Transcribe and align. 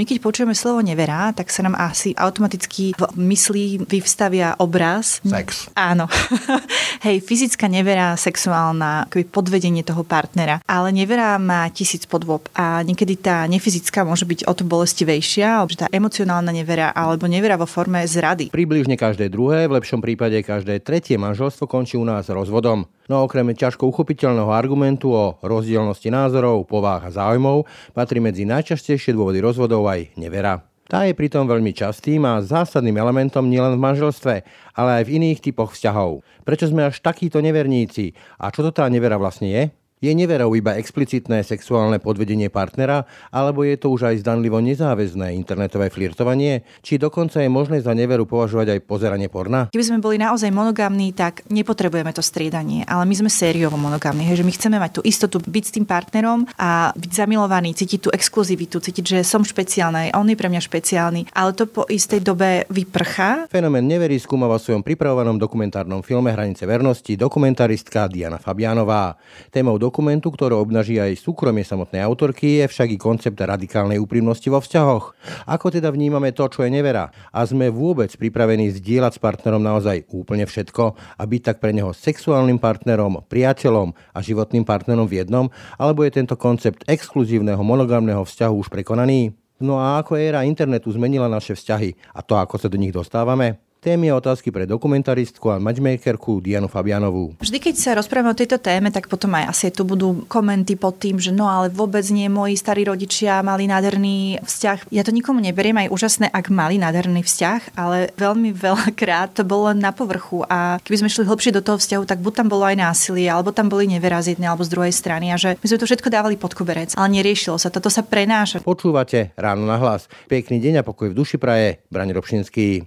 My 0.00 0.08
keď 0.08 0.24
počujeme 0.24 0.56
slovo 0.56 0.80
nevera, 0.80 1.28
tak 1.36 1.52
sa 1.52 1.60
nám 1.60 1.76
asi 1.76 2.16
automaticky 2.16 2.96
v 2.96 3.04
mysli 3.20 3.76
vyvstavia 3.84 4.56
obraz. 4.56 5.20
Sex. 5.20 5.68
Áno. 5.76 6.08
Hej, 7.04 7.20
fyzická 7.20 7.68
nevera, 7.68 8.16
sexuálna, 8.16 9.12
akoby 9.12 9.28
podvedenie 9.28 9.84
toho 9.84 10.00
partnera. 10.00 10.64
Ale 10.64 10.88
nevera 10.88 11.36
má 11.36 11.68
tisíc 11.68 12.08
podôb 12.08 12.48
a 12.56 12.80
niekedy 12.80 13.20
tá 13.20 13.44
nefyzická 13.44 14.00
môže 14.00 14.24
byť 14.24 14.48
o 14.48 14.56
to 14.56 14.64
bolestivejšia, 14.64 15.60
alebo 15.60 15.76
tá 15.76 15.84
emocionálna 15.92 16.48
nevera 16.48 16.96
alebo 16.96 17.28
nevera 17.28 17.60
vo 17.60 17.68
forme 17.68 18.00
zrady. 18.00 18.48
Približne 18.48 18.96
každé 18.96 19.28
druhé, 19.28 19.68
v 19.68 19.84
lepšom 19.84 20.00
prípade 20.00 20.40
každé 20.40 20.80
tretie 20.80 21.20
manželstvo 21.20 21.68
končí 21.68 22.00
u 22.00 22.08
nás 22.08 22.24
rozvodom. 22.32 22.88
No 23.10 23.26
okrem 23.26 23.50
ťažko 23.50 23.90
uchopiteľného 23.90 24.54
argumentu 24.54 25.10
o 25.10 25.34
rozdielnosti 25.42 26.14
názorov, 26.14 26.62
povách 26.70 27.10
a 27.10 27.14
záujmov 27.18 27.66
patrí 27.90 28.22
medzi 28.22 28.46
najčastejšie 28.46 29.10
dôvody 29.10 29.42
rozvodov 29.42 29.89
aj 29.90 30.14
nevera. 30.14 30.62
Tá 30.90 31.06
je 31.06 31.14
pritom 31.14 31.46
veľmi 31.46 31.70
častým 31.70 32.26
a 32.26 32.42
zásadným 32.42 32.98
elementom 32.98 33.46
nielen 33.46 33.78
v 33.78 33.84
manželstve, 33.86 34.34
ale 34.74 34.90
aj 34.98 35.02
v 35.06 35.22
iných 35.22 35.38
typoch 35.38 35.70
vzťahov. 35.70 36.26
Prečo 36.42 36.66
sme 36.66 36.90
až 36.90 36.98
takíto 36.98 37.38
neverníci? 37.38 38.10
A 38.42 38.50
čo 38.50 38.66
to 38.66 38.74
tá 38.74 38.90
nevera 38.90 39.14
vlastne 39.14 39.46
je? 39.54 39.62
Je 40.00 40.16
neverou 40.16 40.56
iba 40.56 40.80
explicitné 40.80 41.44
sexuálne 41.44 42.00
podvedenie 42.00 42.48
partnera, 42.48 43.04
alebo 43.28 43.68
je 43.68 43.76
to 43.76 43.92
už 43.92 44.08
aj 44.08 44.24
zdanlivo 44.24 44.56
nezáväzné 44.56 45.36
internetové 45.36 45.92
flirtovanie? 45.92 46.64
Či 46.80 46.96
dokonca 46.96 47.44
je 47.44 47.52
možné 47.52 47.84
za 47.84 47.92
neveru 47.92 48.24
považovať 48.24 48.72
aj 48.72 48.88
pozeranie 48.88 49.28
porna? 49.28 49.68
Keby 49.68 49.84
sme 49.84 50.00
boli 50.00 50.16
naozaj 50.16 50.48
monogamní, 50.56 51.12
tak 51.12 51.44
nepotrebujeme 51.52 52.16
to 52.16 52.24
striedanie, 52.24 52.80
ale 52.88 53.04
my 53.04 53.12
sme 53.12 53.28
sériovo 53.28 53.76
monogamní, 53.76 54.24
že 54.32 54.40
my 54.40 54.48
chceme 54.56 54.80
mať 54.80 54.90
tú 54.96 55.00
istotu 55.04 55.36
byť 55.36 55.64
s 55.68 55.74
tým 55.76 55.84
partnerom 55.84 56.48
a 56.56 56.96
byť 56.96 57.12
zamilovaný, 57.20 57.76
cítiť 57.76 58.00
tú 58.00 58.08
exkluzivitu, 58.08 58.80
cítiť, 58.80 59.04
že 59.04 59.18
som 59.20 59.44
špeciálna, 59.44 60.16
on 60.16 60.32
je 60.32 60.40
pre 60.40 60.48
mňa 60.48 60.64
špeciálny, 60.64 61.28
ale 61.36 61.52
to 61.52 61.68
po 61.68 61.84
istej 61.84 62.24
dobe 62.24 62.64
vyprchá. 62.72 63.52
Fenomén 63.52 63.84
neverí 63.84 64.16
skúma 64.16 64.48
vo 64.48 64.56
svojom 64.56 64.80
pripravovanom 64.80 65.36
dokumentárnom 65.36 66.00
filme 66.00 66.32
Hranice 66.32 66.64
vernosti 66.64 67.20
dokumentaristka 67.20 68.08
Diana 68.08 68.40
Fabianová. 68.40 69.20
Témou 69.52 69.76
dokumentu, 69.90 70.30
ktorý 70.30 70.62
obnaží 70.62 71.02
aj 71.02 71.18
súkromie 71.18 71.66
samotnej 71.66 71.98
autorky, 72.06 72.62
je 72.62 72.70
však 72.70 72.94
i 72.94 72.98
koncept 73.02 73.34
radikálnej 73.34 73.98
úprimnosti 73.98 74.46
vo 74.46 74.62
vzťahoch. 74.62 75.18
Ako 75.50 75.74
teda 75.74 75.90
vnímame 75.90 76.30
to, 76.30 76.46
čo 76.46 76.62
je 76.62 76.70
nevera? 76.70 77.10
A 77.34 77.42
sme 77.42 77.74
vôbec 77.74 78.14
pripravení 78.14 78.70
zdieľať 78.70 79.18
s 79.18 79.20
partnerom 79.20 79.58
naozaj 79.58 80.06
úplne 80.14 80.46
všetko 80.46 80.94
a 80.94 81.22
byť 81.26 81.42
tak 81.42 81.56
pre 81.58 81.74
neho 81.74 81.90
sexuálnym 81.90 82.62
partnerom, 82.62 83.26
priateľom 83.26 83.90
a 84.14 84.18
životným 84.22 84.62
partnerom 84.62 85.10
v 85.10 85.26
jednom? 85.26 85.50
Alebo 85.74 86.06
je 86.06 86.14
tento 86.14 86.38
koncept 86.38 86.86
exkluzívneho 86.86 87.60
monogamného 87.66 88.22
vzťahu 88.22 88.54
už 88.54 88.70
prekonaný? 88.70 89.34
No 89.58 89.82
a 89.82 89.98
ako 89.98 90.16
éra 90.16 90.46
internetu 90.46 90.88
zmenila 90.94 91.26
naše 91.26 91.58
vzťahy 91.58 92.14
a 92.14 92.22
to, 92.22 92.38
ako 92.38 92.56
sa 92.62 92.70
do 92.70 92.78
nich 92.78 92.94
dostávame? 92.94 93.69
Témy 93.80 94.12
a 94.12 94.20
otázky 94.20 94.52
pre 94.52 94.68
dokumentaristku 94.68 95.48
a 95.48 95.56
matchmakerku 95.56 96.44
Dianu 96.44 96.68
Fabianovú. 96.68 97.32
Vždy, 97.40 97.56
keď 97.56 97.74
sa 97.80 97.96
rozprávame 97.96 98.28
o 98.28 98.36
tejto 98.36 98.60
téme, 98.60 98.92
tak 98.92 99.08
potom 99.08 99.32
aj 99.32 99.56
asi 99.56 99.72
tu 99.72 99.88
budú 99.88 100.28
komenty 100.28 100.76
pod 100.76 101.00
tým, 101.00 101.16
že 101.16 101.32
no 101.32 101.48
ale 101.48 101.72
vôbec 101.72 102.04
nie, 102.12 102.28
moji 102.28 102.60
starí 102.60 102.84
rodičia 102.84 103.40
mali 103.40 103.64
nádherný 103.64 104.44
vzťah. 104.44 104.92
Ja 104.92 105.00
to 105.00 105.16
nikomu 105.16 105.40
neberiem, 105.40 105.80
aj 105.80 105.96
úžasné, 105.96 106.28
ak 106.28 106.52
mali 106.52 106.76
nádherný 106.76 107.24
vzťah, 107.24 107.72
ale 107.72 108.12
veľmi 108.20 108.52
veľakrát 108.68 109.32
to 109.32 109.48
bolo 109.48 109.72
len 109.72 109.80
na 109.80 109.96
povrchu 109.96 110.44
a 110.44 110.76
keby 110.84 111.00
sme 111.00 111.08
šli 111.08 111.24
hlbšie 111.24 111.56
do 111.56 111.64
toho 111.64 111.80
vzťahu, 111.80 112.04
tak 112.04 112.20
buď 112.20 112.44
tam 112.44 112.52
bolo 112.52 112.68
aj 112.68 112.76
násilie, 112.76 113.32
alebo 113.32 113.48
tam 113.48 113.72
boli 113.72 113.88
nevera 113.88 114.20
z 114.20 114.36
jednej 114.36 114.52
alebo 114.52 114.60
z 114.60 114.76
druhej 114.76 114.92
strany 114.92 115.32
a 115.32 115.40
že 115.40 115.56
my 115.56 115.64
sme 115.64 115.80
to 115.80 115.88
všetko 115.88 116.12
dávali 116.12 116.36
pod 116.36 116.52
koberec, 116.52 116.92
ale 117.00 117.16
neriešilo 117.16 117.56
sa. 117.56 117.72
Toto 117.72 117.88
sa 117.88 118.04
prenáša. 118.04 118.60
Počúvate 118.60 119.32
ráno 119.40 119.64
na 119.64 119.80
hlas. 119.80 120.04
Pekný 120.28 120.60
deň 120.60 120.84
a 120.84 120.86
pokoj 120.86 121.08
v 121.08 121.16
duši 121.16 121.40
praje. 121.40 121.80
Brani 121.88 122.12
Robšinský. 122.12 122.84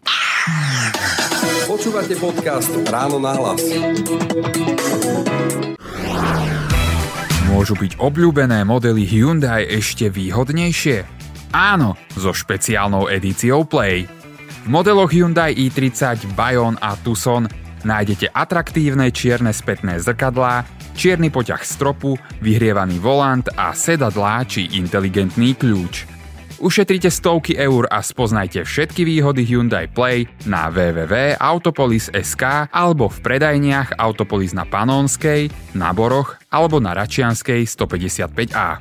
Počúvate 1.64 2.20
podcast 2.20 2.68
Ráno 2.92 3.16
na 3.16 3.31
hlas. 3.31 3.64
Môžu 7.48 7.80
byť 7.80 7.96
obľúbené 7.96 8.68
modely 8.68 9.08
Hyundai 9.08 9.64
ešte 9.72 10.12
výhodnejšie? 10.12 11.08
Áno, 11.56 11.96
so 12.20 12.36
špeciálnou 12.36 13.08
edíciou 13.08 13.64
Play. 13.64 14.04
V 14.04 14.68
modeloch 14.68 15.16
Hyundai 15.16 15.56
i30, 15.56 16.36
Bayon 16.36 16.75
a 16.84 17.00
Tucson 17.00 17.48
nájdete 17.88 18.36
atraktívne 18.36 19.16
čierne 19.16 19.56
spätné 19.56 20.04
zrkadlá, 20.04 20.68
čierny 20.92 21.31
poťah 21.31 21.64
stropu, 21.64 22.20
vyhrievaný 22.44 23.00
volant 23.00 23.48
a 23.56 23.72
sedadlá 23.72 24.44
či 24.44 24.75
inteligentný 24.75 25.56
kľúč– 25.56 25.96
Ušetrite 26.63 27.12
stovky 27.12 27.59
eur 27.59 27.91
a 27.91 28.00
spoznajte 28.00 28.63
všetky 28.63 29.03
výhody 29.03 29.44
Hyundai 29.44 29.91
Play 29.91 30.31
na 30.47 30.72
www.autopolis.sk 30.72 32.72
alebo 32.72 33.12
v 33.12 33.19
predajniach 33.19 34.00
Autopolis 34.00 34.56
na 34.56 34.63
Panonskej, 34.63 35.51
na 35.75 35.91
Boroch 35.91 36.40
alebo 36.47 36.79
na 36.79 36.96
Račianskej 36.96 37.68
155A. 37.68 38.79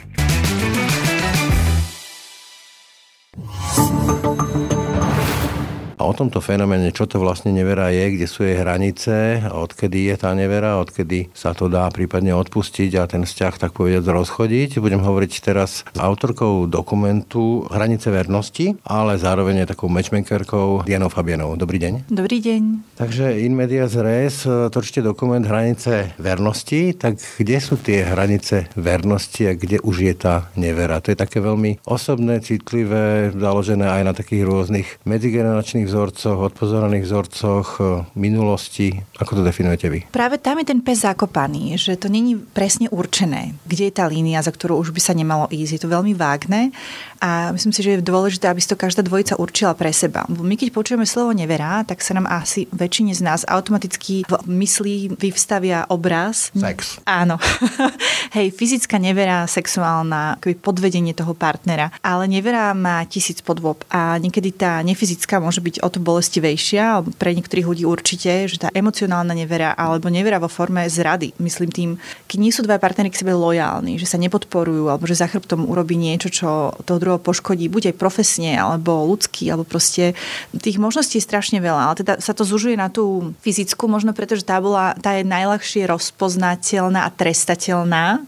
A 6.03 6.11
o 6.11 6.19
tomto 6.19 6.43
fenoméne, 6.43 6.91
čo 6.91 7.07
to 7.07 7.23
vlastne 7.23 7.55
nevera 7.55 7.95
je, 7.95 8.19
kde 8.19 8.27
sú 8.27 8.43
jej 8.43 8.59
hranice, 8.59 9.47
odkedy 9.47 10.11
je 10.11 10.19
tá 10.19 10.35
nevera, 10.35 10.83
odkedy 10.83 11.31
sa 11.31 11.55
to 11.55 11.71
dá 11.71 11.87
prípadne 11.95 12.35
odpustiť 12.35 12.99
a 12.99 13.07
ten 13.07 13.23
vzťah 13.23 13.55
tak 13.63 13.71
povedať 13.71 14.11
rozchodiť. 14.11 14.83
Budem 14.83 14.99
hovoriť 14.99 15.33
teraz 15.39 15.87
s 15.87 15.99
autorkou 16.03 16.67
dokumentu 16.67 17.71
Hranice 17.71 18.11
vernosti, 18.11 18.75
ale 18.83 19.15
zároveň 19.15 19.63
je 19.63 19.79
takou 19.79 19.87
matchmakerkou 19.87 20.83
Dianou 20.83 21.07
Fabianou. 21.07 21.55
Dobrý 21.55 21.79
deň. 21.79 22.11
Dobrý 22.11 22.43
deň. 22.43 22.99
Takže 22.99 23.39
in 23.39 23.55
medias 23.55 23.95
res, 23.95 24.43
točte 24.75 25.07
dokument 25.07 25.47
Hranice 25.47 26.19
vernosti, 26.19 26.99
tak 26.99 27.23
kde 27.39 27.63
sú 27.63 27.79
tie 27.79 28.03
hranice 28.03 28.67
vernosti 28.75 29.47
a 29.47 29.55
kde 29.55 29.79
už 29.79 30.03
je 30.03 30.15
tá 30.19 30.51
nevera? 30.59 30.99
To 30.99 31.15
je 31.15 31.23
také 31.23 31.39
veľmi 31.39 31.79
osobné, 31.87 32.43
citlivé, 32.43 33.31
založené 33.31 33.87
aj 33.87 34.03
na 34.03 34.13
takých 34.19 34.43
rôznych 34.51 34.99
medzigeneračných 35.07 35.92
vzorcoch, 35.93 36.49
odpozoraných 36.49 37.05
vzorcoch 37.05 37.69
e, 37.77 37.85
minulosti. 38.17 38.97
Ako 39.21 39.37
to 39.37 39.43
definujete 39.45 39.93
vy? 39.93 40.09
Práve 40.09 40.41
tam 40.41 40.57
je 40.65 40.73
ten 40.73 40.81
pes 40.81 41.05
zakopaný, 41.05 41.77
že 41.77 42.01
to 42.01 42.09
není 42.09 42.41
presne 42.41 42.89
určené, 42.89 43.53
kde 43.69 43.93
je 43.93 43.95
tá 43.95 44.09
línia, 44.09 44.41
za 44.41 44.49
ktorú 44.49 44.81
už 44.81 44.97
by 44.97 45.01
sa 45.05 45.13
nemalo 45.13 45.53
ísť. 45.53 45.77
Je 45.77 45.83
to 45.85 45.93
veľmi 45.93 46.17
vágne 46.17 46.73
a 47.21 47.53
myslím 47.53 47.71
si, 47.77 47.85
že 47.85 48.01
je 48.01 48.09
dôležité, 48.09 48.49
aby 48.49 48.65
si 48.65 48.73
to 48.73 48.81
každá 48.81 49.05
dvojica 49.05 49.37
určila 49.37 49.77
pre 49.77 49.93
seba. 49.93 50.25
My 50.33 50.57
keď 50.57 50.73
počujeme 50.73 51.05
slovo 51.05 51.37
nevera, 51.37 51.85
tak 51.85 52.01
sa 52.01 52.17
nám 52.17 52.25
asi 52.27 52.65
väčšine 52.73 53.13
z 53.13 53.23
nás 53.23 53.45
automaticky 53.45 54.25
v 54.25 54.35
mysli 54.49 55.13
vyvstavia 55.13 55.85
obraz. 55.93 56.49
Sex. 56.57 56.99
Áno. 57.05 57.37
Hej, 58.37 58.57
fyzická 58.57 58.97
nevera, 58.97 59.45
sexuálna, 59.45 60.41
podvedenie 60.65 61.13
toho 61.13 61.37
partnera. 61.37 61.93
Ale 62.01 62.25
nevera 62.31 62.73
má 62.73 63.05
tisíc 63.05 63.45
podôb 63.45 63.83
a 63.91 64.17
niekedy 64.17 64.55
tá 64.55 64.81
nefyzická 64.81 65.43
môže 65.43 65.59
byť 65.59 65.82
o 65.83 65.89
to 65.91 65.99
bolestivejšia, 65.99 67.03
pre 67.19 67.35
niektorých 67.35 67.67
ľudí 67.67 67.85
určite, 67.85 68.47
že 68.47 68.57
tá 68.63 68.69
emocionálna 68.71 69.35
nevera 69.35 69.75
alebo 69.75 70.07
nevera 70.07 70.39
vo 70.39 70.47
forme 70.47 70.87
zrady. 70.87 71.35
Myslím 71.43 71.71
tým, 71.75 71.91
keď 72.31 72.39
nie 72.39 72.55
sú 72.55 72.63
dva 72.63 72.79
partnery 72.79 73.11
k 73.11 73.21
sebe 73.21 73.35
lojálni, 73.35 73.99
že 73.99 74.07
sa 74.07 74.17
nepodporujú 74.23 74.89
alebo 74.89 75.05
že 75.11 75.19
za 75.19 75.27
chrbtom 75.27 75.67
urobí 75.67 75.99
niečo, 75.99 76.31
čo 76.31 76.49
toho 76.87 76.99
druhého 77.03 77.21
poškodí, 77.21 77.67
buď 77.67 77.93
aj 77.93 78.01
profesne 78.01 78.55
alebo 78.55 79.05
ľudský, 79.11 79.51
alebo 79.51 79.67
proste 79.67 80.15
tých 80.55 80.79
možností 80.79 81.19
je 81.19 81.27
strašne 81.27 81.59
veľa. 81.59 81.83
Ale 81.91 81.97
teda 81.99 82.13
sa 82.23 82.33
to 82.33 82.47
zužuje 82.47 82.79
na 82.79 82.87
tú 82.87 83.35
fyzickú, 83.43 83.91
možno 83.91 84.15
preto, 84.15 84.39
že 84.39 84.47
tá, 84.47 84.63
bola, 84.63 84.95
tá 85.03 85.19
je 85.19 85.27
najľahšie 85.27 85.91
rozpoznateľná 85.91 87.05
a 87.05 87.11
trestateľná. 87.11 88.23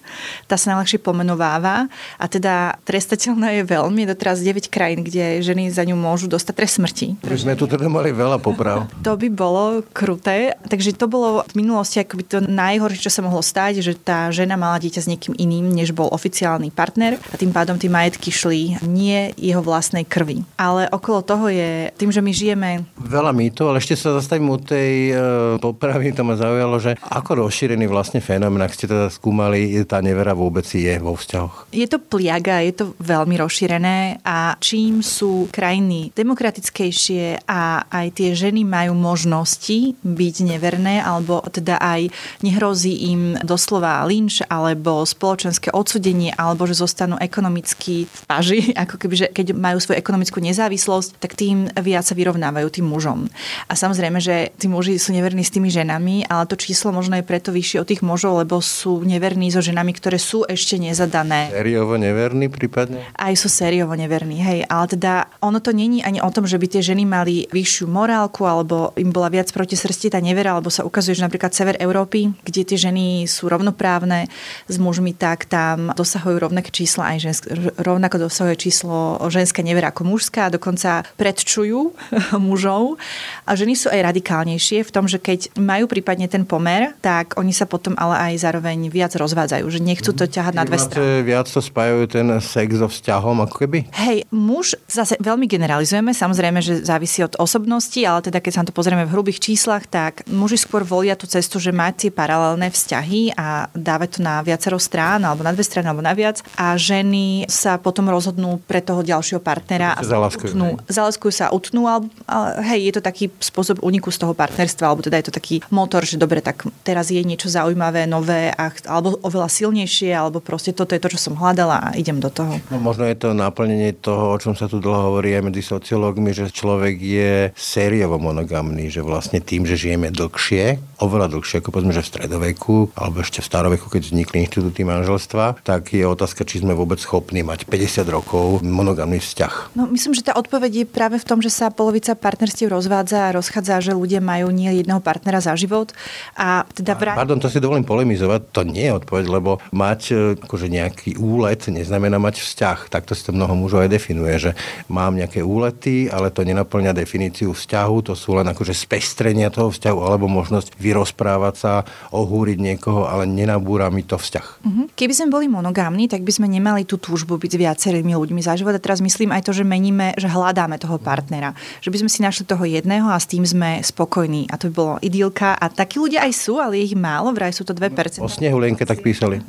Tá 0.50 0.58
sa 0.58 0.74
najľahšie 0.74 0.98
pomenováva 0.98 1.86
a 2.18 2.24
teda 2.26 2.82
trestateľná 2.82 3.54
je 3.56 3.62
veľmi. 3.62 4.02
Je 4.04 4.10
to 4.10 4.16
teraz 4.18 4.42
9 4.42 4.66
krajín, 4.68 5.06
kde 5.06 5.40
ženy 5.40 5.70
za 5.70 5.86
ňu 5.86 5.94
môžu 5.94 6.26
dostať 6.26 6.54
trest 6.56 6.76
smrti. 6.82 7.14
My 7.22 7.43
sme 7.44 7.60
tu 7.60 7.68
teda 7.68 7.92
mali 7.92 8.10
veľa 8.10 8.40
poprav. 8.40 8.88
To 9.04 9.20
by 9.20 9.28
bolo 9.28 9.84
kruté. 9.92 10.56
Takže 10.64 10.96
to 10.96 11.04
bolo 11.04 11.44
v 11.44 11.54
minulosti 11.60 12.00
akoby 12.00 12.24
to 12.24 12.38
najhoršie, 12.40 13.04
čo 13.04 13.12
sa 13.12 13.20
mohlo 13.20 13.44
stať, 13.44 13.84
že 13.84 13.92
tá 13.92 14.32
žena 14.32 14.56
mala 14.56 14.80
dieťa 14.80 15.00
s 15.04 15.10
niekým 15.10 15.36
iným, 15.36 15.76
než 15.76 15.92
bol 15.92 16.08
oficiálny 16.08 16.72
partner 16.72 17.20
a 17.28 17.34
tým 17.36 17.52
pádom 17.52 17.76
tie 17.76 17.92
majetky 17.92 18.32
šli 18.32 18.80
nie 18.88 19.36
jeho 19.36 19.60
vlastnej 19.60 20.08
krvi. 20.08 20.40
Ale 20.56 20.88
okolo 20.88 21.20
toho 21.20 21.52
je, 21.52 21.92
tým, 22.00 22.08
že 22.08 22.24
my 22.24 22.32
žijeme... 22.32 22.68
Veľa 22.96 23.36
mýtov, 23.36 23.74
ale 23.74 23.84
ešte 23.84 24.00
sa 24.00 24.16
zastavím 24.16 24.56
u 24.56 24.58
tej 24.58 25.12
e, 25.12 25.14
popravy, 25.60 26.16
to 26.16 26.24
ma 26.24 26.40
zaujalo, 26.40 26.80
že 26.80 26.96
ako 26.96 27.44
rozšírený 27.44 27.84
vlastne 27.84 28.24
fenomén, 28.24 28.64
ak 28.64 28.72
ste 28.72 28.88
teda 28.88 29.12
skúmali, 29.12 29.76
tá 29.84 30.00
nevera 30.00 30.32
vôbec 30.32 30.64
je 30.64 30.96
vo 30.96 31.12
vzťahoch. 31.12 31.68
Je 31.76 31.84
to 31.84 32.00
pliaga, 32.00 32.64
je 32.64 32.72
to 32.72 32.84
veľmi 33.04 33.36
rozšírené 33.36 34.24
a 34.24 34.56
čím 34.62 35.04
sú 35.04 35.52
krajiny 35.52 36.14
demokratickejšie, 36.16 37.33
že 37.34 37.42
a 37.50 37.82
aj 37.90 38.06
tie 38.14 38.30
ženy 38.38 38.62
majú 38.62 38.94
možnosti 38.94 39.98
byť 40.06 40.36
neverné, 40.46 41.02
alebo 41.02 41.42
teda 41.50 41.82
aj 41.82 42.14
nehrozí 42.46 43.10
im 43.10 43.34
doslova 43.42 44.06
lynč, 44.06 44.46
alebo 44.46 45.02
spoločenské 45.02 45.74
odsudenie, 45.74 46.30
alebo 46.38 46.70
že 46.70 46.78
zostanú 46.78 47.18
ekonomicky 47.18 48.06
v 48.06 48.20
paži, 48.30 48.60
ako 48.86 48.94
keby, 49.02 49.14
že 49.18 49.26
keď 49.34 49.46
majú 49.58 49.82
svoju 49.82 49.98
ekonomickú 49.98 50.38
nezávislosť, 50.38 51.18
tak 51.18 51.34
tým 51.34 51.66
viac 51.82 52.06
sa 52.06 52.14
vyrovnávajú 52.14 52.68
tým 52.70 52.86
mužom. 52.86 53.26
A 53.66 53.72
samozrejme, 53.74 54.22
že 54.22 54.54
tí 54.54 54.70
muži 54.70 55.00
sú 55.00 55.10
neverní 55.10 55.42
s 55.42 55.50
tými 55.50 55.72
ženami, 55.72 56.30
ale 56.30 56.46
to 56.46 56.54
číslo 56.54 56.94
možno 56.94 57.18
je 57.18 57.26
preto 57.26 57.50
vyššie 57.50 57.80
od 57.82 57.88
tých 57.90 58.02
mužov, 58.06 58.46
lebo 58.46 58.62
sú 58.62 59.02
neverní 59.02 59.50
so 59.50 59.64
ženami, 59.64 59.96
ktoré 59.96 60.20
sú 60.20 60.46
ešte 60.46 60.78
nezadané. 60.78 61.50
Sériovo 61.50 61.98
neverní 61.98 62.46
prípadne? 62.52 63.02
Aj 63.16 63.32
sú 63.34 63.48
sériovo 63.48 63.96
neverní, 63.96 64.38
hej. 64.44 64.60
Ale 64.68 64.84
teda 64.86 65.26
ono 65.40 65.58
to 65.58 65.72
není 65.72 66.04
ani 66.04 66.20
o 66.20 66.30
tom, 66.30 66.44
že 66.44 66.60
by 66.60 66.66
tie 66.68 66.82
ženy 66.84 67.08
mali 67.08 67.23
vyššiu 67.24 67.88
morálku 67.88 68.44
alebo 68.44 68.92
im 69.00 69.10
bola 69.10 69.32
viac 69.32 69.48
proti 69.50 69.78
srsti 69.78 70.14
tá 70.14 70.20
nevera, 70.20 70.56
alebo 70.56 70.68
sa 70.68 70.84
ukazuje, 70.84 71.16
že 71.18 71.26
napríklad 71.26 71.52
sever 71.54 71.76
Európy, 71.78 72.32
kde 72.42 72.62
tie 72.64 72.78
ženy 72.78 73.24
sú 73.28 73.46
rovnoprávne 73.46 74.26
s 74.66 74.76
mužmi, 74.80 75.12
tak 75.14 75.46
tam 75.46 75.92
dosahujú 75.92 76.40
rovnaké 76.40 76.72
čísla 76.72 77.14
aj 77.14 77.18
žensk, 77.20 77.42
rovnako 77.78 78.26
dosahuje 78.26 78.56
číslo 78.56 79.20
ženská 79.28 79.60
nevera 79.60 79.92
ako 79.92 80.08
mužská, 80.08 80.48
dokonca 80.48 81.04
predčujú 81.20 81.92
mužov. 82.46 82.96
A 83.44 83.54
ženy 83.54 83.76
sú 83.76 83.92
aj 83.92 84.00
radikálnejšie 84.10 84.82
v 84.82 84.90
tom, 84.90 85.04
že 85.04 85.20
keď 85.20 85.54
majú 85.60 85.84
prípadne 85.86 86.26
ten 86.26 86.48
pomer, 86.48 86.96
tak 87.04 87.36
oni 87.36 87.52
sa 87.52 87.68
potom 87.68 87.94
ale 88.00 88.32
aj 88.32 88.40
zároveň 88.40 88.88
viac 88.88 89.12
rozvádzajú, 89.14 89.64
že 89.68 89.80
nechcú 89.84 90.16
to 90.16 90.24
ťahať 90.24 90.54
na 90.56 90.64
dve 90.64 90.78
strany. 90.80 91.22
Viac 91.28 91.46
to 91.46 91.60
spájajú 91.60 92.00
ten 92.08 92.26
sex 92.40 92.80
so 92.80 92.88
vzťahom, 92.88 93.44
ako 93.44 93.54
keby? 93.66 93.78
Hej, 93.92 94.24
muž 94.32 94.74
zase 94.88 95.20
veľmi 95.20 95.44
generalizujeme, 95.44 96.16
samozrejme, 96.16 96.64
že 96.64 96.80
závisí 96.80 97.03
od 97.04 97.36
osobnosti, 97.36 98.00
ale 98.02 98.24
teda 98.24 98.40
keď 98.40 98.50
sa 98.52 98.60
na 98.64 98.68
to 98.68 98.76
pozrieme 98.76 99.04
v 99.04 99.12
hrubých 99.12 99.42
číslach, 99.42 99.84
tak 99.86 100.24
muži 100.30 100.56
skôr 100.56 100.82
volia 100.82 101.18
tú 101.18 101.28
cestu, 101.28 101.60
že 101.60 101.74
máte 101.74 102.08
paralelné 102.08 102.72
vzťahy 102.72 103.36
a 103.36 103.68
dávať 103.72 104.18
to 104.18 104.20
na 104.24 104.40
viacero 104.40 104.80
strán, 104.80 105.22
alebo 105.22 105.44
na 105.44 105.52
dve 105.52 105.64
strany, 105.64 105.86
alebo 105.88 106.04
na 106.04 106.16
viac. 106.16 106.40
A 106.56 106.78
ženy 106.78 107.46
sa 107.50 107.76
potom 107.76 108.08
rozhodnú 108.08 108.60
pre 108.64 108.80
toho 108.80 109.04
ďalšieho 109.04 109.40
partnera. 109.42 109.98
A 109.98 110.02
zalaskujú. 110.04 110.54
Utnú, 110.54 110.80
zalaskujú 110.88 111.32
sa, 111.32 111.50
utnú, 111.50 111.86
ale, 111.90 112.08
ale 112.24 112.64
hej, 112.74 112.90
je 112.90 112.92
to 112.96 113.02
taký 113.02 113.24
spôsob 113.42 113.82
uniku 113.84 114.08
z 114.08 114.24
toho 114.24 114.32
partnerstva, 114.32 114.84
alebo 114.88 115.04
teda 115.04 115.20
je 115.20 115.26
to 115.28 115.34
taký 115.34 115.60
motor, 115.68 116.06
že 116.06 116.20
dobre, 116.20 116.40
tak 116.40 116.64
teraz 116.86 117.10
je 117.10 117.20
niečo 117.20 117.50
zaujímavé, 117.50 118.06
nové, 118.08 118.54
a, 118.54 118.70
alebo 118.88 119.18
oveľa 119.20 119.48
silnejšie, 119.50 120.14
alebo 120.14 120.38
proste 120.40 120.72
toto 120.72 120.94
je 120.96 121.02
to, 121.02 121.12
čo 121.12 121.30
som 121.30 121.34
hľadala 121.36 121.80
a 121.80 121.88
idem 121.98 122.22
do 122.22 122.30
toho. 122.30 122.60
No, 122.70 122.78
možno 122.78 123.04
je 123.08 123.16
to 123.18 123.34
naplnenie 123.34 123.92
toho, 123.98 124.32
o 124.32 124.40
čom 124.40 124.54
sa 124.54 124.70
tu 124.70 124.78
dlho 124.78 125.12
hovorí 125.12 125.34
aj 125.34 125.42
medzi 125.50 125.62
sociológmi, 125.64 126.30
že 126.30 126.52
človek 126.52 126.93
je 127.00 127.50
sériovo 127.56 128.20
monogamný, 128.20 128.90
že 128.90 129.00
vlastne 129.00 129.40
tým, 129.40 129.64
že 129.64 129.78
žijeme 129.78 130.10
dlhšie, 130.10 130.78
oveľa 131.02 131.32
dlhšie, 131.34 131.60
ako 131.60 131.70
povedzme, 131.74 131.92
že 131.92 132.04
v 132.04 132.10
stredoveku, 132.10 132.76
alebo 132.94 133.20
ešte 133.20 133.42
v 133.42 133.48
staroveku, 133.48 133.86
keď 133.88 134.12
vznikli 134.12 134.44
inštitúty 134.44 134.82
manželstva, 134.84 135.64
tak 135.64 135.96
je 135.96 136.04
otázka, 136.04 136.44
či 136.44 136.60
sme 136.60 136.76
vôbec 136.76 137.00
schopní 137.00 137.40
mať 137.40 137.66
50 137.66 138.04
rokov 138.08 138.44
monogamný 138.60 139.18
vzťah. 139.20 139.76
No, 139.78 139.88
myslím, 139.88 140.12
že 140.12 140.26
tá 140.26 140.36
odpoveď 140.36 140.84
je 140.84 140.86
práve 140.86 141.16
v 141.16 141.26
tom, 141.26 141.40
že 141.40 141.48
sa 141.48 141.72
polovica 141.72 142.12
partnerstiev 142.12 142.68
rozvádza 142.68 143.30
a 143.30 143.34
rozchádza, 143.34 143.80
že 143.80 143.92
ľudia 143.96 144.20
majú 144.20 144.52
nie 144.52 144.68
jedného 144.84 145.00
partnera 145.00 145.40
za 145.40 145.56
život. 145.56 145.96
A 146.36 146.68
teda 146.76 146.98
vrát... 146.98 147.16
Pardon, 147.16 147.40
to 147.40 147.48
si 147.48 147.62
dovolím 147.62 147.88
polemizovať, 147.88 148.40
to 148.52 148.62
nie 148.68 148.92
je 148.92 148.96
odpoveď, 149.00 149.24
lebo 149.32 149.62
mať 149.72 150.00
e, 150.10 150.14
akože 150.36 150.66
nejaký 150.68 151.10
úlet 151.16 151.64
neznamená 151.72 152.20
mať 152.20 152.44
vzťah. 152.44 152.92
Takto 152.92 153.16
si 153.16 153.24
to 153.24 153.32
mnoho 153.32 153.56
mužov 153.56 153.88
aj 153.88 153.90
definuje, 153.96 154.34
že 154.36 154.50
mám 154.92 155.16
nejaké 155.16 155.40
úlety, 155.40 156.12
ale 156.12 156.28
to 156.28 156.44
nenaplňa 156.44 156.83
definíciu 156.92 157.54
vzťahu, 157.54 157.96
to 158.10 158.18
sú 158.18 158.34
len 158.34 158.50
akože 158.50 158.74
spestrenia 158.74 159.48
toho 159.48 159.70
vzťahu 159.70 159.98
alebo 160.02 160.26
možnosť 160.26 160.74
vyrozprávať 160.76 161.54
sa, 161.54 161.72
ohúriť 162.10 162.58
niekoho, 162.58 163.06
ale 163.06 163.24
nenabúra 163.30 163.88
mi 163.88 164.02
to 164.02 164.18
vzťah. 164.18 164.46
Uh-huh. 164.66 164.84
Keby 164.92 165.12
sme 165.14 165.28
boli 165.30 165.46
monogámni, 165.46 166.10
tak 166.10 166.26
by 166.26 166.32
sme 166.34 166.50
nemali 166.50 166.82
tú 166.82 166.98
túžbu 166.98 167.38
byť 167.38 167.50
s 167.54 167.60
viacerými 167.60 168.12
ľuďmi 168.12 168.40
za 168.42 168.58
život. 168.58 168.74
A 168.74 168.82
teraz 168.82 168.98
myslím 168.98 169.30
aj 169.30 169.46
to, 169.46 169.52
že 169.54 169.62
meníme, 169.62 170.18
že 170.18 170.26
hľadáme 170.26 170.76
toho 170.82 170.98
partnera. 170.98 171.54
Že 171.78 171.94
by 171.94 171.98
sme 172.02 172.10
si 172.10 172.20
našli 172.20 172.44
toho 172.44 172.66
jedného 172.66 173.06
a 173.06 173.16
s 173.20 173.30
tým 173.30 173.46
sme 173.46 173.78
spokojní. 173.84 174.50
A 174.50 174.58
to 174.58 174.68
by 174.68 174.72
bolo 174.74 174.94
idylka. 174.98 175.54
A 175.54 175.70
takí 175.70 176.02
ľudia 176.02 176.26
aj 176.26 176.32
sú, 176.34 176.58
ale 176.58 176.82
ich 176.82 176.96
málo, 176.98 177.30
vraj 177.30 177.54
sú 177.54 177.62
to 177.62 177.76
2%. 177.76 178.18
O 178.18 178.26
snehu 178.26 178.58
Lenke 178.58 178.82
tak 178.82 179.04
písali. 179.04 179.44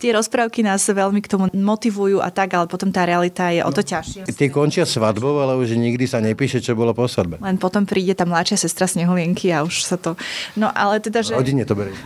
Tie 0.00 0.10
rozprávky 0.14 0.62
nás 0.64 0.86
veľmi 0.86 1.20
k 1.20 1.28
tomu 1.28 1.50
motivujú 1.50 2.22
a 2.22 2.30
tak, 2.30 2.54
ale 2.54 2.70
potom 2.70 2.94
tá 2.94 3.04
realita 3.04 3.50
je 3.50 3.60
o 3.66 3.70
to 3.74 3.82
ťažšia. 3.82 4.30
Tie 4.30 4.48
končia 4.48 4.86
svadbou, 4.86 5.42
ale 5.42 5.58
už 5.58 5.74
nikdy 5.74 6.06
sa 6.06 6.22
nepíše, 6.40 6.64
čo 6.64 6.72
bolo 6.72 6.96
po 6.96 7.04
svadbe. 7.04 7.36
Len 7.36 7.60
potom 7.60 7.84
príde 7.84 8.16
tá 8.16 8.24
mladšia 8.24 8.64
sestra 8.64 8.88
Snehulienky 8.88 9.52
a 9.52 9.60
už 9.60 9.84
sa 9.84 10.00
to... 10.00 10.16
No 10.56 10.72
ale 10.72 10.96
teda, 11.04 11.20
že... 11.20 11.36
Rodine 11.36 11.68
to 11.68 11.76
berie. 11.76 11.92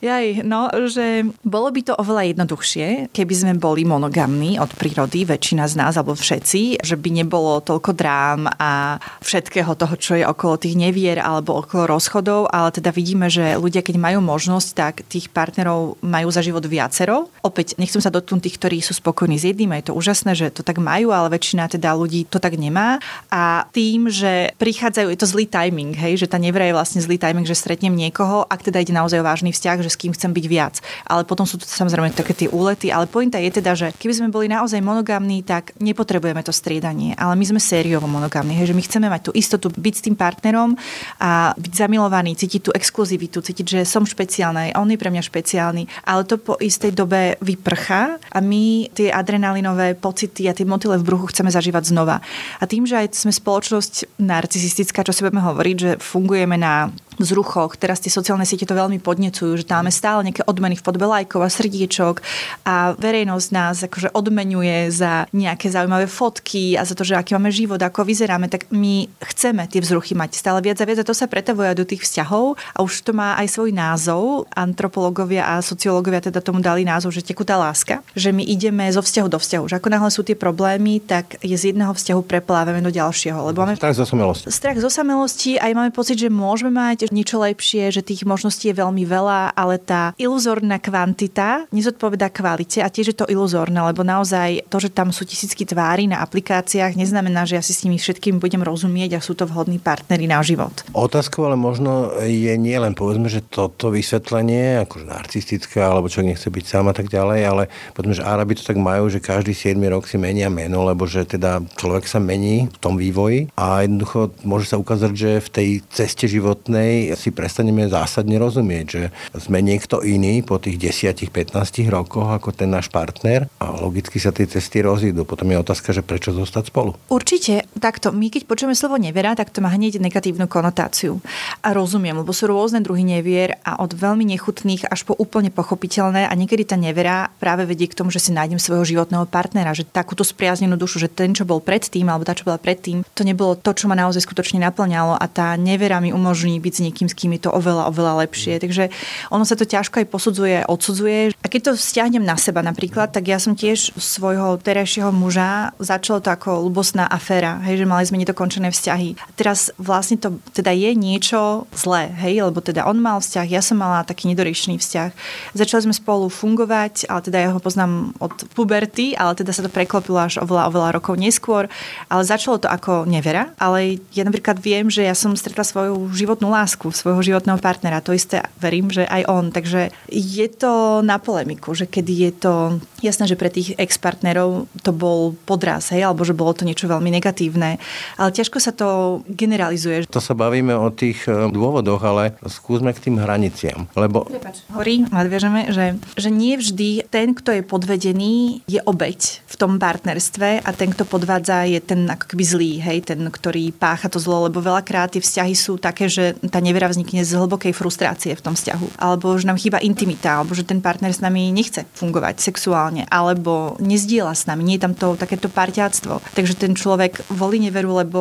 Jaj, 0.00 0.48
no, 0.48 0.72
že 0.88 1.28
bolo 1.44 1.68
by 1.68 1.80
to 1.84 1.92
oveľa 1.92 2.32
jednoduchšie, 2.32 3.12
keby 3.12 3.34
sme 3.36 3.52
boli 3.60 3.84
monogamní 3.84 4.56
od 4.56 4.72
prírody, 4.72 5.28
väčšina 5.28 5.68
z 5.68 5.76
nás, 5.76 6.00
alebo 6.00 6.16
všetci, 6.16 6.80
že 6.80 6.96
by 6.96 7.20
nebolo 7.20 7.60
toľko 7.60 7.92
drám 7.92 8.48
a 8.56 8.96
všetkého 9.20 9.76
toho, 9.76 9.94
čo 10.00 10.16
je 10.16 10.24
okolo 10.24 10.56
tých 10.56 10.80
nevier 10.80 11.20
alebo 11.20 11.60
okolo 11.60 11.84
rozchodov, 11.84 12.48
ale 12.48 12.72
teda 12.72 12.96
vidíme, 12.96 13.28
že 13.28 13.60
ľudia, 13.60 13.84
keď 13.84 14.00
majú 14.00 14.24
možnosť, 14.24 14.68
tak 14.72 14.94
tých 15.04 15.28
partnerov 15.28 16.00
majú 16.00 16.32
za 16.32 16.40
život 16.40 16.64
viacero. 16.64 17.28
Opäť, 17.44 17.76
nechcem 17.76 18.00
sa 18.00 18.08
dotknúť 18.08 18.48
tých, 18.48 18.56
ktorí 18.56 18.80
sú 18.80 18.96
spokojní 18.96 19.36
s 19.36 19.52
jedným, 19.52 19.76
je 19.76 19.92
to 19.92 19.98
úžasné, 20.00 20.32
že 20.32 20.48
to 20.48 20.64
tak 20.64 20.80
majú, 20.80 21.12
ale 21.12 21.28
väčšina 21.28 21.68
teda 21.68 21.92
ľudí 21.92 22.24
to 22.24 22.40
tak 22.40 22.56
nemá. 22.56 23.04
A 23.28 23.68
tým, 23.76 24.08
že 24.08 24.56
prichádzajú, 24.56 25.12
je 25.12 25.20
to 25.20 25.28
zlý 25.28 25.44
timing, 25.44 25.92
hej, 25.92 26.24
že 26.24 26.30
tá 26.30 26.40
nevera 26.40 26.64
je 26.64 26.72
vlastne 26.72 27.04
zlý 27.04 27.20
timing, 27.20 27.44
že 27.44 27.52
stretnem 27.52 27.92
niekoho, 27.92 28.48
ak 28.48 28.64
teda 28.64 28.80
ide 28.80 28.96
naozaj 28.96 29.20
o 29.20 29.28
vážny 29.28 29.52
vzťah, 29.52 29.78
že 29.84 29.89
s 29.90 29.98
kým 29.98 30.14
chcem 30.14 30.30
byť 30.30 30.46
viac. 30.46 30.78
Ale 31.04 31.26
potom 31.26 31.44
sú 31.44 31.58
tu 31.58 31.66
samozrejme 31.66 32.14
také 32.14 32.32
tie 32.32 32.48
úlety, 32.48 32.94
ale 32.94 33.10
pointa 33.10 33.36
je 33.42 33.50
teda, 33.50 33.74
že 33.74 33.90
keby 33.98 34.12
sme 34.14 34.28
boli 34.30 34.46
naozaj 34.46 34.78
monogamní, 34.78 35.42
tak 35.42 35.74
nepotrebujeme 35.82 36.40
to 36.46 36.54
striedanie, 36.54 37.18
ale 37.18 37.34
my 37.34 37.44
sme 37.44 37.60
sériovo 37.60 38.06
monogamní, 38.06 38.54
hej, 38.54 38.70
že 38.70 38.76
my 38.78 38.82
chceme 38.86 39.06
mať 39.10 39.22
tú 39.28 39.32
istotu 39.34 39.68
byť 39.68 39.94
s 39.98 40.04
tým 40.06 40.16
partnerom 40.16 40.78
a 41.18 41.52
byť 41.58 41.72
zamilovaný, 41.74 42.38
cítiť 42.38 42.60
tú 42.60 42.70
exkluzivitu, 42.70 43.42
cítiť, 43.42 43.66
že 43.66 43.80
som 43.82 44.06
špeciálna, 44.06 44.78
on 44.78 44.88
je 44.88 45.00
pre 45.00 45.10
mňa 45.10 45.26
špeciálny, 45.26 46.06
ale 46.06 46.22
to 46.22 46.38
po 46.38 46.54
istej 46.62 46.94
dobe 46.94 47.34
vyprchá 47.42 48.22
a 48.30 48.38
my 48.38 48.86
tie 48.94 49.10
adrenalinové 49.10 49.98
pocity 49.98 50.46
a 50.46 50.54
tie 50.54 50.68
motyle 50.68 51.00
v 51.00 51.06
bruchu 51.06 51.34
chceme 51.34 51.50
zažívať 51.50 51.90
znova. 51.90 52.22
A 52.60 52.64
tým, 52.68 52.86
že 52.86 53.00
aj 53.00 53.16
sme 53.16 53.32
spoločnosť 53.32 54.20
narcisistická, 54.20 55.02
čo 55.02 55.16
si 55.16 55.24
budeme 55.24 55.42
hovoriť, 55.42 55.76
že 55.76 55.90
fungujeme 55.98 56.54
na 56.60 56.92
vzruchoch. 57.20 57.76
Teraz 57.76 58.00
tie 58.00 58.08
sociálne 58.08 58.48
siete 58.48 58.64
to 58.64 58.72
veľmi 58.72 58.96
podnecujú, 58.98 59.60
že 59.60 59.68
tam 59.68 59.84
máme 59.84 59.92
stále 59.92 60.24
nejaké 60.24 60.42
odmeny 60.48 60.80
v 60.80 60.84
podobe 60.84 61.04
lajkov 61.04 61.44
a 61.44 61.52
srdiečok 61.52 62.24
a 62.64 62.96
verejnosť 62.96 63.48
nás 63.52 63.76
akože 63.84 64.16
odmenuje 64.16 64.88
za 64.88 65.28
nejaké 65.36 65.68
zaujímavé 65.68 66.08
fotky 66.08 66.80
a 66.80 66.88
za 66.88 66.96
to, 66.96 67.04
že 67.04 67.16
aký 67.16 67.36
máme 67.36 67.52
život, 67.52 67.78
ako 67.78 68.08
vyzeráme, 68.08 68.48
tak 68.48 68.72
my 68.72 69.04
chceme 69.20 69.68
tie 69.68 69.84
vzruchy 69.84 70.16
mať 70.16 70.40
stále 70.40 70.64
viac 70.64 70.80
a 70.80 70.88
viac 70.88 71.04
a 71.04 71.08
to 71.08 71.12
sa 71.12 71.28
pretavuje 71.28 71.68
do 71.76 71.84
tých 71.84 72.08
vzťahov 72.08 72.56
a 72.56 72.78
už 72.80 73.04
to 73.04 73.12
má 73.12 73.36
aj 73.36 73.52
svoj 73.52 73.70
názov. 73.76 74.48
Antropológovia 74.56 75.44
a 75.44 75.60
sociológovia 75.60 76.24
teda 76.24 76.40
tomu 76.40 76.64
dali 76.64 76.88
názov, 76.88 77.12
že 77.12 77.20
tekutá 77.20 77.60
láska, 77.60 78.00
že 78.16 78.32
my 78.32 78.40
ideme 78.42 78.88
zo 78.88 79.04
vzťahu 79.04 79.28
do 79.28 79.38
vzťahu, 79.38 79.64
že 79.68 79.76
ako 79.76 79.88
náhle 79.92 80.10
sú 80.10 80.24
tie 80.24 80.38
problémy, 80.38 81.04
tak 81.04 81.36
je 81.44 81.52
z 81.52 81.74
jedného 81.74 81.92
vzťahu 81.92 82.20
preplávame 82.24 82.80
do 82.80 82.88
ďalšieho. 82.88 83.52
Lebo 83.52 83.66
máme 83.66 83.76
strach 83.76 83.98
zo 83.98 84.06
samelosti. 84.08 84.46
Strach 84.48 84.78
zo 84.80 84.90
samelosti 84.90 85.60
aj 85.60 85.72
máme 85.76 85.90
pocit, 85.92 86.16
že 86.16 86.32
môžeme 86.32 86.72
mať 86.72 87.09
niečo 87.12 87.42
lepšie, 87.42 87.90
že 87.94 88.02
tých 88.02 88.26
možností 88.26 88.70
je 88.70 88.80
veľmi 88.80 89.04
veľa, 89.06 89.54
ale 89.54 89.76
tá 89.78 90.16
iluzórna 90.16 90.78
kvantita 90.80 91.66
nezodpoveda 91.70 92.30
kvalite 92.30 92.80
a 92.80 92.88
tiež 92.88 93.12
je 93.12 93.16
to 93.16 93.26
iluzórne, 93.30 93.78
lebo 93.78 94.02
naozaj 94.02 94.66
to, 94.70 94.78
že 94.82 94.90
tam 94.90 95.14
sú 95.14 95.26
tisícky 95.26 95.66
tvári 95.66 96.10
na 96.10 96.22
aplikáciách, 96.22 96.98
neznamená, 96.98 97.46
že 97.46 97.58
ja 97.58 97.62
si 97.62 97.74
s 97.74 97.82
nimi 97.86 97.98
všetkým 98.00 98.42
budem 98.42 98.62
rozumieť 98.64 99.18
a 99.18 99.24
sú 99.24 99.36
to 99.36 99.44
vhodní 99.46 99.78
partnery 99.82 100.30
na 100.30 100.40
život. 100.40 100.72
Otázkou 100.96 101.46
ale 101.46 101.56
možno 101.58 102.14
je 102.22 102.54
nie 102.56 102.76
len 102.78 102.94
povedzme, 102.94 103.26
že 103.26 103.44
toto 103.44 103.90
vysvetlenie, 103.90 104.82
akože 104.86 105.06
narcistické, 105.06 105.82
alebo 105.82 106.08
čo 106.08 106.22
nechce 106.22 106.46
byť 106.46 106.64
sám 106.64 106.90
a 106.90 106.94
tak 106.94 107.10
ďalej, 107.10 107.40
ale 107.46 107.62
povedzme, 107.92 108.14
že 108.18 108.26
Arabi 108.26 108.54
to 108.56 108.64
tak 108.64 108.78
majú, 108.78 109.10
že 109.10 109.22
každý 109.22 109.52
7 109.56 109.76
rok 109.90 110.06
si 110.06 110.16
menia 110.20 110.52
meno, 110.52 110.84
lebo 110.86 111.04
že 111.08 111.26
teda 111.26 111.62
človek 111.76 112.04
sa 112.06 112.22
mení 112.22 112.68
v 112.68 112.78
tom 112.78 112.94
vývoji 113.00 113.48
a 113.56 113.82
jednoducho 113.84 114.32
môže 114.44 114.70
sa 114.70 114.76
ukázať, 114.76 115.12
že 115.16 115.30
v 115.40 115.48
tej 115.48 115.68
ceste 115.90 116.26
životnej 116.28 116.99
si 117.16 117.30
prestaneme 117.32 117.88
zásadne 117.88 118.36
rozumieť, 118.36 118.86
že 118.86 119.02
sme 119.36 119.64
niekto 119.64 120.04
iný 120.04 120.44
po 120.44 120.60
tých 120.60 120.76
10-15 120.78 121.88
rokoch 121.88 122.28
ako 122.30 122.52
ten 122.52 122.70
náš 122.70 122.92
partner 122.92 123.48
a 123.58 123.72
logicky 123.74 124.20
sa 124.20 124.34
tie 124.34 124.44
cesty 124.44 124.84
rozídu. 124.84 125.24
Potom 125.24 125.48
je 125.50 125.60
otázka, 125.60 125.94
že 125.94 126.04
prečo 126.04 126.34
zostať 126.34 126.70
spolu. 126.72 126.96
Určite. 127.08 127.64
Takto, 127.78 128.12
my 128.12 128.28
keď 128.28 128.44
počujeme 128.44 128.76
slovo 128.76 129.00
nevera, 129.00 129.32
tak 129.32 129.54
to 129.54 129.64
má 129.64 129.72
hneď 129.72 130.02
negatívnu 130.02 130.50
konotáciu. 130.50 131.22
A 131.64 131.72
rozumiem, 131.72 132.16
lebo 132.18 132.34
sú 132.34 132.50
rôzne 132.50 132.82
druhy 132.84 133.04
nevier 133.06 133.56
a 133.64 133.80
od 133.80 133.92
veľmi 133.96 134.26
nechutných 134.36 134.88
až 134.88 135.06
po 135.06 135.14
úplne 135.16 135.48
pochopiteľné 135.52 136.26
a 136.28 136.32
niekedy 136.34 136.66
tá 136.68 136.76
nevera 136.76 137.30
práve 137.38 137.64
vedie 137.68 137.88
k 137.88 137.96
tomu, 137.96 138.08
že 138.12 138.20
si 138.20 138.34
nájdem 138.34 138.58
svojho 138.58 138.84
životného 138.84 139.28
partnera, 139.28 139.76
že 139.76 139.86
takúto 139.86 140.26
spriaznenú 140.26 140.74
dušu, 140.76 141.00
že 141.00 141.12
ten, 141.12 141.36
čo 141.36 141.44
bol 141.44 141.62
predtým, 141.62 142.08
alebo 142.08 142.26
tá, 142.26 142.34
čo 142.36 142.48
bola 142.48 142.60
predtým, 142.60 143.04
to 143.14 143.22
nebolo 143.22 143.56
to, 143.56 143.70
čo 143.76 143.86
ma 143.86 143.96
naozaj 143.96 144.24
skutočne 144.24 144.62
naplňalo 144.64 145.16
a 145.16 145.24
tá 145.30 145.54
nevera 145.54 146.00
mi 146.00 146.10
umožní 146.10 146.58
byť 146.58 146.72
s 146.72 146.79
niekým, 146.84 147.08
s 147.08 147.16
kým 147.16 147.36
je 147.36 147.48
to 147.48 147.50
oveľa, 147.52 147.88
oveľa 147.92 148.26
lepšie. 148.26 148.60
Takže 148.60 148.88
ono 149.28 149.44
sa 149.44 149.56
to 149.56 149.68
ťažko 149.68 150.00
aj 150.00 150.06
posudzuje, 150.08 150.56
odsudzuje. 150.64 151.36
A 151.40 151.46
keď 151.46 151.60
to 151.60 151.72
vzťahnem 151.76 152.24
na 152.24 152.36
seba 152.40 152.64
napríklad, 152.64 153.12
tak 153.12 153.28
ja 153.28 153.36
som 153.36 153.52
tiež 153.56 153.96
svojho 153.96 154.56
terajšieho 154.60 155.12
muža 155.12 155.72
začalo 155.80 156.22
to 156.22 156.30
ako 156.30 156.68
ľubostná 156.68 157.08
aféra, 157.08 157.58
hej, 157.66 157.82
že 157.82 157.88
mali 157.88 158.04
sme 158.06 158.20
nedokončené 158.22 158.70
vzťahy. 158.70 159.16
A 159.16 159.32
teraz 159.34 159.74
vlastne 159.80 160.20
to 160.20 160.38
teda 160.54 160.70
je 160.70 160.94
niečo 160.94 161.66
zlé, 161.74 162.12
hej, 162.20 162.46
lebo 162.46 162.62
teda 162.62 162.86
on 162.86 163.00
mal 163.00 163.18
vzťah, 163.18 163.46
ja 163.50 163.60
som 163.64 163.80
mala 163.80 164.06
taký 164.06 164.30
nedoriešený 164.30 164.78
vzťah. 164.78 165.10
Začali 165.56 165.90
sme 165.90 165.94
spolu 165.96 166.30
fungovať, 166.30 167.10
ale 167.10 167.20
teda 167.26 167.38
ja 167.40 167.48
ho 167.50 167.60
poznám 167.60 168.14
od 168.22 168.32
puberty, 168.54 169.18
ale 169.18 169.34
teda 169.34 169.50
sa 169.50 169.64
to 169.64 169.72
preklopilo 169.72 170.20
až 170.20 170.38
oveľa, 170.44 170.70
oveľa 170.70 170.88
rokov 171.00 171.18
neskôr. 171.18 171.66
Ale 172.06 172.22
začalo 172.22 172.62
to 172.62 172.68
ako 172.70 173.08
nevera, 173.08 173.50
ale 173.58 173.98
ja 174.14 174.22
napríklad 174.22 174.62
viem, 174.62 174.86
že 174.86 175.02
ja 175.02 175.16
som 175.16 175.34
stretla 175.34 175.66
svoju 175.66 176.12
životnú 176.14 176.52
lásku, 176.52 176.69
svojho 176.76 177.22
životného 177.22 177.58
partnera. 177.58 178.04
To 178.04 178.14
isté 178.14 178.44
verím, 178.60 178.92
že 178.92 179.08
aj 179.08 179.22
on. 179.26 179.50
Takže 179.50 179.90
je 180.10 180.46
to 180.52 181.00
na 181.02 181.18
polemiku, 181.18 181.74
že 181.74 181.88
kedy 181.88 182.12
je 182.28 182.32
to 182.36 182.52
jasné, 183.00 183.26
že 183.26 183.40
pre 183.40 183.48
tých 183.48 183.74
ex-partnerov 183.80 184.68
to 184.84 184.92
bol 184.92 185.32
podraz, 185.48 185.90
hej, 185.90 186.04
alebo 186.04 186.22
že 186.22 186.36
bolo 186.36 186.52
to 186.52 186.68
niečo 186.68 186.86
veľmi 186.86 187.08
negatívne. 187.08 187.80
Ale 188.20 188.30
ťažko 188.30 188.58
sa 188.60 188.72
to 188.76 189.20
generalizuje. 189.26 190.04
To 190.12 190.22
sa 190.22 190.36
bavíme 190.36 190.76
o 190.76 190.92
tých 190.92 191.24
e, 191.26 191.48
dôvodoch, 191.48 192.00
ale 192.04 192.36
skúsme 192.44 192.92
k 192.92 193.10
tým 193.10 193.16
hraniciam. 193.18 193.88
Lebo... 193.96 194.28
Prepač. 194.28 194.62
Horí, 194.72 195.08
nadviažeme, 195.08 195.72
že, 195.72 195.96
že 196.14 196.28
nie 196.28 196.60
vždy 196.60 197.08
ten, 197.08 197.32
kto 197.32 197.56
je 197.56 197.62
podvedený, 197.64 198.62
je 198.68 198.80
obeď 198.84 199.44
v 199.48 199.54
tom 199.56 199.80
partnerstve 199.80 200.62
a 200.62 200.70
ten, 200.76 200.92
kto 200.92 201.08
podvádza, 201.08 201.64
je 201.66 201.80
ten 201.80 202.04
ako 202.04 202.36
keby 202.36 202.44
zlý, 202.44 202.72
hej, 202.84 202.98
ten, 203.08 203.20
ktorý 203.26 203.72
pácha 203.72 204.12
to 204.12 204.20
zlo, 204.20 204.46
lebo 204.46 204.60
veľakrát 204.60 205.16
tie 205.16 205.24
vzťahy 205.24 205.54
sú 205.56 205.80
také, 205.80 206.06
že 206.06 206.36
tá 206.52 206.59
nevera 206.60 206.88
vznikne 206.88 207.24
z 207.24 207.36
hlbokej 207.36 207.72
frustrácie 207.72 208.32
v 208.36 208.44
tom 208.44 208.54
vzťahu. 208.54 209.00
Alebo 209.00 209.36
že 209.36 209.48
nám 209.48 209.58
chýba 209.60 209.80
intimita, 209.80 210.40
alebo 210.40 210.54
že 210.54 210.64
ten 210.64 210.78
partner 210.84 211.10
s 211.10 211.24
nami 211.24 211.50
nechce 211.50 211.84
fungovať 211.96 212.40
sexuálne, 212.40 213.04
alebo 213.10 213.76
nezdiela 213.80 214.36
s 214.36 214.46
nami, 214.46 214.62
nie 214.64 214.76
je 214.76 214.84
tam 214.84 214.94
to 214.96 215.16
takéto 215.16 215.48
parťáctvo. 215.48 216.20
Takže 216.34 216.56
ten 216.56 216.72
človek 216.74 217.24
volí 217.32 217.62
neveru, 217.62 217.96
lebo 217.96 218.20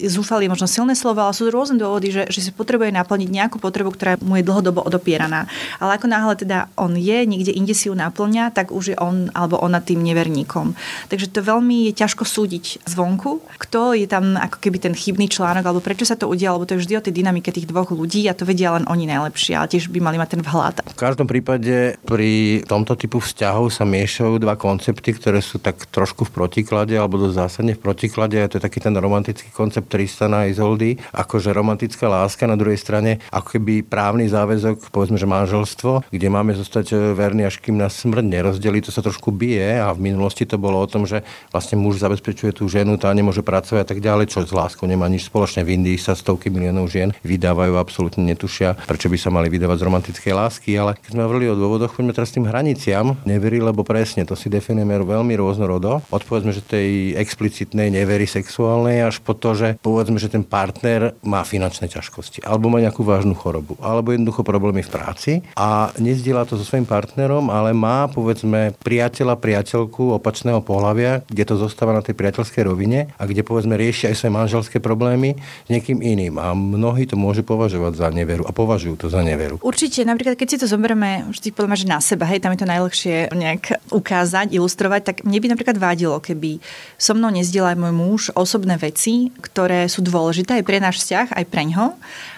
zúfali 0.00 0.50
možno 0.50 0.66
silné 0.66 0.98
slovo, 0.98 1.22
ale 1.22 1.36
sú 1.36 1.48
rôzne 1.50 1.78
dôvody, 1.78 2.10
že, 2.10 2.22
že 2.32 2.40
si 2.40 2.50
potrebuje 2.50 2.90
naplniť 2.94 3.28
nejakú 3.28 3.56
potrebu, 3.60 3.92
ktorá 3.92 4.16
mu 4.24 4.40
je 4.40 4.46
dlhodobo 4.46 4.80
odopieraná. 4.80 5.46
Ale 5.76 6.00
ako 6.00 6.06
náhle 6.08 6.34
teda 6.40 6.72
on 6.80 6.96
je, 6.96 7.28
niekde 7.28 7.52
inde 7.52 7.76
si 7.76 7.92
ju 7.92 7.94
naplňa, 7.94 8.56
tak 8.56 8.72
už 8.72 8.94
je 8.94 8.96
on 8.96 9.28
alebo 9.36 9.60
ona 9.60 9.84
tým 9.84 10.00
neverníkom. 10.00 10.72
Takže 11.12 11.28
to 11.28 11.44
veľmi 11.44 11.92
je 11.92 11.92
ťažko 12.00 12.24
súdiť 12.24 12.88
zvonku, 12.88 13.44
kto 13.60 13.92
je 13.92 14.08
tam 14.08 14.40
ako 14.40 14.56
keby 14.56 14.80
ten 14.80 14.96
chybný 14.96 15.28
článok, 15.28 15.68
alebo 15.68 15.84
prečo 15.84 16.08
sa 16.08 16.16
to 16.16 16.24
udialo, 16.24 16.56
lebo 16.56 16.64
to 16.64 16.80
je 16.80 16.82
vždy 16.88 16.94
o 16.96 17.04
tej 17.04 17.12
dynamike 17.12 17.52
tých 17.52 17.68
dvoch 17.68 17.75
ľudí 17.84 18.24
a 18.30 18.32
to 18.32 18.48
vedia 18.48 18.72
len 18.72 18.88
oni 18.88 19.04
najlepšie, 19.04 19.52
ale 19.58 19.68
tiež 19.68 19.92
by 19.92 20.00
mali 20.00 20.16
mať 20.16 20.38
ten 20.38 20.42
vhľad. 20.46 20.86
V 20.86 20.96
každom 20.96 21.28
prípade 21.28 22.00
pri 22.06 22.62
tomto 22.64 22.96
typu 22.96 23.20
vzťahov 23.20 23.68
sa 23.68 23.84
miešajú 23.84 24.40
dva 24.40 24.56
koncepty, 24.56 25.12
ktoré 25.12 25.44
sú 25.44 25.60
tak 25.60 25.84
trošku 25.90 26.30
v 26.30 26.32
protiklade 26.32 26.94
alebo 26.96 27.20
dosť 27.20 27.36
zásadne 27.36 27.72
v 27.74 27.82
protiklade. 27.82 28.38
A 28.38 28.48
to 28.48 28.56
je 28.56 28.64
taký 28.64 28.78
ten 28.78 28.94
romantický 28.94 29.50
koncept 29.50 29.90
Tristana 29.90 30.46
a 30.46 30.48
Izoldy, 30.48 30.96
akože 31.12 31.50
romantická 31.50 32.06
láska 32.06 32.46
na 32.46 32.54
druhej 32.54 32.78
strane, 32.78 33.18
ako 33.34 33.58
keby 33.58 33.82
právny 33.82 34.30
záväzok, 34.30 34.94
povedzme, 34.94 35.18
že 35.18 35.26
manželstvo, 35.26 36.06
kde 36.12 36.28
máme 36.30 36.54
zostať 36.54 37.16
verní, 37.16 37.42
až 37.42 37.58
kým 37.58 37.74
nás 37.80 37.98
smrť 37.98 38.22
nerozdelí, 38.22 38.84
to 38.84 38.94
sa 38.94 39.02
trošku 39.02 39.34
bije 39.34 39.82
a 39.82 39.90
v 39.90 40.12
minulosti 40.12 40.46
to 40.46 40.60
bolo 40.60 40.78
o 40.78 40.86
tom, 40.86 41.08
že 41.08 41.24
vlastne 41.50 41.80
muž 41.80 41.98
zabezpečuje 41.98 42.54
tú 42.54 42.68
ženu, 42.70 42.94
tá 43.00 43.10
nemôže 43.10 43.42
pracovať 43.42 43.80
a 43.82 43.88
tak 43.88 43.98
ďalej, 43.98 44.30
čo 44.30 44.44
s 44.46 44.54
láskou 44.54 44.86
nemá 44.86 45.10
nič 45.10 45.26
spoločné. 45.26 45.66
V 45.66 45.74
Indii 45.74 45.98
sa 45.98 46.14
stovky 46.14 46.52
miliónov 46.52 46.86
žien 46.92 47.10
vydávajú, 47.26 47.65
absolútne 47.74 48.22
netušia, 48.22 48.78
prečo 48.86 49.10
by 49.10 49.18
sa 49.18 49.34
mali 49.34 49.50
vydávať 49.50 49.82
z 49.82 49.86
romantickej 49.90 50.32
lásky, 50.38 50.70
ale 50.78 50.94
keď 50.94 51.10
sme 51.10 51.26
hovorili 51.26 51.50
o 51.50 51.58
dôvodoch, 51.58 51.98
poďme 51.98 52.14
teraz 52.14 52.30
tým 52.30 52.46
hraniciam. 52.46 53.18
Neverí, 53.26 53.58
lebo 53.58 53.82
presne 53.82 54.22
to 54.22 54.38
si 54.38 54.46
definujeme 54.46 55.02
veľmi 55.02 55.34
rôznorodo. 55.34 56.06
Od 56.06 56.22
povedzme, 56.22 56.54
že 56.54 56.62
tej 56.62 57.18
explicitnej 57.18 57.90
nevery 57.90 58.30
sexuálnej 58.30 59.02
až 59.02 59.18
po 59.18 59.34
to, 59.34 59.58
že 59.58 59.68
povedzme, 59.82 60.20
že 60.22 60.30
ten 60.30 60.46
partner 60.46 61.16
má 61.26 61.42
finančné 61.42 61.88
ťažkosti 61.88 62.44
alebo 62.44 62.68
má 62.68 62.78
nejakú 62.78 63.00
vážnu 63.00 63.32
chorobu 63.32 63.80
alebo 63.80 64.12
jednoducho 64.12 64.44
problémy 64.44 64.84
v 64.84 64.92
práci 64.92 65.32
a 65.56 65.90
nezdiela 65.96 66.44
to 66.44 66.60
so 66.60 66.66
svojím 66.66 66.84
partnerom, 66.84 67.48
ale 67.48 67.72
má 67.72 68.10
povedzme 68.12 68.76
priateľa, 68.84 69.40
priateľku 69.40 70.18
opačného 70.20 70.60
pohľavia, 70.60 71.24
kde 71.26 71.44
to 71.48 71.54
zostáva 71.56 71.96
na 71.96 72.04
tej 72.04 72.18
priateľskej 72.18 72.62
rovine 72.66 73.14
a 73.16 73.22
kde 73.24 73.46
povedzme 73.46 73.78
rieši 73.78 74.12
aj 74.12 74.16
svoje 74.18 74.32
manželské 74.36 74.76
problémy 74.82 75.38
s 75.38 75.68
niekým 75.70 76.02
iným. 76.02 76.36
A 76.36 76.52
mnohí 76.52 77.08
to 77.08 77.14
môžu 77.16 77.46
považovať 77.56 77.96
za 77.96 78.08
neveru 78.12 78.44
a 78.44 78.52
považujú 78.52 79.00
to 79.00 79.06
za 79.08 79.24
neveru. 79.24 79.56
Určite, 79.64 80.04
napríklad 80.04 80.36
keď 80.36 80.48
si 80.52 80.60
to 80.60 80.68
zoberieme 80.68 81.24
vždy 81.32 81.48
podľa 81.56 81.80
že 81.80 81.88
na 81.88 81.98
seba, 82.04 82.28
hej, 82.28 82.44
tam 82.44 82.52
je 82.52 82.60
to 82.60 82.68
najlepšie 82.68 83.32
nejak 83.32 83.80
ukázať, 83.88 84.52
ilustrovať, 84.52 85.00
tak 85.08 85.16
mne 85.24 85.40
by 85.40 85.48
napríklad 85.56 85.80
vádilo, 85.80 86.20
keby 86.20 86.60
so 87.00 87.16
mnou 87.16 87.32
nezdiel 87.32 87.64
aj 87.64 87.80
môj 87.80 87.92
muž 87.96 88.22
osobné 88.36 88.76
veci, 88.76 89.32
ktoré 89.40 89.88
sú 89.88 90.04
dôležité 90.04 90.60
aj 90.60 90.64
pre 90.68 90.76
náš 90.76 91.00
vzťah, 91.00 91.32
aj 91.32 91.44
pre 91.48 91.64
ňo 91.72 91.96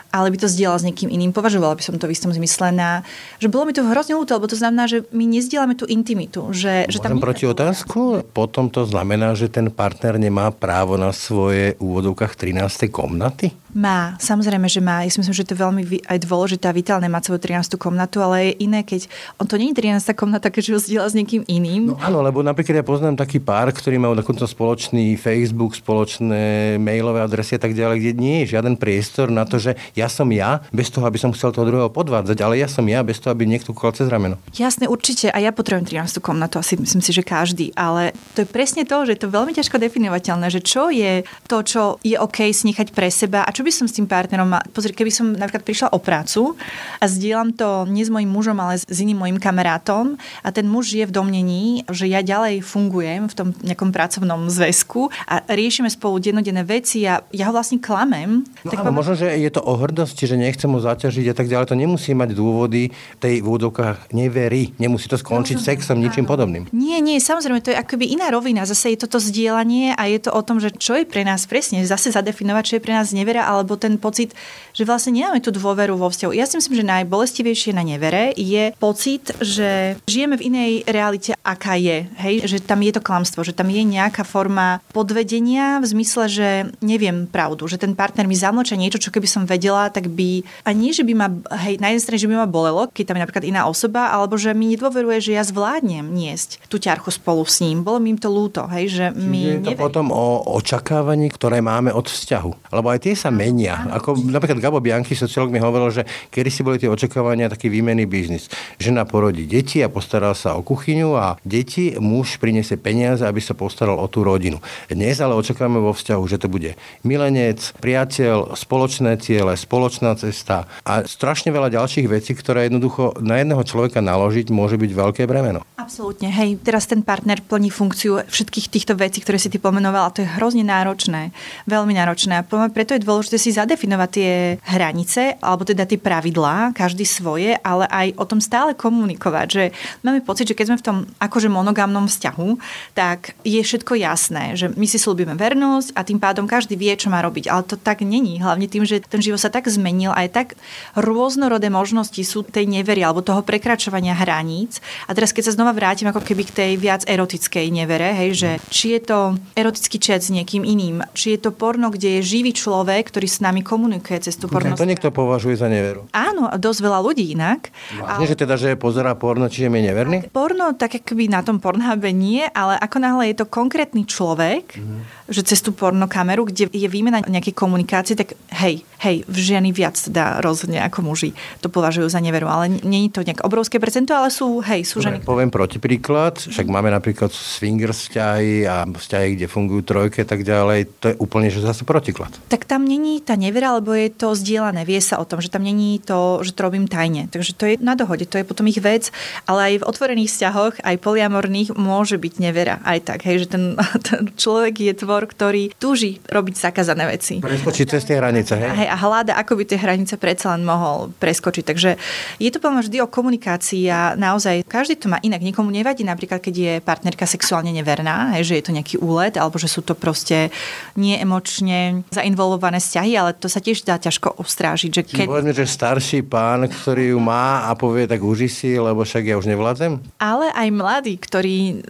ale 0.09 0.33
by 0.33 0.41
to 0.41 0.49
zdieľal 0.49 0.81
s 0.81 0.87
niekým 0.89 1.13
iným. 1.13 1.37
Považovala 1.37 1.77
by 1.77 1.85
som 1.85 2.01
to 2.01 2.09
v 2.09 2.17
istom 2.17 2.33
zmysle 2.33 2.73
na, 2.73 3.05
že 3.37 3.53
bolo 3.53 3.69
mi 3.69 3.77
to 3.77 3.85
hrozne 3.85 4.17
ľúto, 4.17 4.41
lebo 4.41 4.49
to 4.49 4.57
znamená, 4.57 4.89
že 4.89 5.05
my 5.13 5.25
nezdielame 5.29 5.77
tú 5.77 5.85
intimitu. 5.85 6.49
Že, 6.49 6.89
že 6.89 6.99
tam 7.05 7.21
proti 7.21 7.45
otázku? 7.45 8.25
Potom 8.33 8.73
to 8.73 8.89
znamená, 8.89 9.37
že 9.37 9.53
ten 9.53 9.69
partner 9.69 10.17
nemá 10.17 10.49
právo 10.49 10.97
na 10.97 11.13
svoje 11.13 11.77
úvodovkách 11.77 12.41
13. 12.41 12.89
komnaty? 12.89 13.53
Má, 13.77 14.17
samozrejme, 14.17 14.65
že 14.69 14.81
má. 14.81 15.05
Ja 15.05 15.13
si 15.13 15.21
myslím, 15.21 15.37
že 15.37 15.45
to 15.45 15.53
je 15.53 15.61
veľmi 15.61 15.83
aj 16.09 16.19
dôležité 16.25 16.69
a 16.69 16.77
vitálne 16.77 17.09
mať 17.13 17.29
svoju 17.29 17.41
13. 17.45 17.77
komnatu, 17.77 18.25
ale 18.25 18.53
je 18.53 18.65
iné, 18.65 18.81
keď 18.81 19.09
on 19.37 19.45
to 19.45 19.61
nie 19.61 19.77
je 19.77 19.85
13. 19.85 20.17
komnata, 20.17 20.49
keďže 20.49 20.73
ho 20.73 20.81
zdieľa 20.81 21.09
s 21.13 21.15
niekým 21.17 21.43
iným. 21.45 21.93
No 21.93 22.01
áno, 22.01 22.25
lebo 22.25 22.41
napríklad 22.41 22.81
ja 22.81 22.85
poznám 22.87 23.21
taký 23.21 23.45
pár, 23.45 23.69
ktorý 23.77 24.01
má 24.01 24.09
dokonca 24.17 24.49
spoločný 24.49 25.21
Facebook, 25.21 25.77
spoločné 25.77 26.77
mailové 26.81 27.21
adresy 27.21 27.57
a 27.57 27.61
tak 27.61 27.77
ďalej, 27.77 27.97
kde 28.01 28.13
nie 28.17 28.37
je 28.45 28.57
žiaden 28.57 28.81
priestor 28.81 29.29
na 29.29 29.45
to, 29.45 29.61
že 29.61 29.77
ja 29.93 30.09
som 30.09 30.29
ja, 30.33 30.65
bez 30.73 30.89
toho, 30.89 31.05
aby 31.05 31.21
som 31.21 31.35
chcel 31.37 31.53
toho 31.53 31.69
druhého 31.69 31.93
podvádzať, 31.93 32.39
ale 32.41 32.57
ja 32.57 32.69
som 32.71 32.85
ja, 32.89 33.05
bez 33.05 33.21
toho, 33.21 33.37
aby 33.37 33.45
niekto 33.45 33.77
kúkal 33.77 33.93
cez 33.93 34.09
rameno. 34.09 34.41
Jasné, 34.57 34.89
určite. 34.89 35.29
A 35.29 35.39
ja 35.45 35.53
potrebujem 35.53 35.85
13. 35.85 36.25
komnatu, 36.25 36.57
asi 36.57 36.81
myslím 36.81 37.05
si, 37.05 37.13
že 37.13 37.21
každý. 37.21 37.77
Ale 37.77 38.17
to 38.33 38.43
je 38.45 38.49
presne 38.49 38.89
to, 38.89 39.05
že 39.05 39.19
je 39.19 39.21
to 39.27 39.35
veľmi 39.35 39.53
ťažko 39.53 39.77
definovateľné, 39.77 40.47
že 40.49 40.65
čo 40.65 40.89
je 40.89 41.27
to, 41.45 41.61
čo 41.61 42.01
je 42.01 42.17
OK 42.17 42.49
snechať 42.49 42.97
pre 42.97 43.13
seba 43.13 43.45
a 43.45 43.51
čo 43.59 43.67
by 43.67 43.75
som 43.75 43.91
s 43.91 43.99
tým 43.99 44.07
partnerom 44.07 44.55
Pozri, 44.71 44.95
keby 44.95 45.11
som 45.11 45.35
napríklad 45.35 45.67
prišla 45.67 45.89
o 45.91 45.99
prácu 45.99 46.55
a 47.03 47.05
zdieľam 47.11 47.51
to 47.59 47.91
nie 47.91 48.07
s 48.07 48.11
mojim 48.15 48.31
mužom, 48.31 48.55
ale 48.63 48.79
s 48.79 48.99
iným 49.03 49.19
mojim 49.19 49.43
kamarátom 49.43 50.15
a 50.47 50.49
ten 50.55 50.71
muž 50.71 50.95
je 50.95 51.03
v 51.03 51.11
domnení, 51.11 51.83
že 51.91 52.07
ja 52.07 52.23
ďalej 52.23 52.63
fungujem 52.63 53.27
v 53.27 53.35
tom 53.35 53.49
nejakom 53.67 53.91
pracovnom 53.91 54.47
zväzku 54.47 55.11
a 55.27 55.43
riešime 55.51 55.91
spolu 55.91 56.23
dennodenné 56.23 56.63
veci 56.63 57.03
a 57.03 57.19
ja 57.35 57.51
ho 57.51 57.53
vlastne 57.53 57.83
klamem. 57.83 58.47
No 58.63 58.71
tak 58.71 58.87
áno, 58.87 58.95
možno, 58.95 59.19
že 59.19 59.27
je 59.35 59.51
to 59.51 59.59
o 59.59 59.75
hrdosti, 59.75 60.31
že 60.31 60.39
nechcem 60.39 60.71
ho 60.71 60.79
zaťažiť 60.79 61.27
a 61.33 61.35
tak 61.35 61.51
ďalej. 61.51 61.75
To 61.75 61.77
nemusí 61.77 62.15
mať 62.15 62.39
dôvody 62.39 62.95
tej 63.19 63.43
v 63.43 63.47
úvodovkách 63.49 64.15
neverí. 64.15 64.77
Nemusí 64.79 65.11
to 65.11 65.19
skončiť 65.19 65.57
no, 65.59 65.65
sexom, 65.65 65.97
ničím 65.99 66.29
podobným. 66.29 66.71
Nie, 66.71 67.03
nie, 67.03 67.19
samozrejme, 67.19 67.65
to 67.65 67.75
je 67.75 67.81
akoby 67.81 68.13
iná 68.15 68.31
rovina. 68.31 68.69
Zase 68.69 68.95
je 68.95 69.03
toto 69.03 69.19
zdieľanie 69.19 69.99
a 69.99 70.07
je 70.07 70.23
to 70.23 70.31
o 70.31 70.43
tom, 70.45 70.63
že 70.63 70.71
čo 70.77 70.95
je 70.95 71.09
pre 71.09 71.25
nás 71.25 71.49
presne, 71.49 71.83
zase 71.83 72.15
zadefinovať, 72.15 72.63
čo 72.63 72.75
je 72.77 72.85
pre 72.85 72.93
nás 72.93 73.11
nevera, 73.11 73.48
alebo 73.49 73.81
ten 73.81 73.97
pocit, 73.97 74.37
že 74.77 74.85
vlastne 74.85 75.17
nemáme 75.17 75.41
tú 75.41 75.49
dôveru 75.49 75.97
vo 75.97 76.13
vzťahu. 76.13 76.37
Ja 76.37 76.45
si 76.45 76.61
myslím, 76.61 76.85
že 76.85 76.85
najbolestivejšie 76.85 77.73
na 77.73 77.81
nevere 77.81 78.37
je 78.37 78.77
pocit, 78.77 79.33
že 79.41 79.97
žijeme 80.05 80.37
v 80.37 80.53
inej 80.53 80.73
realite, 80.85 81.33
aká 81.41 81.81
je. 81.81 82.05
Hej? 82.21 82.45
Že 82.45 82.59
tam 82.69 82.85
je 82.85 82.93
to 82.93 83.01
klamstvo, 83.01 83.41
že 83.41 83.57
tam 83.57 83.73
je 83.73 83.81
nejaká 83.81 84.29
forma 84.29 84.85
podvedenia 84.93 85.81
v 85.81 85.89
zmysle, 85.89 86.29
že 86.29 86.49
neviem 86.85 87.25
pravdu, 87.25 87.65
že 87.65 87.81
ten 87.81 87.97
partner 87.97 88.29
mi 88.29 88.37
zamlča 88.37 88.77
niečo, 88.77 89.01
čo 89.01 89.09
keby 89.09 89.25
som 89.25 89.49
vedela, 89.49 89.89
tak 89.89 90.13
by, 90.13 90.45
a 90.69 90.77
nie, 90.77 90.93
že 90.93 91.09
by 91.09 91.13
ma, 91.17 91.29
hej, 91.65 91.81
na 91.81 91.91
jednej 91.91 92.05
strane, 92.05 92.21
že 92.21 92.29
by 92.29 92.37
ma 92.45 92.47
bolelo, 92.47 92.93
keď 92.93 93.05
tam 93.09 93.17
je 93.17 93.25
napríklad 93.25 93.49
iná 93.49 93.65
osoba, 93.65 94.13
alebo 94.13 94.37
že 94.37 94.53
mi 94.53 94.77
nedôveruje, 94.77 95.33
že 95.33 95.33
ja 95.41 95.43
zvládnem 95.43 96.05
niesť 96.05 96.61
tú 96.69 96.77
ťarchu 96.77 97.09
spolu 97.09 97.49
s 97.49 97.65
ním. 97.65 97.81
Bolo 97.81 97.97
mi 97.97 98.13
im 98.13 98.21
to 98.21 98.29
ľúto, 98.29 98.69
hej, 98.69 98.93
že 98.93 99.05
Čiže 99.15 99.49
je 99.49 99.59
to 99.65 99.73
potom 99.79 100.11
o 100.11 100.43
očakávaní, 100.59 101.31
ktoré 101.31 101.63
máme 101.63 101.95
od 101.95 102.11
vzťahu. 102.11 102.75
Lebo 102.75 102.87
aj 102.91 102.99
tie 103.07 103.15
sa 103.15 103.31
menia. 103.39 103.87
Ako 103.95 104.19
napríklad 104.19 104.59
Gabo 104.59 104.83
Bianchi, 104.83 105.15
sociológ, 105.15 105.55
mi 105.55 105.63
hovoril, 105.63 105.95
že 105.95 106.03
kedy 106.35 106.51
si 106.51 106.67
boli 106.67 106.83
tie 106.83 106.91
očakávania 106.91 107.47
taký 107.47 107.71
výmenný 107.71 108.11
biznis. 108.11 108.51
Žena 108.83 109.07
porodí 109.07 109.47
deti 109.47 109.79
a 109.79 109.87
postará 109.87 110.35
sa 110.35 110.59
o 110.59 110.67
kuchyňu 110.67 111.15
a 111.15 111.39
deti, 111.47 111.95
muž 112.03 112.43
priniesie 112.43 112.75
peniaze, 112.75 113.23
aby 113.23 113.39
sa 113.39 113.55
postaral 113.55 113.95
o 114.03 114.07
tú 114.11 114.27
rodinu. 114.27 114.59
Dnes 114.91 115.23
ale 115.23 115.39
očakávame 115.39 115.79
vo 115.79 115.95
vzťahu, 115.95 116.23
že 116.27 116.41
to 116.43 116.51
bude 116.51 116.75
milenec, 117.07 117.79
priateľ, 117.79 118.59
spoločné 118.59 119.21
ciele, 119.21 119.55
spoločná 119.55 120.17
cesta 120.17 120.65
a 120.83 121.05
strašne 121.05 121.53
veľa 121.53 121.69
ďalších 121.69 122.09
vecí, 122.09 122.33
ktoré 122.33 122.67
jednoducho 122.67 123.21
na 123.21 123.39
jedného 123.39 123.61
človeka 123.63 124.01
naložiť 124.01 124.49
môže 124.49 124.81
byť 124.81 124.91
veľké 124.97 125.23
bremeno. 125.29 125.61
Absolútne. 125.77 126.33
Hej, 126.33 126.65
teraz 126.65 126.89
ten 126.89 127.05
partner 127.05 127.45
plní 127.45 127.69
funkciu 127.69 128.25
všetkých 128.25 128.67
týchto 128.73 128.97
vecí, 128.97 129.21
ktoré 129.21 129.37
si 129.37 129.53
ty 129.53 129.61
pomenovala. 129.61 130.09
To 130.17 130.25
je 130.25 130.33
hrozne 130.41 130.65
náročné. 130.65 131.37
Veľmi 131.69 131.93
náročné. 131.93 132.41
A 132.41 132.43
preto 132.73 132.97
je 132.97 133.05
dôležité 133.05 133.28
si 133.37 133.53
zadefinovať 133.53 134.11
tie 134.15 134.33
hranice, 134.65 135.37
alebo 135.45 135.69
teda 135.69 135.85
tie 135.85 136.01
pravidlá, 136.01 136.73
každý 136.73 137.05
svoje, 137.05 137.59
ale 137.61 137.85
aj 137.91 138.17
o 138.17 138.25
tom 138.25 138.41
stále 138.41 138.73
komunikovať. 138.73 139.47
Že 139.51 139.65
máme 140.07 140.25
pocit, 140.25 140.49
že 140.49 140.57
keď 140.57 140.67
sme 140.73 140.81
v 140.81 140.87
tom 140.87 140.97
akože 141.21 141.53
monogamnom 141.53 142.09
vzťahu, 142.09 142.49
tak 142.95 143.37
je 143.45 143.61
všetko 143.61 143.99
jasné, 143.99 144.57
že 144.57 144.71
my 144.73 144.87
si 144.89 144.97
slúbime 144.97 145.35
vernosť 145.35 145.93
a 145.99 146.01
tým 146.07 146.23
pádom 146.23 146.49
každý 146.49 146.79
vie, 146.79 146.95
čo 146.95 147.11
má 147.11 147.21
robiť. 147.21 147.51
Ale 147.51 147.67
to 147.67 147.77
tak 147.77 148.01
není. 148.07 148.39
Hlavne 148.39 148.71
tým, 148.71 148.87
že 148.87 149.03
ten 149.03 149.19
život 149.19 149.43
sa 149.43 149.51
tak 149.51 149.67
zmenil 149.67 150.15
a 150.15 150.25
je 150.25 150.31
tak 150.31 150.55
rôznorodé 150.95 151.69
možnosti 151.69 152.21
sú 152.23 152.47
tej 152.47 152.71
nevery 152.71 153.03
alebo 153.03 153.21
toho 153.27 153.43
prekračovania 153.43 154.15
hraníc. 154.15 154.79
A 155.11 155.17
teraz 155.17 155.35
keď 155.35 155.51
sa 155.51 155.57
znova 155.59 155.75
vrátim 155.75 156.07
ako 156.07 156.23
keby 156.23 156.47
k 156.47 156.55
tej 156.55 156.73
viac 156.79 157.03
erotickej 157.09 157.67
nevere, 157.75 158.15
hej, 158.15 158.31
že 158.37 158.51
či 158.71 158.95
je 158.95 159.01
to 159.03 159.19
erotický 159.57 159.99
čet 159.99 160.23
s 160.23 160.31
niekým 160.31 160.63
iným, 160.63 161.03
či 161.17 161.35
je 161.35 161.49
to 161.49 161.51
porno, 161.51 161.91
kde 161.91 162.21
je 162.21 162.29
živý 162.39 162.53
človek, 162.55 163.11
ktorý 163.19 163.35
s 163.35 163.43
nami 163.43 163.67
komunikuje 163.67 164.31
cez 164.31 164.39
tú 164.39 164.47
porno. 164.47 164.79
To 164.79 164.87
niekto 164.87 165.11
považuje 165.11 165.59
za 165.59 165.67
neveru. 165.67 166.07
Áno, 166.15 166.47
dosť 166.55 166.87
veľa 166.87 167.03
ľudí 167.03 167.35
inak. 167.35 167.75
Vážne, 167.99 168.23
ale... 168.23 168.31
že 168.31 168.37
teda, 168.39 168.55
že 168.55 168.79
pozerá 168.79 169.19
porno, 169.19 169.51
čiže 169.51 169.67
je 169.67 169.83
neverný? 169.91 170.31
Porno, 170.31 170.71
tak 170.79 171.03
akoby 171.03 171.27
na 171.27 171.43
tom 171.43 171.59
pornhube 171.59 172.15
nie, 172.15 172.47
ale 172.55 172.79
ako 172.79 172.97
náhle 173.03 173.35
je 173.35 173.43
to 173.43 173.51
konkrétny 173.51 174.07
človek, 174.07 174.79
mm-hmm. 174.79 175.35
že 175.35 175.43
cez 175.43 175.59
tú 175.67 175.75
pornokameru, 175.75 176.47
kde 176.47 176.71
je 176.71 176.87
výmena 176.87 177.27
nejakej 177.27 177.59
komunikácie, 177.59 178.15
tak 178.15 178.39
hej, 178.55 178.87
hej, 179.03 179.27
ženy 179.27 179.75
viac 179.75 179.99
teda 179.99 180.39
rozhodne 180.39 180.79
ako 180.79 181.11
muži 181.11 181.35
to 181.59 181.67
považujú 181.67 182.07
za 182.07 182.23
neveru, 182.23 182.47
ale 182.47 182.71
nie 182.87 183.11
je 183.11 183.19
to 183.19 183.27
nejak 183.27 183.43
obrovské 183.43 183.83
percento, 183.83 184.15
ale 184.15 184.31
sú, 184.31 184.63
hej, 184.63 184.87
sú 184.87 185.03
ženy. 185.03 185.27
Poviem 185.27 185.51
protipríklad, 185.51 186.39
však 186.39 186.71
máme 186.71 186.95
napríklad 186.95 187.35
swinger 187.35 187.91
vzťahy 187.91 188.63
a 188.71 188.87
vzťahy, 188.87 189.35
kde 189.35 189.51
fungujú 189.51 189.83
trojky 189.83 190.23
a 190.23 190.29
tak 190.31 190.47
ďalej, 190.47 190.87
to 191.03 191.05
je 191.11 191.15
úplne 191.19 191.51
že 191.51 191.67
zase 191.67 191.83
protiklad. 191.83 192.31
Tak 192.47 192.63
tam 192.69 192.87
není 192.87 193.08
tá 193.25 193.35
nevera, 193.35 193.73
alebo 193.73 193.97
je 193.97 194.13
to 194.13 194.37
zdieľané, 194.37 194.85
vie 194.85 195.01
sa 195.01 195.17
o 195.17 195.25
tom, 195.25 195.41
že 195.41 195.49
tam 195.49 195.65
není 195.65 195.97
to, 196.05 196.45
že 196.45 196.53
to 196.53 196.61
robím 196.61 196.85
tajne. 196.85 197.33
Takže 197.33 197.53
to 197.57 197.65
je 197.65 197.75
na 197.81 197.97
dohode, 197.97 198.29
to 198.29 198.37
je 198.37 198.45
potom 198.45 198.69
ich 198.69 198.77
vec, 198.77 199.09
ale 199.49 199.73
aj 199.73 199.75
v 199.81 199.89
otvorených 199.89 200.31
vzťahoch, 200.31 200.75
aj 200.85 200.97
poliamorných 201.01 201.73
môže 201.75 202.21
byť 202.21 202.35
nevera. 202.45 202.77
Aj 202.85 203.01
tak, 203.01 203.25
hej, 203.25 203.45
že 203.45 203.57
ten, 203.57 203.65
ten 204.09 204.29
človek 204.37 204.77
je 204.85 204.93
tvor, 204.93 205.25
ktorý 205.25 205.73
túži 205.81 206.21
robiť 206.29 206.55
zakázané 206.61 207.09
veci. 207.09 207.41
Preskočiť 207.41 207.87
cez 207.89 208.03
tie 208.05 208.21
hranice, 208.21 208.53
hej? 208.61 208.71
hej? 208.85 208.89
a 208.93 208.97
hľada, 208.99 209.39
ako 209.41 209.57
by 209.57 209.65
tie 209.65 209.79
hranice 209.81 210.21
predsa 210.21 210.53
len 210.53 210.67
mohol 210.67 211.15
preskočiť. 211.17 211.65
Takže 211.65 211.91
je 212.37 212.51
to 212.53 212.61
pomôcť 212.61 212.91
vždy 212.91 212.99
o 213.01 213.09
komunikácii 213.09 213.85
a 213.89 214.19
naozaj 214.19 214.67
každý 214.67 214.99
to 214.99 215.07
má 215.09 215.23
inak. 215.23 215.41
Nikomu 215.41 215.71
nevadí 215.71 216.03
napríklad, 216.03 216.43
keď 216.43 216.55
je 216.55 216.75
partnerka 216.83 217.25
sexuálne 217.25 217.71
neverná, 217.71 218.35
hej, 218.37 218.53
že 218.53 218.55
je 218.59 218.65
to 218.67 218.75
nejaký 218.75 218.97
úlet, 218.99 219.39
alebo 219.39 219.57
že 219.57 219.71
sú 219.71 219.87
to 219.87 219.95
proste 219.95 220.51
neemočne 220.99 222.03
zainvolvované 222.11 222.83
vzťahy, 222.83 222.98
ale 222.99 223.31
to 223.37 223.47
sa 223.47 223.63
tiež 223.63 223.85
dá 223.85 224.01
ťažko 224.01 224.41
ustrážiť. 224.41 224.91
Že 224.91 225.03
keď... 225.05 225.27
Povedzme, 225.29 225.55
že 225.55 225.67
starší 225.69 226.27
pán, 226.27 226.67
ktorý 226.67 227.15
ju 227.15 227.19
má 227.23 227.69
a 227.69 227.77
povie, 227.79 228.09
tak 228.09 228.25
uži 228.25 228.49
si, 228.49 228.75
lebo 228.75 229.07
však 229.07 229.25
ja 229.29 229.37
už 229.39 229.47
nevládzem. 229.47 230.03
Ale 230.19 230.51
aj 230.51 230.69
mladý, 230.75 231.15
ktorý 231.21 231.87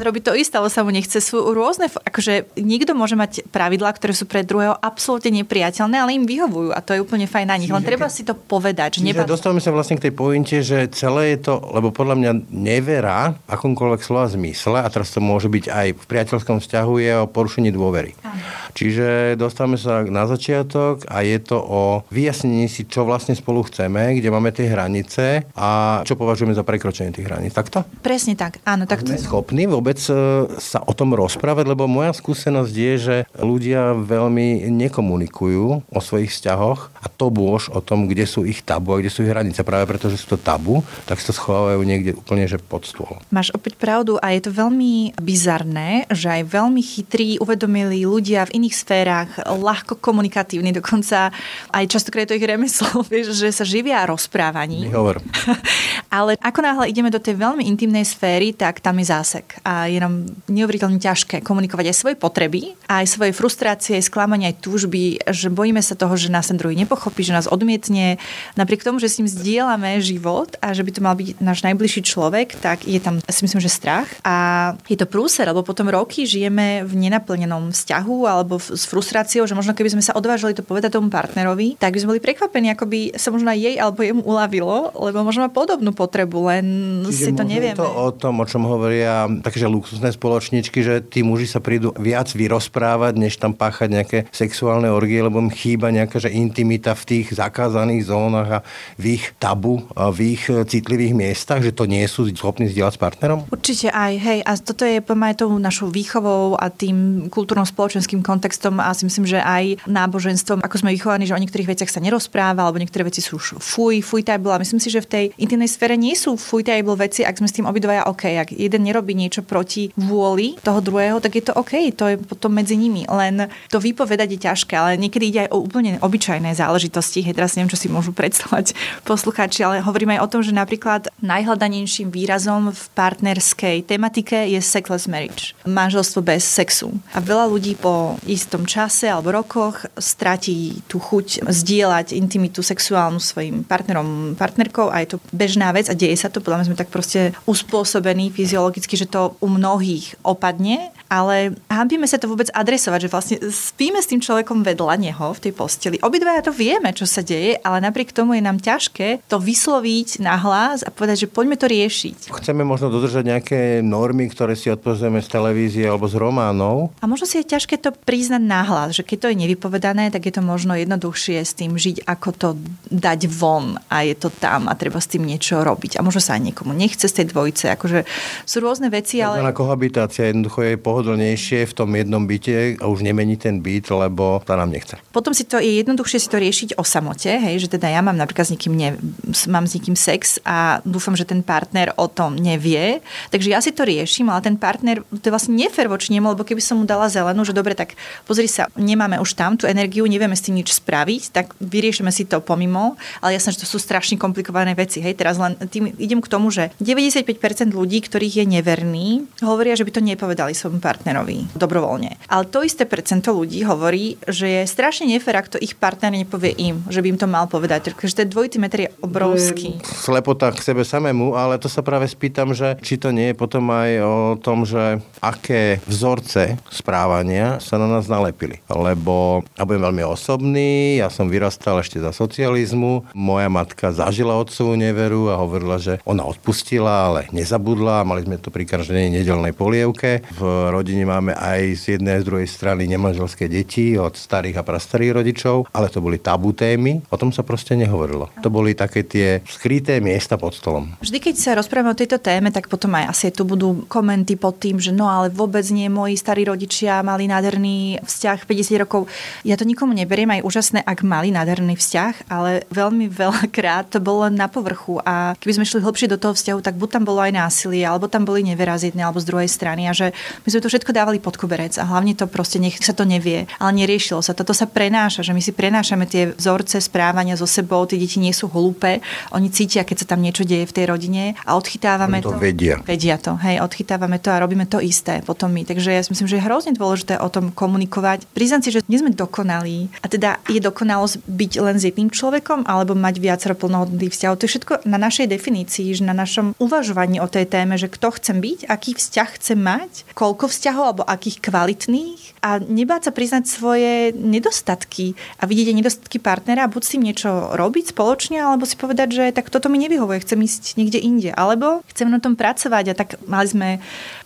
robí 0.00 0.24
to 0.24 0.32
isté, 0.32 0.56
ale 0.56 0.72
sa 0.72 0.86
mu 0.86 0.94
nechce. 0.94 1.18
Sú 1.20 1.42
rôzne, 1.52 1.92
akože 1.92 2.56
nikto 2.56 2.96
môže 2.96 3.18
mať 3.18 3.44
pravidlá, 3.52 3.92
ktoré 3.92 4.16
sú 4.16 4.24
pre 4.24 4.46
druhého 4.46 4.78
absolútne 4.78 5.42
nepriateľné, 5.42 5.96
ale 5.98 6.16
im 6.16 6.24
vyhovujú 6.24 6.70
a 6.72 6.80
to 6.80 6.96
je 6.96 7.02
úplne 7.02 7.28
fajn 7.28 7.46
na 7.50 7.56
nich. 7.58 7.68
Len 7.68 7.82
treba 7.82 8.08
si 8.08 8.22
to 8.22 8.32
povedať. 8.32 9.02
Že 9.02 9.12
Čiže 9.12 9.26
dostávame 9.26 9.60
sa 9.60 9.74
vlastne 9.74 9.98
k 9.98 10.08
tej 10.08 10.14
pointe, 10.14 10.56
že 10.62 10.86
celé 10.94 11.34
je 11.34 11.50
to, 11.50 11.58
lebo 11.74 11.90
podľa 11.90 12.16
mňa 12.16 12.32
nevera 12.54 13.34
akomkoľvek 13.50 14.00
slova 14.06 14.30
zmysle, 14.30 14.78
a 14.78 14.86
teraz 14.86 15.10
to 15.10 15.18
môže 15.18 15.50
byť 15.50 15.64
aj 15.66 15.86
v 15.98 16.04
priateľskom 16.06 16.62
vzťahu, 16.62 16.92
je 17.02 17.12
o 17.18 17.26
porušení 17.26 17.74
dôvery. 17.74 18.14
Aha. 18.22 18.70
Čiže 18.76 19.34
dostávame 19.34 19.80
sa 19.80 20.06
na 20.06 20.24
začiatok 20.28 20.45
a 20.54 21.16
je 21.24 21.38
to 21.42 21.58
o 21.58 21.82
vyjasnení 22.12 22.70
si, 22.70 22.86
čo 22.86 23.02
vlastne 23.02 23.34
spolu 23.34 23.66
chceme, 23.66 24.18
kde 24.18 24.28
máme 24.30 24.54
tie 24.54 24.70
hranice 24.70 25.48
a 25.56 26.00
čo 26.06 26.14
považujeme 26.14 26.54
za 26.54 26.62
prekročenie 26.62 27.10
tých 27.10 27.26
hraníc. 27.26 27.56
Takto? 27.56 27.82
Presne 28.02 28.38
tak, 28.38 28.62
áno. 28.62 28.86
Tak 28.86 29.02
Sme 29.02 29.18
schopní 29.18 29.66
vôbec 29.66 29.98
e, 30.06 30.12
sa 30.60 30.82
o 30.84 30.92
tom 30.94 31.16
rozprávať, 31.16 31.66
lebo 31.66 31.90
moja 31.90 32.14
skúsenosť 32.14 32.74
je, 32.74 32.94
že 32.98 33.16
ľudia 33.38 33.96
veľmi 33.96 34.70
nekomunikujú 34.70 35.88
o 35.90 36.00
svojich 36.00 36.30
vzťahoch 36.30 36.94
a 37.02 37.06
to 37.10 37.32
bôž 37.32 37.70
o 37.72 37.80
tom, 37.82 38.06
kde 38.06 38.28
sú 38.28 38.46
ich 38.46 38.62
tabu 38.62 38.94
a 38.94 39.00
kde 39.00 39.10
sú 39.10 39.26
ich 39.26 39.32
hranice. 39.32 39.66
Práve 39.66 39.88
preto, 39.88 40.10
že 40.10 40.20
sú 40.20 40.36
to 40.36 40.38
tabu, 40.38 40.82
tak 41.06 41.18
to 41.18 41.34
schovávajú 41.34 41.80
niekde 41.82 42.12
úplne 42.14 42.46
že 42.46 42.62
pod 42.62 42.86
stôl. 42.86 43.18
Máš 43.34 43.50
opäť 43.54 43.74
pravdu 43.78 44.18
a 44.22 44.30
je 44.34 44.46
to 44.46 44.50
veľmi 44.54 45.18
bizarné, 45.18 46.06
že 46.12 46.30
aj 46.30 46.42
veľmi 46.46 46.82
chytrí, 46.82 47.28
uvedomili 47.42 48.06
ľudia 48.06 48.46
v 48.46 48.62
iných 48.62 48.76
sférach, 48.76 49.30
ľahko 49.42 49.98
komunikatívni, 50.36 50.76
dokonca 50.76 51.32
aj 51.72 51.84
častokrát 51.88 52.28
je 52.28 52.36
to 52.36 52.38
ich 52.38 52.44
remeslo, 52.44 53.00
vieš, 53.12 53.40
že 53.40 53.48
sa 53.48 53.64
živia 53.64 54.04
rozprávaní. 54.04 54.92
Hovor. 54.92 55.24
Ale 56.16 56.36
ako 56.38 56.60
náhle 56.60 56.92
ideme 56.92 57.08
do 57.08 57.18
tej 57.18 57.40
veľmi 57.40 57.64
intimnej 57.64 58.04
sféry, 58.04 58.52
tak 58.52 58.84
tam 58.84 59.00
je 59.00 59.08
zásek. 59.08 59.58
A 59.64 59.88
je 59.88 59.96
nám 59.96 60.28
neuveriteľne 60.46 61.00
ťažké 61.00 61.40
komunikovať 61.40 61.88
aj 61.90 61.96
svoje 61.96 62.16
potreby, 62.20 62.76
aj 62.86 63.08
svoje 63.08 63.32
frustrácie, 63.32 63.96
aj 63.96 64.12
sklamania, 64.12 64.52
aj 64.52 64.60
túžby, 64.60 65.24
že 65.32 65.48
bojíme 65.48 65.80
sa 65.80 65.96
toho, 65.96 66.14
že 66.14 66.28
nás 66.28 66.52
ten 66.52 66.60
druhý 66.60 66.76
nepochopí, 66.76 67.24
že 67.24 67.34
nás 67.34 67.48
odmietne. 67.48 68.20
Napriek 68.54 68.84
tomu, 68.84 69.00
že 69.00 69.10
s 69.10 69.18
ním 69.18 69.28
zdieľame 69.28 69.98
život 70.04 70.54
a 70.60 70.76
že 70.76 70.84
by 70.84 70.90
to 70.92 71.00
mal 71.00 71.14
byť 71.16 71.40
náš 71.40 71.64
najbližší 71.64 72.04
človek, 72.04 72.60
tak 72.60 72.84
je 72.84 73.00
tam, 73.00 73.18
si 73.24 73.40
myslím, 73.42 73.60
že 73.60 73.72
strach. 73.72 74.08
A 74.22 74.76
je 74.86 74.96
to 74.96 75.08
prúser, 75.08 75.48
lebo 75.48 75.66
potom 75.66 75.90
roky 75.90 76.28
žijeme 76.28 76.86
v 76.86 76.92
nenaplnenom 76.96 77.74
vzťahu 77.74 78.16
alebo 78.24 78.56
s 78.60 78.84
frustráciou, 78.86 79.44
že 79.44 79.56
možno 79.58 79.74
keby 79.76 79.98
sme 79.98 80.02
sa 80.02 80.15
odvážili 80.16 80.56
to 80.56 80.64
povedať 80.64 80.96
tomu 80.96 81.12
partnerovi, 81.12 81.76
tak 81.76 81.92
by 81.92 82.00
sme 82.00 82.10
boli 82.16 82.22
prekvapení, 82.24 82.72
ako 82.72 82.88
by 82.88 83.00
sa 83.20 83.28
možno 83.28 83.52
aj 83.52 83.58
jej 83.60 83.76
alebo 83.76 84.00
jemu 84.00 84.22
uľavilo, 84.24 84.96
lebo 84.96 85.20
možno 85.20 85.44
má 85.44 85.50
podobnú 85.52 85.92
potrebu, 85.92 86.38
len 86.48 86.66
Čiže 87.12 87.20
si 87.20 87.32
to 87.36 87.44
nevieme. 87.44 87.76
to 87.76 87.84
o 87.84 88.08
tom, 88.16 88.40
o 88.40 88.46
čom 88.48 88.64
hovoria 88.64 89.28
také, 89.44 89.60
že 89.60 89.68
luxusné 89.68 90.16
spoločničky, 90.16 90.80
že 90.80 91.04
tí 91.04 91.20
muži 91.20 91.44
sa 91.44 91.60
prídu 91.60 91.92
viac 92.00 92.32
vyrozprávať, 92.32 93.20
než 93.20 93.36
tam 93.36 93.52
páchať 93.52 93.88
nejaké 93.92 94.18
sexuálne 94.32 94.88
orgie, 94.88 95.20
lebo 95.20 95.36
im 95.36 95.52
chýba 95.52 95.92
nejaká 95.92 96.16
že 96.16 96.32
intimita 96.32 96.96
v 96.96 97.04
tých 97.04 97.36
zakázaných 97.36 98.08
zónach 98.08 98.48
a 98.48 98.64
v 98.96 99.20
ich 99.20 99.36
tabu, 99.36 99.84
a 99.92 100.08
v 100.08 100.38
ich 100.38 100.48
citlivých 100.48 101.12
miestach, 101.12 101.60
že 101.60 101.76
to 101.76 101.84
nie 101.84 102.02
sú 102.08 102.24
schopní 102.32 102.72
zdieľať 102.72 102.94
s 102.96 103.00
partnerom? 103.00 103.38
Určite 103.52 103.92
aj, 103.92 104.12
hej. 104.16 104.38
A 104.46 104.56
toto 104.56 104.88
je 104.88 105.02
aj 105.02 105.34
tou 105.36 105.50
našou 105.58 105.90
výchovou 105.90 106.54
a 106.56 106.70
tým 106.70 107.28
kultúrno-spoločenským 107.28 108.22
kontextom 108.22 108.78
a 108.78 108.94
si 108.94 109.04
myslím, 109.04 109.26
že 109.26 109.42
aj 109.42 109.84
náboženstvom, 110.06 110.62
ako 110.62 110.86
sme 110.86 110.94
vychovaní, 110.94 111.26
že 111.26 111.34
o 111.34 111.42
niektorých 111.42 111.74
veciach 111.74 111.90
sa 111.90 111.98
nerozpráva, 111.98 112.62
alebo 112.62 112.78
niektoré 112.78 113.02
veci 113.02 113.18
sú 113.18 113.36
už 113.36 113.58
fuj, 113.58 114.00
fuj 114.06 114.22
table. 114.22 114.54
A 114.54 114.62
myslím 114.62 114.78
si, 114.78 114.88
že 114.88 115.02
v 115.02 115.10
tej 115.10 115.24
intimnej 115.36 115.66
sfére 115.66 115.98
nie 115.98 116.14
sú 116.14 116.38
fuj 116.38 116.62
table 116.62 116.94
veci, 116.94 117.26
ak 117.26 117.42
sme 117.42 117.50
s 117.50 117.56
tým 117.58 117.66
obidvaja 117.66 118.06
OK. 118.06 118.24
Ak 118.38 118.54
jeden 118.54 118.86
nerobí 118.86 119.12
niečo 119.12 119.42
proti 119.42 119.90
vôli 119.98 120.54
toho 120.62 120.78
druhého, 120.78 121.18
tak 121.18 121.34
je 121.34 121.44
to 121.50 121.52
OK. 121.58 121.90
To 121.98 122.14
je 122.14 122.16
potom 122.16 122.54
medzi 122.54 122.78
nimi. 122.78 123.02
Len 123.10 123.50
to 123.68 123.82
vypovedať 123.82 124.38
je 124.38 124.40
ťažké, 124.46 124.74
ale 124.78 124.96
niekedy 124.96 125.24
ide 125.28 125.40
aj 125.48 125.50
o 125.52 125.58
úplne 125.66 125.98
obyčajné 125.98 126.54
záležitosti. 126.54 127.26
Hej, 127.26 127.36
teraz 127.36 127.58
neviem, 127.58 127.72
čo 127.74 127.80
si 127.80 127.90
môžu 127.90 128.14
predstavať 128.14 128.72
poslucháči, 129.02 129.66
ale 129.66 129.82
hovoríme 129.82 130.16
aj 130.16 130.22
o 130.22 130.30
tom, 130.30 130.40
že 130.46 130.54
napríklad 130.54 131.10
najhľadanejším 131.20 132.14
výrazom 132.14 132.70
v 132.70 132.82
partnerskej 132.94 133.90
tematike 133.90 134.46
je 134.54 134.60
sexless 134.62 135.10
marriage. 135.10 135.56
Manželstvo 135.66 136.22
bez 136.22 136.46
sexu. 136.46 136.94
A 137.16 137.18
veľa 137.18 137.50
ľudí 137.50 137.74
po 137.74 138.20
istom 138.28 138.68
čase 138.68 139.08
alebo 139.10 139.32
rokoch 139.32 139.88
stratí 139.96 140.84
tú 140.86 141.00
chuť 141.00 141.48
zdieľať 141.48 142.12
intimitu 142.16 142.60
sexuálnu 142.60 143.20
svojim 143.20 143.64
partnerom, 143.64 144.36
partnerkou 144.36 144.92
a 144.92 145.02
je 145.02 145.16
to 145.16 145.18
bežná 145.32 145.72
vec 145.72 145.88
a 145.88 145.98
deje 145.98 146.16
sa 146.16 146.28
to. 146.28 146.44
Podľa 146.44 146.62
mňa 146.62 146.68
sme 146.68 146.80
tak 146.80 146.92
proste 146.92 147.32
uspôsobení 147.48 148.30
fyziologicky, 148.30 148.94
že 148.94 149.10
to 149.10 149.34
u 149.40 149.48
mnohých 149.48 150.16
opadne 150.22 150.94
ale 151.06 151.54
hábime 151.70 152.06
sa 152.06 152.18
to 152.18 152.30
vôbec 152.30 152.50
adresovať, 152.50 153.06
že 153.06 153.12
vlastne 153.12 153.36
spíme 153.50 153.98
s 153.98 154.10
tým 154.10 154.18
človekom 154.22 154.66
vedľa 154.66 154.94
neho 154.98 155.26
v 155.34 155.42
tej 155.42 155.52
posteli. 155.54 156.02
Obidvaja 156.02 156.42
to 156.42 156.52
vieme, 156.54 156.90
čo 156.90 157.06
sa 157.06 157.22
deje, 157.22 157.58
ale 157.62 157.82
napriek 157.82 158.10
tomu 158.10 158.34
je 158.34 158.42
nám 158.42 158.58
ťažké 158.58 159.22
to 159.30 159.38
vysloviť 159.38 160.22
na 160.22 160.34
hlas 160.38 160.82
a 160.82 160.90
povedať, 160.90 161.26
že 161.26 161.32
poďme 161.32 161.56
to 161.58 161.70
riešiť. 161.70 162.30
Chceme 162.30 162.66
možno 162.66 162.90
dodržať 162.90 163.22
nejaké 163.26 163.58
normy, 163.82 164.26
ktoré 164.30 164.58
si 164.58 164.70
odpozrieme 164.70 165.22
z 165.22 165.30
televízie 165.30 165.86
alebo 165.86 166.10
z 166.10 166.18
románov. 166.18 166.90
A 166.98 167.06
možno 167.06 167.26
si 167.26 167.38
je 167.38 167.50
ťažké 167.54 167.78
to 167.78 167.94
priznať 167.94 168.42
na 168.42 168.66
hlas, 168.66 168.98
že 168.98 169.06
keď 169.06 169.16
to 169.16 169.28
je 169.30 169.40
povedané, 169.86 170.10
tak 170.10 170.26
je 170.26 170.34
to 170.34 170.42
možno 170.42 170.74
jednoduchšie 170.74 171.46
s 171.46 171.54
tým 171.54 171.78
žiť, 171.78 172.10
ako 172.10 172.28
to 172.34 172.48
dať 172.90 173.30
von 173.30 173.78
a 173.86 174.02
je 174.02 174.18
to 174.18 174.34
tam 174.34 174.66
a 174.66 174.74
treba 174.74 174.98
s 174.98 175.06
tým 175.06 175.22
niečo 175.22 175.62
robiť. 175.62 175.94
A 175.94 176.02
možno 176.02 176.18
sa 176.18 176.34
aj 176.34 176.42
niekomu 176.42 176.74
nechce 176.74 177.06
z 177.06 177.22
tej 177.22 177.30
dvojice. 177.30 177.70
Akože 177.70 178.02
sú 178.42 178.58
rôzne 178.58 178.90
veci, 178.90 179.22
ale... 179.22 179.38
Na 179.38 179.54
kohabitácia 179.54 180.26
jednoducho 180.26 180.66
je 180.66 180.74
pohodlnejšie 180.74 181.70
v 181.70 181.72
tom 181.78 181.94
jednom 181.94 182.26
byte 182.26 182.82
a 182.82 182.84
už 182.90 183.06
nemení 183.06 183.38
ten 183.38 183.62
byt, 183.62 183.86
lebo 183.94 184.42
tá 184.42 184.58
nám 184.58 184.74
nechce. 184.74 184.98
Potom 185.14 185.30
si 185.30 185.46
to 185.46 185.62
je 185.62 185.78
jednoduchšie 185.78 186.18
si 186.18 186.28
to 186.34 186.42
riešiť 186.42 186.68
o 186.74 186.82
samote, 186.82 187.30
hej, 187.30 187.62
že 187.62 187.78
teda 187.78 187.86
ja 187.86 188.02
mám 188.02 188.18
napríklad 188.18 188.50
s 188.50 188.58
nikým, 188.58 188.74
ne, 188.74 188.98
mám 189.46 189.70
s 189.70 189.78
nikým 189.78 189.94
sex 189.94 190.42
a 190.42 190.82
dúfam, 190.82 191.14
že 191.14 191.22
ten 191.22 191.46
partner 191.46 191.94
o 191.94 192.10
tom 192.10 192.34
nevie. 192.34 192.98
Takže 193.30 193.54
ja 193.54 193.62
si 193.62 193.70
to 193.70 193.86
riešim, 193.86 194.26
ale 194.34 194.42
ten 194.42 194.58
partner, 194.58 195.06
to 195.14 195.30
je 195.30 195.30
vlastne 195.30 195.54
nefér 195.54 195.86
voči 195.86 196.10
nemu, 196.10 196.34
lebo 196.34 196.42
keby 196.42 196.58
som 196.58 196.82
mu 196.82 196.84
dala 196.88 197.06
zelenú, 197.06 197.46
že 197.46 197.54
dobre, 197.54 197.78
tak 197.78 197.94
pozri 198.26 198.50
sa, 198.50 198.66
nemáme 198.74 199.22
už 199.22 199.38
tam 199.38 199.54
tú 199.54 199.70
energiu, 199.76 200.08
nevieme 200.08 200.32
s 200.32 200.48
tým 200.48 200.56
nič 200.56 200.72
spraviť, 200.72 201.22
tak 201.36 201.52
vyriešime 201.60 202.08
si 202.08 202.24
to 202.24 202.40
pomimo, 202.40 202.96
ale 203.20 203.36
jasné, 203.36 203.52
že 203.52 203.68
to 203.68 203.68
sú 203.68 203.76
strašne 203.76 204.16
komplikované 204.16 204.72
veci. 204.72 205.04
Hej, 205.04 205.20
teraz 205.20 205.36
len 205.36 205.52
tým 205.68 205.92
idem 206.00 206.24
k 206.24 206.32
tomu, 206.32 206.48
že 206.48 206.72
95% 206.80 207.76
ľudí, 207.76 208.00
ktorých 208.00 208.40
je 208.40 208.46
neverný, 208.48 209.28
hovoria, 209.44 209.76
že 209.76 209.84
by 209.84 209.92
to 209.92 210.00
nepovedali 210.00 210.56
svojmu 210.56 210.80
partnerovi 210.80 211.52
dobrovoľne. 211.52 212.16
Ale 212.32 212.48
to 212.48 212.64
isté 212.64 212.88
percento 212.88 213.36
ľudí 213.36 213.60
hovorí, 213.68 214.16
že 214.24 214.48
je 214.48 214.62
strašne 214.64 215.04
nefér, 215.04 215.44
ak 215.44 215.52
to 215.52 215.58
ich 215.60 215.76
partner 215.76 216.16
nepovie 216.16 216.56
im, 216.56 216.80
že 216.88 217.04
by 217.04 217.12
im 217.12 217.20
to 217.20 217.28
mal 217.28 217.44
povedať. 217.44 217.92
Takže 217.92 218.24
ten 218.24 218.32
dvojitý 218.32 218.56
meter 218.56 218.88
je 218.88 218.94
obrovský. 219.04 219.76
Slepota 219.84 220.48
k 220.54 220.64
sebe 220.64 220.86
samému, 220.86 221.36
ale 221.36 221.60
to 221.60 221.68
sa 221.68 221.84
práve 221.84 222.08
spýtam, 222.08 222.56
že 222.56 222.80
či 222.80 222.96
to 222.96 223.12
nie 223.12 223.34
je 223.34 223.36
potom 223.36 223.68
aj 223.68 223.90
o 224.00 224.16
tom, 224.40 224.64
že 224.64 225.02
aké 225.20 225.82
vzorce 225.84 226.56
správania 226.70 227.58
sa 227.60 227.76
na 227.76 227.90
nás 227.90 228.06
nalepili. 228.06 228.62
Lebo, 228.70 229.42
a 229.58 229.65
budem 229.66 229.82
veľmi 229.82 230.04
osobný, 230.06 231.02
ja 231.02 231.10
som 231.10 231.26
vyrastal 231.26 231.82
ešte 231.82 231.98
za 231.98 232.14
socializmu, 232.14 233.10
moja 233.12 233.50
matka 233.50 233.90
zažila 233.90 234.38
otcovú 234.38 234.78
neveru 234.78 235.28
a 235.28 235.42
hovorila, 235.42 235.76
že 235.82 235.98
ona 236.06 236.22
odpustila, 236.22 237.10
ale 237.10 237.20
nezabudla, 237.34 238.06
mali 238.06 238.22
sme 238.22 238.38
to 238.38 238.54
pri 238.54 238.62
každej 238.62 239.10
nedelnej 239.10 239.52
polievke. 239.52 240.22
V 240.38 240.42
rodine 240.70 241.02
máme 241.02 241.34
aj 241.34 241.60
z 241.74 241.82
jednej 241.98 242.16
a 242.16 242.22
z 242.22 242.28
druhej 242.30 242.48
strany 242.48 242.86
nemanželské 242.86 243.50
deti 243.50 243.98
od 243.98 244.14
starých 244.14 244.62
a 244.62 244.66
prastarých 244.66 245.12
rodičov, 245.18 245.66
ale 245.74 245.90
to 245.90 245.98
boli 245.98 246.22
tabu 246.22 246.54
témy, 246.54 247.02
o 247.10 247.16
tom 247.18 247.34
sa 247.34 247.42
proste 247.42 247.74
nehovorilo. 247.74 248.30
To 248.40 248.48
boli 248.48 248.78
také 248.78 249.02
tie 249.02 249.42
skryté 249.42 249.98
miesta 249.98 250.38
pod 250.38 250.54
stolom. 250.54 250.94
Vždy, 251.02 251.18
keď 251.18 251.34
sa 251.34 251.50
rozprávame 251.58 251.92
o 251.92 251.98
tejto 251.98 252.22
téme, 252.22 252.54
tak 252.54 252.70
potom 252.70 252.94
aj 252.94 253.10
asi 253.10 253.34
tu 253.34 253.42
budú 253.42 253.82
komenty 253.90 254.38
pod 254.38 254.62
tým, 254.62 254.78
že 254.78 254.94
no 254.94 255.10
ale 255.10 255.32
vôbec 255.32 255.66
nie, 255.74 255.90
moji 255.90 256.14
starí 256.14 256.46
rodičia 256.46 257.02
mali 257.02 257.26
nádherný 257.26 258.04
vzťah 258.04 258.38
50 258.46 258.84
rokov. 258.86 259.10
Ja 259.42 259.55
to 259.56 259.68
nikomu 259.68 259.92
neberiem, 259.92 260.30
aj 260.32 260.46
úžasné, 260.46 260.80
ak 260.84 261.04
mali 261.04 261.34
nádherný 261.34 261.76
vzťah, 261.76 262.30
ale 262.32 262.64
veľmi 262.72 263.10
veľakrát 263.10 263.92
to 263.92 263.98
bolo 264.00 264.28
len 264.28 264.36
na 264.36 264.48
povrchu 264.48 264.98
a 265.04 265.36
keby 265.36 265.60
sme 265.60 265.68
šli 265.68 265.80
hlbšie 265.84 266.08
do 266.12 266.20
toho 266.20 266.32
vzťahu, 266.32 266.60
tak 266.64 266.78
buď 266.80 266.88
tam 267.00 267.04
bolo 267.04 267.20
aj 267.20 267.32
násilie, 267.32 267.84
alebo 267.84 268.08
tam 268.08 268.24
boli 268.24 268.42
nevera 268.42 268.74
z 268.80 268.92
jednej 268.92 269.04
alebo 269.04 269.20
z 269.22 269.28
druhej 269.28 269.50
strany 269.50 269.88
a 269.88 269.92
že 269.92 270.16
my 270.44 270.48
sme 270.48 270.60
to 270.64 270.70
všetko 270.72 270.90
dávali 270.96 271.18
pod 271.20 271.36
koberec 271.36 271.76
a 271.76 271.84
hlavne 271.84 272.16
to 272.16 272.24
proste 272.26 272.56
nech 272.56 272.80
sa 272.80 272.96
to 272.96 273.04
nevie, 273.04 273.44
ale 273.60 273.70
neriešilo 273.76 274.24
sa. 274.24 274.32
Toto 274.32 274.56
sa 274.56 274.64
prenáša, 274.64 275.20
že 275.20 275.32
my 275.36 275.42
si 275.44 275.52
prenášame 275.52 276.08
tie 276.08 276.32
vzorce 276.32 276.80
správania 276.80 277.36
so 277.36 277.44
sebou, 277.44 277.84
tie 277.84 278.00
deti 278.00 278.18
nie 278.22 278.32
sú 278.32 278.48
hlúpe, 278.48 279.04
oni 279.32 279.48
cítia, 279.52 279.84
keď 279.84 279.96
sa 280.04 280.16
tam 280.16 280.24
niečo 280.24 280.46
deje 280.46 280.64
v 280.68 280.74
tej 280.74 280.84
rodine 280.88 281.36
a 281.44 281.54
odchytávame 281.58 282.24
to. 282.24 282.32
to 282.34 282.40
vedia. 282.40 282.80
Vedia 282.82 283.16
to, 283.20 283.36
hej, 283.40 283.60
odchytávame 283.60 284.18
to 284.18 284.32
a 284.32 284.40
robíme 284.40 284.64
to 284.68 284.80
isté 284.80 285.20
potom 285.26 285.50
my. 285.50 285.66
Takže 285.66 285.90
ja 285.90 286.02
si 286.04 286.14
myslím, 286.14 286.28
že 286.30 286.36
je 286.38 286.46
hrozne 286.46 286.72
dôležité 286.76 287.18
o 287.18 287.28
tom 287.32 287.50
komunikovať. 287.50 288.28
Priznám 288.30 288.62
si, 288.62 288.70
že 288.70 288.84
nie 288.86 289.02
sme 289.02 289.10
dokonalí. 289.46 289.86
A 290.02 290.06
teda 290.10 290.42
je 290.50 290.58
dokonalosť 290.58 291.22
byť 291.22 291.52
len 291.62 291.76
s 291.78 291.86
jedným 291.86 292.10
človekom 292.10 292.66
alebo 292.66 292.98
mať 292.98 293.22
viacero 293.22 293.54
plnohodnotných 293.54 294.10
vzťahov. 294.10 294.42
To 294.42 294.44
je 294.50 294.52
všetko 294.58 294.74
na 294.90 294.98
našej 294.98 295.30
definícii, 295.30 295.94
že 295.94 296.02
na 296.02 296.12
našom 296.12 296.58
uvažovaní 296.58 297.22
o 297.22 297.30
tej 297.30 297.46
téme, 297.46 297.78
že 297.78 297.86
kto 297.86 298.10
chcem 298.18 298.42
byť, 298.42 298.66
aký 298.66 298.98
vzťah 298.98 299.28
chcem 299.38 299.58
mať, 299.62 299.92
koľko 300.18 300.50
vzťahov 300.50 300.84
alebo 300.90 301.04
akých 301.06 301.38
kvalitných 301.38 302.35
a 302.46 302.62
nebáť 302.62 303.10
sa 303.10 303.12
priznať 303.12 303.50
svoje 303.50 304.14
nedostatky 304.14 305.18
a 305.42 305.50
vidieť 305.50 305.74
aj 305.74 305.78
nedostatky 305.82 306.18
partnera 306.22 306.62
a 306.62 306.70
buď 306.70 306.82
s 306.86 306.92
tým 306.94 307.02
niečo 307.02 307.30
robiť 307.58 307.90
spoločne, 307.90 308.38
alebo 308.38 308.62
si 308.62 308.78
povedať, 308.78 309.08
že 309.10 309.24
tak 309.34 309.50
toto 309.50 309.66
mi 309.66 309.82
nevyhovuje, 309.82 310.22
chcem 310.22 310.38
ísť 310.38 310.78
niekde 310.78 311.02
inde. 311.02 311.34
Alebo 311.34 311.82
chcem 311.90 312.06
na 312.06 312.22
tom 312.22 312.38
pracovať 312.38 312.84
a 312.86 312.94
tak 312.94 313.18
mali 313.26 313.50
sme, 313.50 313.70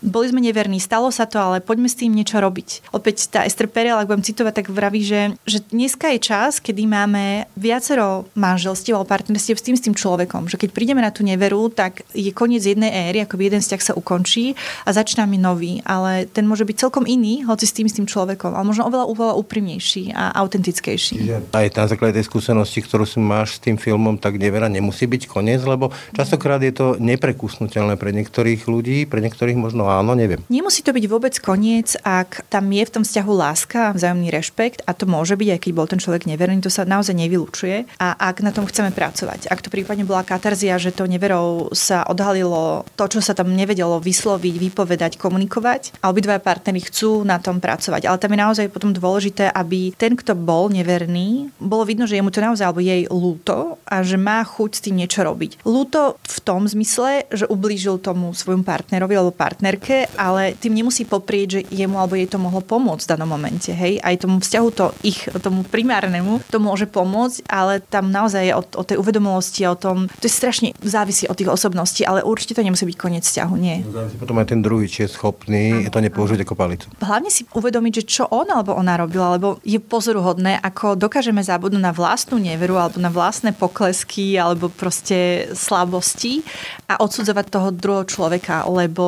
boli 0.04 0.28
sme 0.28 0.44
neverní, 0.44 0.76
stalo 0.76 1.08
sa 1.08 1.24
to, 1.24 1.40
ale 1.40 1.64
poďme 1.64 1.88
s 1.88 1.96
tým 1.96 2.12
niečo 2.12 2.44
robiť. 2.44 2.92
Opäť 2.92 3.32
tá 3.32 3.48
Esther 3.48 3.72
Perel, 3.72 3.96
ak 3.96 4.12
budem 4.12 4.20
citovať, 4.20 4.52
tak 4.52 4.66
vraví, 4.68 5.00
že, 5.00 5.40
že 5.48 5.64
dneska 5.72 6.12
je 6.12 6.20
čas, 6.20 6.60
kedy 6.60 6.84
máme 6.84 7.48
viacero 7.56 8.28
manželstiev 8.36 9.00
alebo 9.00 9.08
partnerstiev 9.16 9.56
s 9.56 9.64
tým, 9.64 9.76
s 9.80 9.84
tým 9.88 9.96
človekom. 9.96 10.52
Že 10.52 10.68
keď 10.68 10.70
prídeme 10.76 11.00
na 11.00 11.08
tú 11.08 11.24
neveru, 11.24 11.72
tak 11.72 12.04
je 12.12 12.28
koniec 12.36 12.60
jednej 12.60 12.92
éry, 13.08 13.24
ako 13.24 13.40
jeden 13.40 13.64
vzťah 13.64 13.80
sa 13.80 13.96
ukončí 13.96 14.52
a 14.84 14.92
začína 14.92 15.24
mi 15.24 15.40
nový. 15.40 15.80
Ale 15.88 16.28
ten 16.28 16.44
môže 16.44 16.68
byť 16.68 16.76
celkom 16.76 17.08
iný, 17.08 17.48
hoci 17.48 17.64
s 17.64 17.72
tým, 17.72 17.88
s 17.88 17.96
tým 17.96 18.09
človekom. 18.10 18.58
Ale 18.58 18.66
možno 18.66 18.90
oveľa, 18.90 19.06
oveľa 19.06 19.34
úprimnejší 19.38 20.10
a 20.10 20.34
autentickejší. 20.42 21.16
Čiže 21.22 21.36
aj 21.54 21.66
na 21.78 21.86
základe 21.86 22.18
tej 22.18 22.26
skúsenosti, 22.26 22.82
ktorú 22.82 23.06
si 23.06 23.22
máš 23.22 23.56
s 23.56 23.62
tým 23.62 23.78
filmom, 23.78 24.18
tak 24.18 24.42
nevera 24.42 24.66
nemusí 24.66 25.06
byť 25.06 25.30
koniec, 25.30 25.62
lebo 25.62 25.94
častokrát 26.10 26.58
je 26.58 26.74
to 26.74 26.86
neprekusnutelné 26.98 27.94
pre 27.94 28.10
niektorých 28.10 28.66
ľudí, 28.66 29.06
pre 29.06 29.22
niektorých 29.22 29.54
možno 29.54 29.86
áno, 29.86 30.18
neviem. 30.18 30.42
Nemusí 30.50 30.82
to 30.82 30.90
byť 30.90 31.04
vôbec 31.06 31.34
koniec, 31.38 31.94
ak 32.02 32.48
tam 32.50 32.66
je 32.74 32.82
v 32.82 32.92
tom 32.92 33.04
vzťahu 33.06 33.32
láska, 33.32 33.80
vzájomný 33.94 34.32
rešpekt 34.32 34.82
a 34.88 34.96
to 34.96 35.04
môže 35.06 35.36
byť, 35.36 35.48
aj 35.54 35.60
keď 35.60 35.72
bol 35.76 35.86
ten 35.86 36.00
človek 36.00 36.26
neverný, 36.26 36.64
to 36.64 36.72
sa 36.72 36.88
naozaj 36.88 37.14
nevylučuje. 37.14 38.00
A 38.00 38.16
ak 38.16 38.40
na 38.40 38.50
tom 38.50 38.64
chceme 38.64 38.90
pracovať, 38.90 39.52
ak 39.52 39.60
to 39.60 39.68
prípadne 39.68 40.08
bola 40.08 40.24
katarzia, 40.24 40.80
že 40.80 40.96
to 40.96 41.04
neverou 41.04 41.68
sa 41.76 42.02
odhalilo 42.08 42.88
to, 42.96 43.04
čo 43.06 43.20
sa 43.20 43.36
tam 43.36 43.52
nevedelo 43.52 44.00
vysloviť, 44.00 44.54
vypovedať, 44.56 45.12
komunikovať 45.20 46.00
a 46.00 46.08
obidva 46.08 46.40
partnery 46.40 46.80
chcú 46.80 47.22
na 47.22 47.36
tom 47.36 47.60
pracovať. 47.60 47.99
Ale 48.06 48.20
tam 48.20 48.32
je 48.32 48.38
naozaj 48.40 48.66
potom 48.72 48.90
dôležité, 48.94 49.50
aby 49.50 49.92
ten, 49.96 50.16
kto 50.16 50.36
bol 50.36 50.68
neverný, 50.72 51.50
bolo 51.60 51.84
vidno, 51.84 52.04
že 52.04 52.16
je 52.16 52.24
mu 52.24 52.30
to 52.32 52.40
naozaj 52.44 52.66
alebo 52.66 52.84
jej 52.84 53.08
lúto 53.10 53.80
a 53.84 54.04
že 54.04 54.20
má 54.20 54.44
chuť 54.44 54.70
s 54.76 54.84
tým 54.84 55.00
niečo 55.00 55.24
robiť. 55.24 55.64
Lúto 55.66 56.20
v 56.22 56.38
tom 56.40 56.64
zmysle, 56.64 57.26
že 57.32 57.48
ublížil 57.48 57.98
tomu 58.00 58.32
svojmu 58.32 58.62
partnerovi 58.62 59.14
alebo 59.16 59.34
partnerke, 59.34 60.08
ale 60.16 60.54
tým 60.56 60.76
nemusí 60.76 61.04
poprieť, 61.04 61.48
že 61.50 61.60
jemu 61.72 61.96
alebo 61.98 62.16
jej 62.16 62.28
to 62.30 62.38
mohlo 62.38 62.62
pomôcť 62.62 63.04
v 63.04 63.10
danom 63.10 63.28
momente. 63.30 63.72
Hej? 63.74 63.98
Aj 64.00 64.14
tomu 64.16 64.38
vzťahu 64.40 64.68
to 64.72 64.86
ich, 65.02 65.26
tomu 65.42 65.66
primárnemu 65.66 66.42
to 66.48 66.58
môže 66.62 66.86
pomôcť, 66.88 67.46
ale 67.48 67.80
tam 67.80 68.10
naozaj 68.10 68.42
je 68.46 68.54
o, 68.54 68.62
o 68.62 68.82
tej 68.84 68.96
uvedomosti, 69.00 69.66
o 69.66 69.76
tom, 69.76 70.06
to 70.20 70.24
je 70.26 70.32
strašne 70.32 70.68
závisí 70.82 71.26
od 71.26 71.36
tých 71.36 71.50
osobností, 71.50 72.02
ale 72.04 72.22
určite 72.22 72.56
to 72.56 72.62
nemusí 72.64 72.84
byť 72.86 72.96
koniec 72.96 73.24
vzťahu, 73.24 73.54
nie. 73.56 73.82
Závisí 73.86 74.16
potom 74.20 74.36
aj 74.38 74.46
ten 74.50 74.60
druhý, 74.60 74.86
či 74.90 75.06
je 75.06 75.14
schopný 75.14 75.86
ano. 75.86 75.92
to 75.92 76.00
nepoužiť 76.02 76.38
ako 76.44 76.54
palicu. 76.54 76.86
Hlavne 77.00 77.30
si 77.32 77.46
uvedomiť, 77.80 78.04
že 78.04 78.20
čo 78.20 78.24
on 78.28 78.44
alebo 78.52 78.76
ona 78.76 79.00
robila, 79.00 79.40
lebo 79.40 79.56
je 79.64 79.80
pozoruhodné, 79.80 80.60
ako 80.60 81.00
dokážeme 81.00 81.40
zabudnúť 81.40 81.80
na 81.80 81.96
vlastnú 81.96 82.36
neveru 82.36 82.76
alebo 82.76 83.00
na 83.00 83.08
vlastné 83.08 83.56
poklesky 83.56 84.36
alebo 84.36 84.68
proste 84.68 85.48
slabosti 85.56 86.44
a 86.84 87.00
odsudzovať 87.00 87.46
toho 87.48 87.68
druhého 87.72 88.04
človeka, 88.04 88.68
lebo 88.68 89.06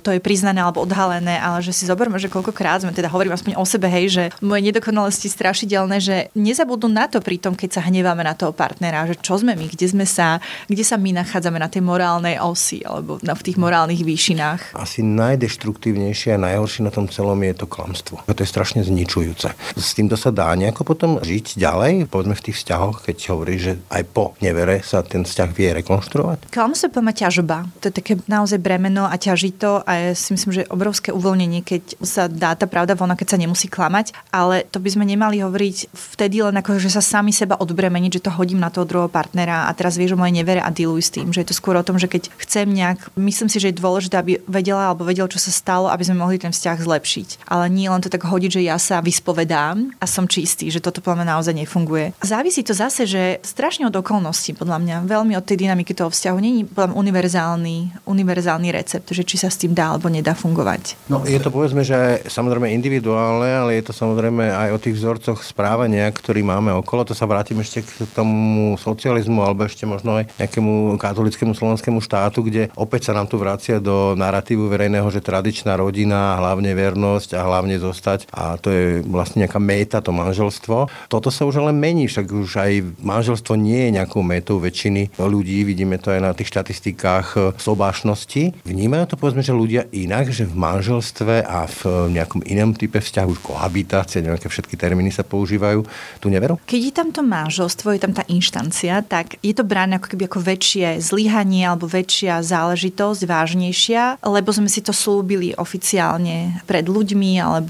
to 0.00 0.16
je 0.16 0.24
priznané 0.24 0.64
alebo 0.64 0.88
odhalené, 0.88 1.36
ale 1.36 1.60
že 1.60 1.76
si 1.76 1.84
zoberme, 1.84 2.16
že 2.16 2.32
koľkokrát 2.32 2.80
sme, 2.80 2.96
teda 2.96 3.12
hovorím 3.12 3.36
aspoň 3.36 3.60
o 3.60 3.64
sebe, 3.68 3.92
hej, 3.92 4.06
že 4.08 4.24
moje 4.40 4.64
nedokonalosti 4.64 5.28
strašidelné, 5.28 6.00
že 6.00 6.16
nezabudnú 6.32 6.88
na 6.88 7.12
to 7.12 7.20
pri 7.20 7.36
tom, 7.36 7.52
keď 7.52 7.76
sa 7.76 7.82
hneváme 7.84 8.24
na 8.24 8.32
toho 8.32 8.56
partnera, 8.56 9.04
že 9.04 9.20
čo 9.20 9.36
sme 9.36 9.52
my, 9.52 9.68
kde 9.68 9.84
sme 9.84 10.08
sa, 10.08 10.40
kde 10.64 10.80
sa 10.80 10.96
my 10.96 11.12
nachádzame 11.20 11.60
na 11.60 11.68
tej 11.68 11.84
morálnej 11.84 12.40
osi 12.40 12.80
alebo 12.80 13.20
na, 13.20 13.36
v 13.36 13.44
tých 13.44 13.60
morálnych 13.60 14.00
výšinách. 14.00 14.72
Asi 14.78 15.04
najdeštruktívnejšie 15.04 16.38
a 16.38 16.38
najhoršie 16.40 16.86
na 16.86 16.94
tom 16.94 17.10
celom 17.10 17.36
je 17.44 17.54
to 17.58 17.66
klamstvo. 17.66 17.97
To 18.06 18.42
je 18.42 18.48
strašne 18.48 18.86
zničujúce. 18.86 19.50
S 19.74 19.92
týmto 19.98 20.14
sa 20.14 20.30
dá 20.30 20.52
nejako 20.54 20.82
potom 20.86 21.10
žiť 21.18 21.58
ďalej, 21.58 22.06
povedzme 22.06 22.38
v 22.38 22.44
tých 22.50 22.58
vzťahoch, 22.62 23.02
keď 23.02 23.16
hovorí, 23.34 23.56
že 23.58 23.72
aj 23.90 24.02
po 24.14 24.38
nevere 24.38 24.80
sa 24.84 25.02
ten 25.02 25.26
vzťah 25.26 25.50
vie 25.54 25.74
rekonštruovať? 25.82 26.52
Klamstvo 26.54 27.00
má 27.02 27.10
ťažba. 27.10 27.66
To 27.82 27.90
je 27.90 27.94
také 27.94 28.20
naozaj 28.30 28.62
bremeno 28.62 29.06
a 29.06 29.14
ťažito 29.18 29.82
a 29.82 29.90
ja 30.10 30.12
si 30.14 30.34
myslím, 30.34 30.62
že 30.62 30.70
obrovské 30.70 31.10
uvoľnenie, 31.10 31.66
keď 31.66 31.82
sa 32.04 32.30
dá 32.30 32.54
tá 32.54 32.70
pravda 32.70 32.94
von, 32.94 33.10
keď 33.14 33.34
sa 33.34 33.38
nemusí 33.40 33.66
klamať, 33.66 34.14
ale 34.30 34.64
to 34.68 34.78
by 34.78 34.90
sme 34.92 35.04
nemali 35.08 35.42
hovoriť 35.42 35.90
vtedy 35.92 36.44
len 36.44 36.54
ako, 36.60 36.78
že 36.78 36.92
sa 36.92 37.02
sami 37.02 37.34
seba 37.34 37.58
odbremeniť, 37.58 38.20
že 38.20 38.24
to 38.28 38.34
hodím 38.34 38.62
na 38.62 38.70
toho 38.70 38.86
druhého 38.86 39.10
partnera 39.10 39.66
a 39.66 39.74
teraz 39.74 39.98
vieš 39.98 40.14
o 40.14 40.20
mojej 40.20 40.34
nevere 40.36 40.62
a 40.62 40.70
dealuj 40.70 41.08
s 41.08 41.14
tým, 41.14 41.34
že 41.34 41.42
je 41.42 41.48
to 41.50 41.58
skôr 41.58 41.74
o 41.74 41.86
tom, 41.86 41.98
že 41.98 42.06
keď 42.06 42.30
chcem 42.38 42.68
nejak, 42.68 43.10
myslím 43.18 43.48
si, 43.50 43.58
že 43.58 43.74
je 43.74 43.80
dôležité, 43.80 44.14
aby 44.20 44.32
vedela 44.46 44.92
alebo 44.92 45.08
vedel, 45.08 45.26
čo 45.26 45.40
sa 45.40 45.50
stalo, 45.50 45.90
aby 45.90 46.04
sme 46.04 46.20
mohli 46.20 46.38
ten 46.38 46.54
vzťah 46.54 46.78
zlepšiť. 46.78 47.28
Ale 47.48 47.72
nie 47.72 47.87
len 47.88 48.02
to 48.04 48.12
tak 48.12 48.24
hodiť, 48.24 48.60
že 48.60 48.62
ja 48.62 48.76
sa 48.76 49.00
vyspovedám 49.00 49.96
a 49.98 50.06
som 50.06 50.28
čistý, 50.28 50.68
že 50.68 50.84
toto 50.84 51.00
podľa 51.00 51.24
mňa 51.24 51.28
naozaj 51.34 51.54
nefunguje. 51.56 52.12
Závisí 52.20 52.60
to 52.62 52.76
zase, 52.76 53.08
že 53.08 53.40
strašne 53.42 53.88
od 53.88 53.96
okolností, 53.96 54.54
podľa 54.54 54.78
mňa, 54.78 54.96
veľmi 55.08 55.34
od 55.34 55.44
tej 55.44 55.64
dynamiky 55.64 55.96
toho 55.96 56.12
vzťahu. 56.12 56.36
Není 56.36 56.60
podľa 56.68 56.92
mňa 56.92 56.96
univerzálny, 56.98 57.76
univerzálny 58.04 58.68
recept, 58.70 59.08
že 59.10 59.24
či 59.24 59.40
sa 59.40 59.48
s 59.48 59.56
tým 59.56 59.72
dá 59.72 59.96
alebo 59.96 60.12
nedá 60.12 60.36
fungovať. 60.36 61.08
No 61.08 61.24
je 61.24 61.40
to 61.40 61.48
povedzme, 61.48 61.80
že 61.80 62.20
samozrejme 62.28 62.68
individuálne, 62.68 63.48
ale 63.48 63.80
je 63.80 63.88
to 63.88 63.92
samozrejme 63.96 64.44
aj 64.44 64.68
o 64.76 64.78
tých 64.78 64.98
vzorcoch 65.00 65.40
správania, 65.40 66.10
ktorý 66.12 66.44
máme 66.44 66.74
okolo, 66.76 67.08
to 67.08 67.16
sa 67.16 67.24
vrátim 67.24 67.56
ešte 67.62 67.80
k 67.86 68.04
tomu 68.12 68.76
socializmu 68.76 69.40
alebo 69.40 69.64
ešte 69.64 69.88
možno 69.88 70.20
aj 70.20 70.28
nejakému 70.36 70.98
katolickému 71.00 71.56
slovenskému 71.56 72.02
štátu, 72.04 72.44
kde 72.44 72.68
opäť 72.76 73.10
sa 73.10 73.16
nám 73.16 73.30
tu 73.30 73.40
vracia 73.40 73.80
do 73.80 74.12
narratívu 74.18 74.68
verejného, 74.68 75.08
že 75.08 75.24
tradičná 75.24 75.78
rodina, 75.78 76.36
hlavne 76.36 76.74
vernosť 76.74 77.38
a 77.38 77.46
hlavne 77.46 77.77
zostať 77.78 78.30
a 78.34 78.58
to 78.58 78.68
je 78.68 78.84
vlastne 79.06 79.46
nejaká 79.46 79.62
méta, 79.62 80.02
to 80.02 80.10
manželstvo. 80.10 80.90
Toto 81.08 81.28
sa 81.30 81.46
už 81.46 81.62
ale 81.62 81.72
mení, 81.74 82.10
však 82.10 82.26
už 82.28 82.50
aj 82.58 82.72
manželstvo 83.02 83.54
nie 83.54 83.88
je 83.88 83.94
nejakou 83.98 84.20
métou 84.26 84.58
väčšiny 84.58 85.18
ľudí, 85.18 85.62
vidíme 85.62 85.96
to 85.98 86.12
aj 86.12 86.20
na 86.20 86.32
tých 86.34 86.50
štatistikách 86.50 87.58
sobášnosti. 87.58 88.66
Vnímajú 88.66 89.14
to 89.14 89.16
povedzme, 89.16 89.42
že 89.44 89.54
ľudia 89.54 89.86
inak, 89.94 90.30
že 90.34 90.48
v 90.48 90.54
manželstve 90.58 91.46
a 91.46 91.68
v 91.68 92.12
nejakom 92.14 92.42
inom 92.48 92.74
type 92.74 92.98
vzťahu, 92.98 93.28
už 93.28 93.40
kohabitácia, 93.44 94.24
nejaké 94.24 94.48
všetky 94.48 94.74
termíny 94.74 95.12
sa 95.12 95.22
používajú, 95.22 95.84
tu 96.18 96.26
neveru? 96.32 96.56
Keď 96.64 96.80
je 96.80 96.92
tam 96.92 97.08
to 97.12 97.20
manželstvo, 97.20 97.92
je 97.94 98.00
tam 98.02 98.16
tá 98.16 98.24
inštancia, 98.26 99.04
tak 99.04 99.36
je 99.44 99.52
to 99.52 99.62
bráne 99.62 100.00
ako 100.00 100.16
keby 100.16 100.24
ako 100.26 100.40
väčšie 100.40 100.86
zlyhanie 101.04 101.68
alebo 101.68 101.84
väčšia 101.84 102.40
záležitosť, 102.40 103.20
vážnejšia, 103.28 104.24
lebo 104.24 104.48
sme 104.48 104.72
si 104.72 104.80
to 104.80 104.96
slúbili 104.96 105.52
oficiálne 105.54 106.64
pred 106.64 106.88
ľuďmi 106.88 107.36
alebo 107.36 107.67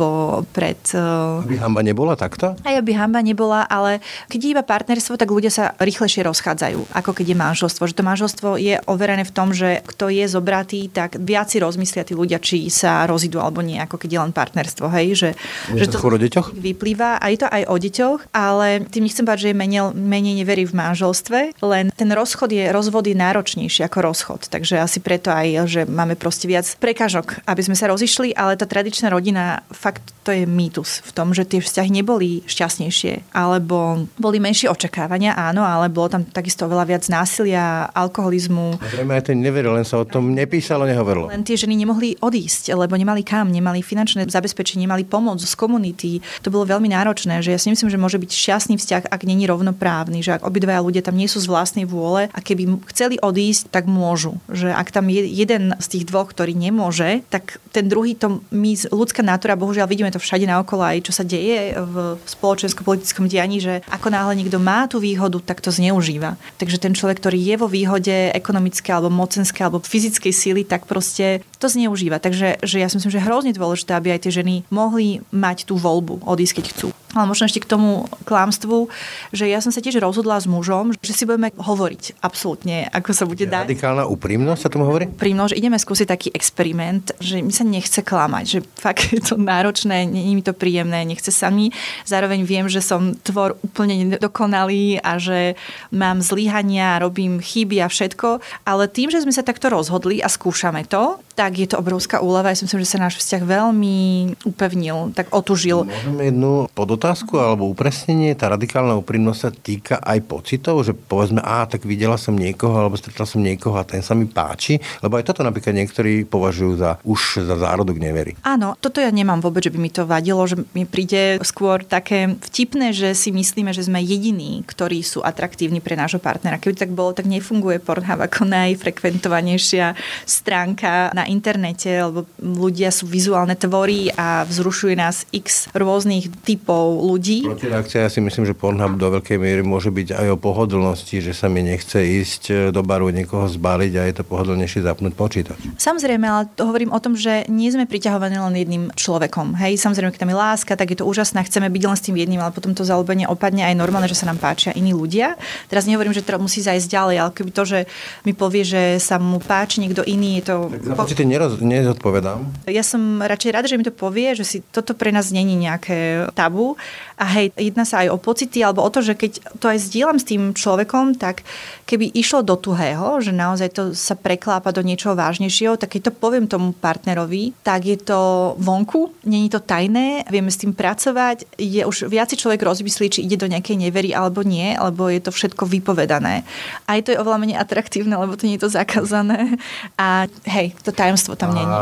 pred... 0.54 0.78
Eh, 0.94 1.46
aby 1.48 1.58
hamba 1.58 1.82
nebola 1.82 2.14
takto? 2.14 2.54
Aj 2.62 2.74
aby 2.78 2.94
hamba 2.94 3.18
nebola, 3.24 3.66
ale 3.66 3.98
keď 4.30 4.38
je 4.38 4.52
iba 4.54 4.64
partnerstvo, 4.64 5.18
tak 5.18 5.32
ľudia 5.32 5.50
sa 5.50 5.74
rýchlejšie 5.80 6.22
rozchádzajú, 6.22 6.94
ako 6.94 7.10
keď 7.16 7.26
je 7.32 7.36
manželstvo. 7.36 7.82
Že 7.88 7.96
to 7.98 8.04
manželstvo 8.06 8.48
je 8.58 8.74
overené 8.86 9.24
v 9.26 9.32
tom, 9.34 9.50
že 9.50 9.82
kto 9.84 10.10
je 10.12 10.24
zobratý, 10.28 10.86
tak 10.88 11.18
viac 11.18 11.50
si 11.50 11.58
rozmyslia 11.58 12.06
tí 12.06 12.14
ľudia, 12.14 12.38
či 12.38 12.68
sa 12.68 13.04
rozídu 13.08 13.40
alebo 13.42 13.64
nie, 13.64 13.80
ako 13.80 13.96
keď 13.98 14.10
je 14.10 14.20
len 14.22 14.32
partnerstvo. 14.32 14.86
Hej? 14.92 15.06
Že, 15.18 15.28
je 15.74 15.82
že 15.82 15.86
to, 15.90 15.98
to 15.98 16.06
o 16.06 16.18
deťoch? 16.18 16.46
Vyplýva, 16.54 17.18
a 17.18 17.26
je 17.32 17.38
to 17.40 17.48
aj 17.48 17.62
o 17.66 17.76
deťoch, 17.76 18.20
ale 18.30 18.84
tým 18.86 19.06
nechcem 19.08 19.24
povedať, 19.24 19.48
že 19.48 19.50
je 19.50 19.56
menej, 19.56 19.82
menej 19.94 20.34
neverí 20.38 20.64
v 20.68 20.74
manželstve, 20.76 21.38
len 21.64 21.90
ten 21.94 22.10
rozchod 22.12 22.50
je, 22.52 22.70
rozvod 22.70 23.06
je 23.06 23.16
náročnejší 23.16 23.86
ako 23.86 23.98
rozchod. 24.04 24.40
Takže 24.52 24.78
asi 24.78 24.98
preto 25.02 25.32
aj, 25.32 25.66
že 25.66 25.80
máme 25.88 26.14
proste 26.14 26.46
viac 26.46 26.68
prekažok, 26.78 27.42
aby 27.48 27.62
sme 27.64 27.76
sa 27.78 27.90
rozišli, 27.90 28.36
ale 28.36 28.58
tá 28.58 28.68
tradičná 28.68 29.08
rodina, 29.08 29.64
fakt 29.88 30.18
to 30.28 30.36
je 30.36 30.44
mýtus 30.44 31.00
v 31.08 31.10
tom, 31.16 31.32
že 31.32 31.48
tie 31.48 31.64
vzťahy 31.64 31.88
neboli 31.88 32.44
šťastnejšie, 32.44 33.32
alebo 33.32 34.04
boli 34.20 34.36
menšie 34.36 34.68
očakávania, 34.68 35.32
áno, 35.32 35.64
ale 35.64 35.88
bolo 35.88 36.12
tam 36.12 36.28
takisto 36.28 36.68
veľa 36.68 36.84
viac 36.84 37.08
násilia, 37.08 37.88
alkoholizmu. 37.96 38.76
A 38.76 38.92
zrejme 38.92 39.16
aj 39.16 39.32
ten 39.32 39.40
neveril, 39.40 39.72
len 39.72 39.88
sa 39.88 39.96
o 39.96 40.04
tom 40.04 40.36
nepísalo, 40.36 40.84
nehovorilo. 40.84 41.32
Len 41.32 41.48
tie 41.48 41.56
ženy 41.56 41.80
nemohli 41.80 42.20
odísť, 42.20 42.76
lebo 42.76 42.92
nemali 43.00 43.24
kam, 43.24 43.48
nemali 43.48 43.80
finančné 43.80 44.28
zabezpečenie, 44.28 44.84
nemali 44.84 45.08
pomoc 45.08 45.40
z 45.40 45.54
komunity. 45.56 46.20
To 46.44 46.52
bolo 46.52 46.68
veľmi 46.68 46.92
náročné, 46.92 47.40
že 47.40 47.56
ja 47.56 47.60
si 47.60 47.72
myslím, 47.72 47.88
že 47.88 47.96
môže 47.96 48.20
byť 48.20 48.28
šťastný 48.28 48.76
vzťah, 48.76 49.08
ak 49.08 49.24
není 49.24 49.48
rovnoprávny, 49.48 50.20
že 50.20 50.36
ak 50.36 50.44
obidvaja 50.44 50.84
ľudia 50.84 51.00
tam 51.00 51.16
nie 51.16 51.24
sú 51.24 51.40
z 51.40 51.48
vlastnej 51.48 51.88
vôle 51.88 52.28
a 52.28 52.38
keby 52.44 52.84
chceli 52.92 53.16
odísť, 53.16 53.72
tak 53.72 53.88
môžu. 53.88 54.36
Že 54.52 54.76
ak 54.76 54.92
tam 54.92 55.08
je 55.08 55.24
jeden 55.24 55.72
z 55.80 55.86
tých 55.88 56.04
dvoch, 56.04 56.28
ktorý 56.28 56.52
nemôže, 56.52 57.24
tak 57.32 57.56
ten 57.72 57.88
druhý 57.88 58.12
to 58.12 58.44
my, 58.52 58.76
ľudská 58.92 59.24
natura, 59.24 59.56
bohužiaľ 59.56 59.77
vidíme 59.86 60.10
to 60.10 60.18
všade 60.18 60.48
naokolo 60.48 60.82
aj 60.82 61.04
čo 61.04 61.12
sa 61.12 61.22
deje 61.22 61.76
v 61.76 62.16
spoločensko-politickom 62.24 63.28
dianí, 63.28 63.60
že 63.62 63.84
ako 63.92 64.08
náhle 64.10 64.34
niekto 64.34 64.58
má 64.58 64.88
tú 64.88 64.98
výhodu, 64.98 65.38
tak 65.44 65.60
to 65.60 65.70
zneužíva. 65.70 66.40
Takže 66.56 66.80
ten 66.80 66.96
človek, 66.96 67.20
ktorý 67.20 67.38
je 67.38 67.54
vo 67.60 67.68
výhode 67.68 68.32
ekonomické 68.34 68.90
alebo 68.90 69.12
mocenské 69.12 69.62
alebo 69.62 69.84
fyzickej 69.84 70.32
síly, 70.32 70.62
tak 70.64 70.88
proste 70.88 71.44
to 71.58 71.66
zneužíva. 71.66 72.22
Takže 72.22 72.62
že 72.62 72.76
ja 72.78 72.86
si 72.86 72.96
myslím, 72.98 73.14
že 73.14 73.22
hrozne 73.22 73.52
dôležité, 73.54 73.94
aby 73.98 74.14
aj 74.14 74.26
tie 74.26 74.32
ženy 74.32 74.66
mohli 74.70 75.22
mať 75.34 75.66
tú 75.66 75.74
voľbu 75.78 76.22
odísť, 76.24 76.54
keď 76.62 76.66
chcú. 76.74 76.88
Ale 77.16 77.24
možno 77.24 77.48
ešte 77.48 77.64
k 77.64 77.70
tomu 77.72 78.04
klámstvu, 78.28 78.92
že 79.32 79.48
ja 79.48 79.64
som 79.64 79.72
sa 79.72 79.80
tiež 79.80 79.96
rozhodla 79.96 80.36
s 80.36 80.44
mužom, 80.44 80.92
že 81.00 81.16
si 81.16 81.24
budeme 81.24 81.48
hovoriť 81.56 82.20
absolútne, 82.20 82.84
ako 82.92 83.10
sa 83.16 83.24
bude 83.24 83.48
dať. 83.48 83.64
Radikálna 83.64 84.04
úprimnosť 84.04 84.60
sa 84.60 84.68
tomu 84.68 84.84
hovorí? 84.84 85.08
Úprimnosť, 85.08 85.56
že 85.56 85.58
ideme 85.58 85.80
skúsiť 85.80 86.04
taký 86.04 86.28
experiment, 86.36 87.16
že 87.16 87.40
mi 87.40 87.48
sa 87.48 87.64
nechce 87.64 88.04
klamať, 88.04 88.44
že 88.44 88.58
fakt 88.76 89.08
je 89.08 89.24
to 89.24 89.40
náročné, 89.40 90.04
nie 90.04 90.30
je 90.30 90.36
mi 90.36 90.44
to 90.44 90.52
príjemné, 90.52 91.08
nechce 91.08 91.32
sa 91.32 91.48
mi. 91.48 91.72
Zároveň 92.04 92.44
viem, 92.44 92.68
že 92.68 92.84
som 92.84 93.16
tvor 93.16 93.56
úplne 93.64 94.04
nedokonalý 94.04 95.00
a 95.00 95.16
že 95.16 95.56
mám 95.88 96.20
zlyhania, 96.20 97.00
robím 97.00 97.40
chyby 97.40 97.80
a 97.80 97.88
všetko, 97.88 98.44
ale 98.68 98.84
tým, 98.84 99.08
že 99.08 99.24
sme 99.24 99.32
sa 99.32 99.40
takto 99.40 99.72
rozhodli 99.72 100.20
a 100.20 100.28
skúšame 100.28 100.84
to, 100.84 101.16
tak 101.32 101.47
je 101.54 101.68
to 101.70 101.80
obrovská 101.80 102.20
úleva. 102.20 102.50
Ja 102.50 102.58
si 102.58 102.66
myslím, 102.66 102.82
že 102.84 102.92
sa 102.92 103.04
náš 103.04 103.20
vzťah 103.22 103.42
veľmi 103.44 103.98
upevnil, 104.44 105.14
tak 105.14 105.30
otužil. 105.30 105.86
Môžeme 105.86 106.28
jednu 106.28 106.66
podotázku 106.74 107.38
alebo 107.38 107.70
upresnenie. 107.70 108.34
Tá 108.34 108.52
radikálna 108.52 108.98
úprimnosť 108.98 109.40
sa 109.40 109.50
týka 109.54 109.96
aj 110.02 110.18
pocitov, 110.26 110.82
že 110.84 110.92
povedzme, 110.92 111.40
a 111.40 111.64
tak 111.64 111.86
videla 111.86 112.18
som 112.18 112.34
niekoho 112.34 112.74
alebo 112.74 112.98
stretla 112.98 113.24
som 113.24 113.40
niekoho 113.40 113.78
a 113.78 113.86
ten 113.86 114.02
sa 114.04 114.12
mi 114.12 114.26
páči, 114.26 114.82
lebo 115.00 115.16
aj 115.16 115.24
toto 115.30 115.46
napríklad 115.46 115.76
niektorí 115.76 116.26
považujú 116.26 116.72
za 116.80 116.90
už 117.06 117.46
za 117.46 117.56
zárodok 117.56 118.00
nevery. 118.02 118.34
Áno, 118.42 118.74
toto 118.78 118.98
ja 118.98 119.08
nemám 119.08 119.38
vôbec, 119.38 119.64
že 119.64 119.72
by 119.72 119.78
mi 119.78 119.90
to 119.92 120.08
vadilo, 120.08 120.42
že 120.48 120.58
mi 120.74 120.88
príde 120.88 121.38
skôr 121.46 121.86
také 121.86 122.34
vtipné, 122.40 122.90
že 122.90 123.14
si 123.14 123.30
myslíme, 123.30 123.70
že 123.70 123.86
sme 123.86 124.02
jediní, 124.02 124.66
ktorí 124.66 125.04
sú 125.04 125.22
atraktívni 125.22 125.78
pre 125.78 125.94
nášho 125.94 126.18
partnera. 126.18 126.58
Keby 126.58 126.74
tak 126.74 126.90
bolo, 126.92 127.14
tak 127.14 127.28
nefunguje 127.30 127.78
Pornhub 127.78 128.18
ako 128.24 128.48
najfrekventovanejšia 128.48 129.94
stránka 130.24 131.12
na 131.14 131.28
internete, 131.38 131.86
lebo 132.02 132.26
ľudia 132.42 132.90
sú 132.90 133.06
vizuálne 133.06 133.54
tvory 133.54 134.10
a 134.18 134.42
vzrušuje 134.42 134.94
nás 134.98 135.22
x 135.30 135.70
rôznych 135.70 136.26
typov 136.42 137.06
ľudí. 137.06 137.46
Protireakcia, 137.46 138.02
ja 138.02 138.10
si 138.10 138.18
myslím, 138.18 138.42
že 138.42 138.58
Pornhub 138.58 138.98
do 138.98 139.14
veľkej 139.14 139.38
miery 139.38 139.62
môže 139.62 139.94
byť 139.94 140.18
aj 140.18 140.26
o 140.34 140.36
pohodlnosti, 140.36 141.22
že 141.22 141.30
sa 141.30 141.46
mi 141.46 141.62
nechce 141.62 142.02
ísť 142.02 142.42
e, 142.50 142.54
do 142.74 142.82
baru 142.82 143.14
niekoho 143.14 143.46
zbaliť 143.46 143.92
a 143.94 144.02
je 144.10 144.14
to 144.18 144.24
pohodlnejšie 144.26 144.82
zapnúť 144.82 145.14
počítač. 145.14 145.58
Samozrejme, 145.78 146.26
ale 146.26 146.50
to 146.58 146.66
hovorím 146.66 146.90
o 146.90 146.98
tom, 146.98 147.14
že 147.14 147.46
nie 147.46 147.70
sme 147.70 147.86
priťahovaní 147.86 148.34
len 148.34 148.54
jedným 148.58 148.84
človekom. 148.98 149.54
Hej, 149.54 149.78
samozrejme, 149.78 150.10
keď 150.10 150.20
tam 150.26 150.32
je 150.34 150.38
láska, 150.38 150.72
tak 150.74 150.90
je 150.90 150.98
to 150.98 151.06
úžasné, 151.06 151.46
chceme 151.46 151.70
byť 151.70 151.82
len 151.86 151.96
s 151.96 152.04
tým 152.04 152.16
jedným, 152.18 152.40
ale 152.42 152.50
potom 152.50 152.74
to 152.74 152.82
zaľúbenie 152.82 153.30
opadne 153.30 153.62
aj 153.68 153.78
normálne, 153.78 154.10
že 154.10 154.18
sa 154.18 154.26
nám 154.26 154.42
páčia 154.42 154.74
iní 154.74 154.90
ľudia. 154.96 155.38
Teraz 155.70 155.86
nehovorím, 155.86 156.16
že 156.16 156.24
to 156.24 156.40
musí 156.40 156.64
zajsť 156.64 156.88
ďalej, 156.88 157.16
ale 157.20 157.30
keby 157.36 157.50
to, 157.54 157.62
že 157.68 157.78
mi 158.24 158.32
povie, 158.32 158.64
že 158.64 158.82
sa 158.98 159.20
mu 159.20 159.38
páči 159.38 159.84
niekto 159.84 160.02
iný, 160.02 160.40
je 160.40 160.44
to... 160.48 160.56
Tak 160.72 160.96
neroz, 161.28 161.60
nezodpovedám. 161.60 162.66
Ja 162.66 162.80
som 162.80 163.20
radšej 163.20 163.52
rada, 163.52 163.68
že 163.68 163.76
mi 163.76 163.84
to 163.84 163.92
povie, 163.92 164.32
že 164.32 164.44
si 164.48 164.58
toto 164.72 164.96
pre 164.96 165.12
nás 165.12 165.28
není 165.28 165.54
nejaké 165.54 166.32
tabu. 166.32 166.80
A 167.18 167.26
hej, 167.36 167.50
jedná 167.58 167.82
sa 167.82 168.06
aj 168.06 168.14
o 168.14 168.18
pocity, 168.22 168.62
alebo 168.62 168.80
o 168.80 168.90
to, 168.94 169.02
že 169.02 169.18
keď 169.18 169.58
to 169.58 169.66
aj 169.66 169.78
zdieľam 169.90 170.22
s 170.22 170.28
tým 170.30 170.54
človekom, 170.54 171.18
tak 171.18 171.42
keby 171.82 172.14
išlo 172.14 172.46
do 172.46 172.54
tuhého, 172.54 173.18
že 173.18 173.34
naozaj 173.34 173.68
to 173.74 173.82
sa 173.90 174.14
preklápa 174.14 174.70
do 174.70 174.86
niečoho 174.86 175.18
vážnejšieho, 175.18 175.74
tak 175.74 175.98
keď 175.98 176.08
to 176.08 176.12
poviem 176.14 176.46
tomu 176.46 176.70
partnerovi, 176.70 177.58
tak 177.66 177.90
je 177.90 177.98
to 177.98 178.54
vonku, 178.62 179.10
není 179.26 179.50
to 179.50 179.58
tajné, 179.58 180.22
vieme 180.30 180.46
s 180.46 180.62
tým 180.62 180.70
pracovať, 180.70 181.58
je 181.58 181.82
už 181.82 182.06
viac 182.06 182.30
človek 182.30 182.62
rozmyslí, 182.62 183.06
či 183.10 183.26
ide 183.26 183.34
do 183.34 183.50
nejakej 183.50 183.90
nevery 183.90 184.14
alebo 184.14 184.46
nie, 184.46 184.78
alebo 184.78 185.10
je 185.10 185.18
to 185.18 185.34
všetko 185.34 185.66
vypovedané. 185.66 186.46
Aj 186.86 187.02
to 187.02 187.10
je 187.10 187.18
oveľa 187.18 187.42
menej 187.42 187.58
atraktívne, 187.58 188.14
lebo 188.14 188.38
to 188.38 188.46
nie 188.46 188.54
je 188.54 188.62
to 188.62 188.70
zakázané. 188.70 189.58
A 189.98 190.30
hej, 190.46 190.70
to 190.86 190.94
tajomstvo 190.94 191.17
tam 191.34 191.56
nie 191.56 191.64
je. 191.64 191.74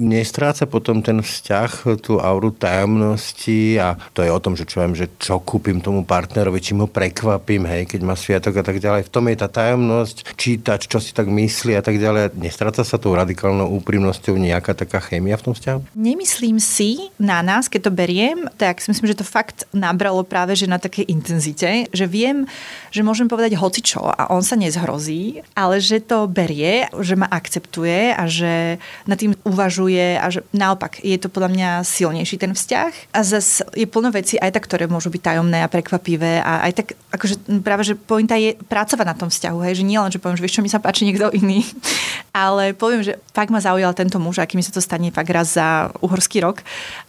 Nestráca 0.00 0.64
potom 0.66 1.04
ten 1.04 1.20
vzťah, 1.20 2.00
tú 2.00 2.18
auru 2.18 2.50
tajomnosti 2.50 3.76
a 3.78 3.94
to 4.16 4.24
je 4.24 4.30
o 4.32 4.40
tom, 4.42 4.56
že 4.56 4.66
čo 4.66 4.82
viem, 4.82 4.96
že 4.96 5.06
čo 5.20 5.38
kúpim 5.38 5.78
tomu 5.78 6.02
partnerovi, 6.02 6.58
či 6.58 6.72
ho 6.74 6.88
prekvapím, 6.88 7.68
hej, 7.68 7.86
keď 7.86 8.00
má 8.02 8.14
sviatok 8.16 8.60
a 8.60 8.64
tak 8.64 8.80
ďalej. 8.80 9.06
V 9.06 9.12
tom 9.12 9.28
je 9.28 9.36
tá 9.36 9.48
tajomnosť, 9.52 10.34
čítať, 10.34 10.80
čo 10.88 10.98
si 10.98 11.12
tak 11.12 11.28
myslí 11.28 11.76
a 11.76 11.82
tak 11.84 12.00
ďalej. 12.00 12.34
Nestráca 12.40 12.80
sa 12.80 12.96
tou 12.96 13.12
radikálnou 13.12 13.68
úprimnosťou 13.78 14.40
nejaká 14.40 14.72
taká 14.72 14.98
chémia 15.04 15.36
v 15.36 15.50
tom 15.50 15.54
vzťahu? 15.54 15.94
Nemyslím 15.94 16.56
si 16.56 17.12
na 17.20 17.44
nás, 17.44 17.68
keď 17.68 17.90
to 17.90 17.92
beriem, 17.92 18.48
tak 18.56 18.80
si 18.80 18.88
myslím, 18.90 19.12
že 19.12 19.20
to 19.20 19.26
fakt 19.28 19.68
nabralo 19.76 20.24
práve 20.24 20.56
že 20.56 20.64
na 20.64 20.80
takej 20.80 21.06
intenzite, 21.12 21.86
že 21.92 22.06
viem, 22.08 22.48
že 22.88 23.04
môžem 23.04 23.28
povedať 23.28 23.60
hocičo 23.60 24.00
a 24.00 24.32
on 24.32 24.40
sa 24.40 24.56
nezhrozí, 24.56 25.44
ale 25.52 25.78
že 25.78 26.00
to 26.00 26.24
berie, 26.24 26.88
že 27.04 27.14
ma 27.14 27.28
akceptuje 27.28 28.16
a 28.16 28.24
že 28.24 28.79
nad 29.06 29.16
tým 29.18 29.36
uvažuje 29.44 30.16
a 30.18 30.26
že 30.28 30.44
naopak 30.52 31.00
je 31.00 31.16
to 31.16 31.28
podľa 31.32 31.50
mňa 31.52 31.68
silnejší 31.86 32.36
ten 32.40 32.52
vzťah. 32.52 33.14
A 33.14 33.20
zase 33.24 33.64
je 33.74 33.86
plno 33.86 34.10
veci 34.12 34.36
aj 34.36 34.56
tak, 34.56 34.66
ktoré 34.66 34.90
môžu 34.90 35.08
byť 35.12 35.22
tajomné 35.22 35.62
a 35.64 35.72
prekvapivé 35.72 36.40
a 36.40 36.66
aj 36.68 36.72
tak, 36.76 36.86
akože 37.14 37.34
práve, 37.60 37.82
že 37.86 37.94
pointa 37.94 38.34
je 38.36 38.56
pracovať 38.56 39.06
na 39.06 39.16
tom 39.16 39.28
vzťahu, 39.28 39.58
hej, 39.66 39.82
že 39.82 39.84
nie 39.86 39.98
len, 39.98 40.10
že 40.10 40.18
poviem, 40.18 40.36
že 40.38 40.44
vieš 40.44 40.54
čo, 40.58 40.64
mi 40.64 40.70
sa 40.72 40.82
páči 40.82 41.06
niekto 41.06 41.30
iný, 41.32 41.64
ale 42.34 42.72
poviem, 42.74 43.02
že 43.06 43.18
fakt 43.34 43.52
ma 43.54 43.62
zaujal 43.62 43.92
tento 43.92 44.18
muž, 44.18 44.42
aký 44.42 44.58
mi 44.58 44.64
sa 44.64 44.74
to 44.74 44.82
stane 44.82 45.10
fakt 45.10 45.30
raz 45.30 45.54
za 45.54 45.90
uhorský 46.00 46.42
rok, 46.42 46.62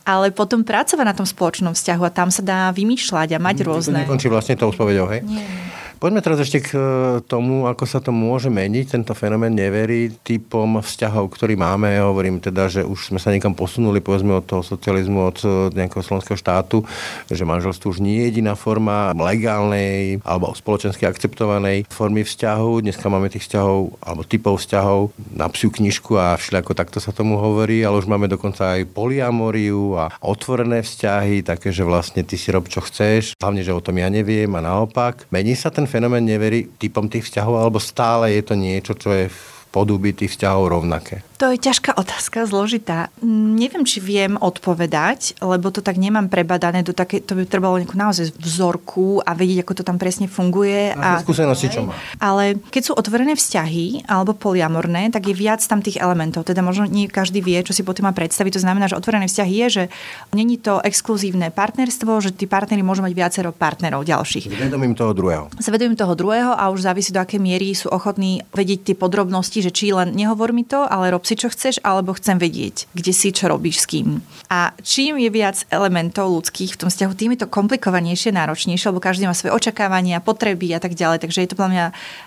ale 0.06 0.34
potom 0.34 0.66
pracovať 0.66 1.06
na 1.06 1.16
tom 1.16 1.28
spoločnom 1.28 1.74
vzťahu 1.78 2.04
a 2.06 2.12
tam 2.12 2.34
sa 2.34 2.42
dá 2.42 2.60
vymýšľať 2.74 3.38
a 3.38 3.40
mať 3.40 3.58
rôzne. 3.66 4.02
To 4.02 4.06
nekončí 4.10 4.28
vlastne 4.28 4.58
tou 4.58 4.74
spovedou, 4.74 5.10
hej? 5.10 5.22
Nie. 5.26 5.46
Poďme 6.02 6.26
teraz 6.26 6.42
ešte 6.42 6.66
k 6.66 6.70
e, 6.74 6.82
tomu, 7.30 7.70
ako 7.70 7.86
sa 7.86 8.02
to 8.02 8.10
môže 8.10 8.50
meniť, 8.50 8.98
tento 8.98 9.14
fenomén 9.14 9.54
neverí 9.54 10.10
typom 10.26 10.82
vzťahov, 10.82 11.30
ktorý 11.30 11.54
máme. 11.54 11.94
Ja 11.94 12.10
hovorím 12.10 12.42
teda, 12.42 12.74
že 12.74 12.82
už 12.82 13.14
sme 13.14 13.22
sa 13.22 13.30
niekam 13.30 13.54
posunuli, 13.54 14.02
povedzme 14.02 14.34
od 14.34 14.50
toho 14.50 14.66
socializmu, 14.66 15.22
od 15.22 15.38
e, 15.46 15.70
nejakého 15.78 16.02
slovenského 16.02 16.42
štátu, 16.42 16.82
že 17.30 17.46
manželstvo 17.46 17.94
už 17.94 18.02
nie 18.02 18.18
je 18.18 18.34
jediná 18.34 18.58
forma 18.58 19.14
legálnej 19.14 20.18
alebo 20.26 20.58
spoločensky 20.58 21.06
akceptovanej 21.06 21.86
formy 21.94 22.26
vzťahu. 22.26 22.82
Dneska 22.82 23.06
máme 23.06 23.30
tých 23.30 23.46
vzťahov 23.46 24.02
alebo 24.02 24.26
typov 24.26 24.58
vzťahov 24.58 25.14
na 25.38 25.54
psiu 25.54 25.70
knižku 25.70 26.18
a 26.18 26.34
všelijako 26.34 26.74
takto 26.74 26.98
sa 26.98 27.14
tomu 27.14 27.38
hovorí, 27.38 27.86
ale 27.86 28.02
už 28.02 28.10
máme 28.10 28.26
dokonca 28.26 28.74
aj 28.74 28.90
poliamoriu 28.90 30.02
a 30.02 30.10
otvorené 30.18 30.82
vzťahy, 30.82 31.46
také, 31.46 31.70
že 31.70 31.86
vlastne 31.86 32.26
ty 32.26 32.42
si 32.42 32.50
rob 32.50 32.66
čo 32.66 32.82
chceš, 32.82 33.38
hlavne, 33.38 33.62
že 33.62 33.70
o 33.70 33.86
tom 33.86 34.02
ja 34.02 34.10
neviem 34.10 34.50
a 34.58 34.66
naopak. 34.66 35.30
Mení 35.30 35.54
sa 35.54 35.70
ten 35.70 35.91
fenomén 35.92 36.24
neverí 36.24 36.72
typom 36.80 37.12
tých 37.12 37.28
vzťahov, 37.28 37.60
alebo 37.60 37.84
stále 37.84 38.32
je 38.32 38.44
to 38.48 38.56
niečo, 38.56 38.96
čo 38.96 39.12
je 39.12 39.28
v 39.28 39.40
podoby 39.76 40.16
tých 40.16 40.32
vzťahov 40.40 40.72
rovnaké? 40.72 41.31
To 41.42 41.50
je 41.50 41.58
ťažká 41.58 41.98
otázka, 41.98 42.46
zložitá. 42.46 43.10
Neviem, 43.26 43.82
či 43.82 43.98
viem 43.98 44.38
odpovedať, 44.38 45.42
lebo 45.42 45.74
to 45.74 45.82
tak 45.82 45.98
nemám 45.98 46.30
prebadané 46.30 46.86
do 46.86 46.94
také, 46.94 47.18
to 47.18 47.34
by 47.34 47.50
trebalo 47.50 47.82
nejakú 47.82 47.98
naozaj 47.98 48.30
vzorku 48.38 49.26
a 49.26 49.34
vedieť, 49.34 49.66
ako 49.66 49.82
to 49.82 49.82
tam 49.82 49.98
presne 49.98 50.30
funguje. 50.30 50.94
A, 50.94 51.18
a 51.18 51.26
skúsenosti, 51.26 51.74
čo 51.74 51.90
má. 51.90 51.98
Ale 52.22 52.62
keď 52.70 52.82
sú 52.86 52.94
otvorené 52.94 53.34
vzťahy 53.34 54.06
alebo 54.06 54.38
poliamorné, 54.38 55.10
tak 55.10 55.34
je 55.34 55.34
viac 55.34 55.66
tam 55.66 55.82
tých 55.82 55.98
elementov. 55.98 56.46
Teda 56.46 56.62
možno 56.62 56.86
nie 56.86 57.10
každý 57.10 57.42
vie, 57.42 57.58
čo 57.66 57.74
si 57.74 57.82
potom 57.82 58.06
má 58.06 58.14
predstaviť. 58.14 58.62
To 58.62 58.62
znamená, 58.62 58.86
že 58.86 59.02
otvorené 59.02 59.26
vzťahy 59.26 59.66
je, 59.66 59.68
že 59.74 59.84
není 60.38 60.62
to 60.62 60.78
exkluzívne 60.86 61.50
partnerstvo, 61.50 62.22
že 62.22 62.38
tí 62.38 62.46
partnery 62.46 62.86
môžu 62.86 63.02
mať 63.02 63.18
viacero 63.18 63.50
partnerov 63.50 64.06
ďalších. 64.06 64.46
S 64.46 64.62
vedomím 64.62 64.94
toho 64.94 65.10
druhého. 65.18 65.50
S 65.58 65.74
vedomím 65.74 65.98
toho 65.98 66.14
druhého 66.14 66.54
a 66.54 66.70
už 66.70 66.86
závisí 66.86 67.10
do 67.10 67.18
akej 67.18 67.42
miery 67.42 67.74
sú 67.74 67.90
ochotní 67.90 68.46
vedieť 68.54 68.94
tie 68.94 68.96
podrobnosti, 68.96 69.58
že 69.66 69.74
či 69.74 69.90
len 69.90 70.14
nehovor 70.14 70.54
mi 70.54 70.70
to, 70.70 70.86
ale 70.86 71.10
rob 71.10 71.31
si, 71.32 71.40
čo 71.40 71.48
chceš, 71.48 71.80
alebo 71.88 72.12
chcem 72.12 72.36
vedieť, 72.36 72.92
kde 72.92 73.16
si, 73.16 73.32
čo 73.32 73.48
robíš, 73.48 73.84
s 73.84 73.86
kým. 73.88 74.20
A 74.52 74.76
čím 74.84 75.16
je 75.16 75.32
viac 75.32 75.64
elementov 75.72 76.28
ľudských 76.28 76.76
v 76.76 76.80
tom 76.84 76.92
vzťahu, 76.92 77.16
tým 77.16 77.32
je 77.40 77.48
to 77.48 77.48
komplikovanejšie, 77.48 78.36
náročnejšie, 78.36 78.92
lebo 78.92 79.00
každý 79.00 79.24
má 79.24 79.32
svoje 79.32 79.56
očakávania, 79.56 80.20
potreby 80.20 80.76
a 80.76 80.84
tak 80.84 80.92
ďalej. 80.92 81.24
Takže 81.24 81.40
je 81.40 81.48
to 81.48 81.56
podľa 81.56 81.72
mňa 81.72 81.86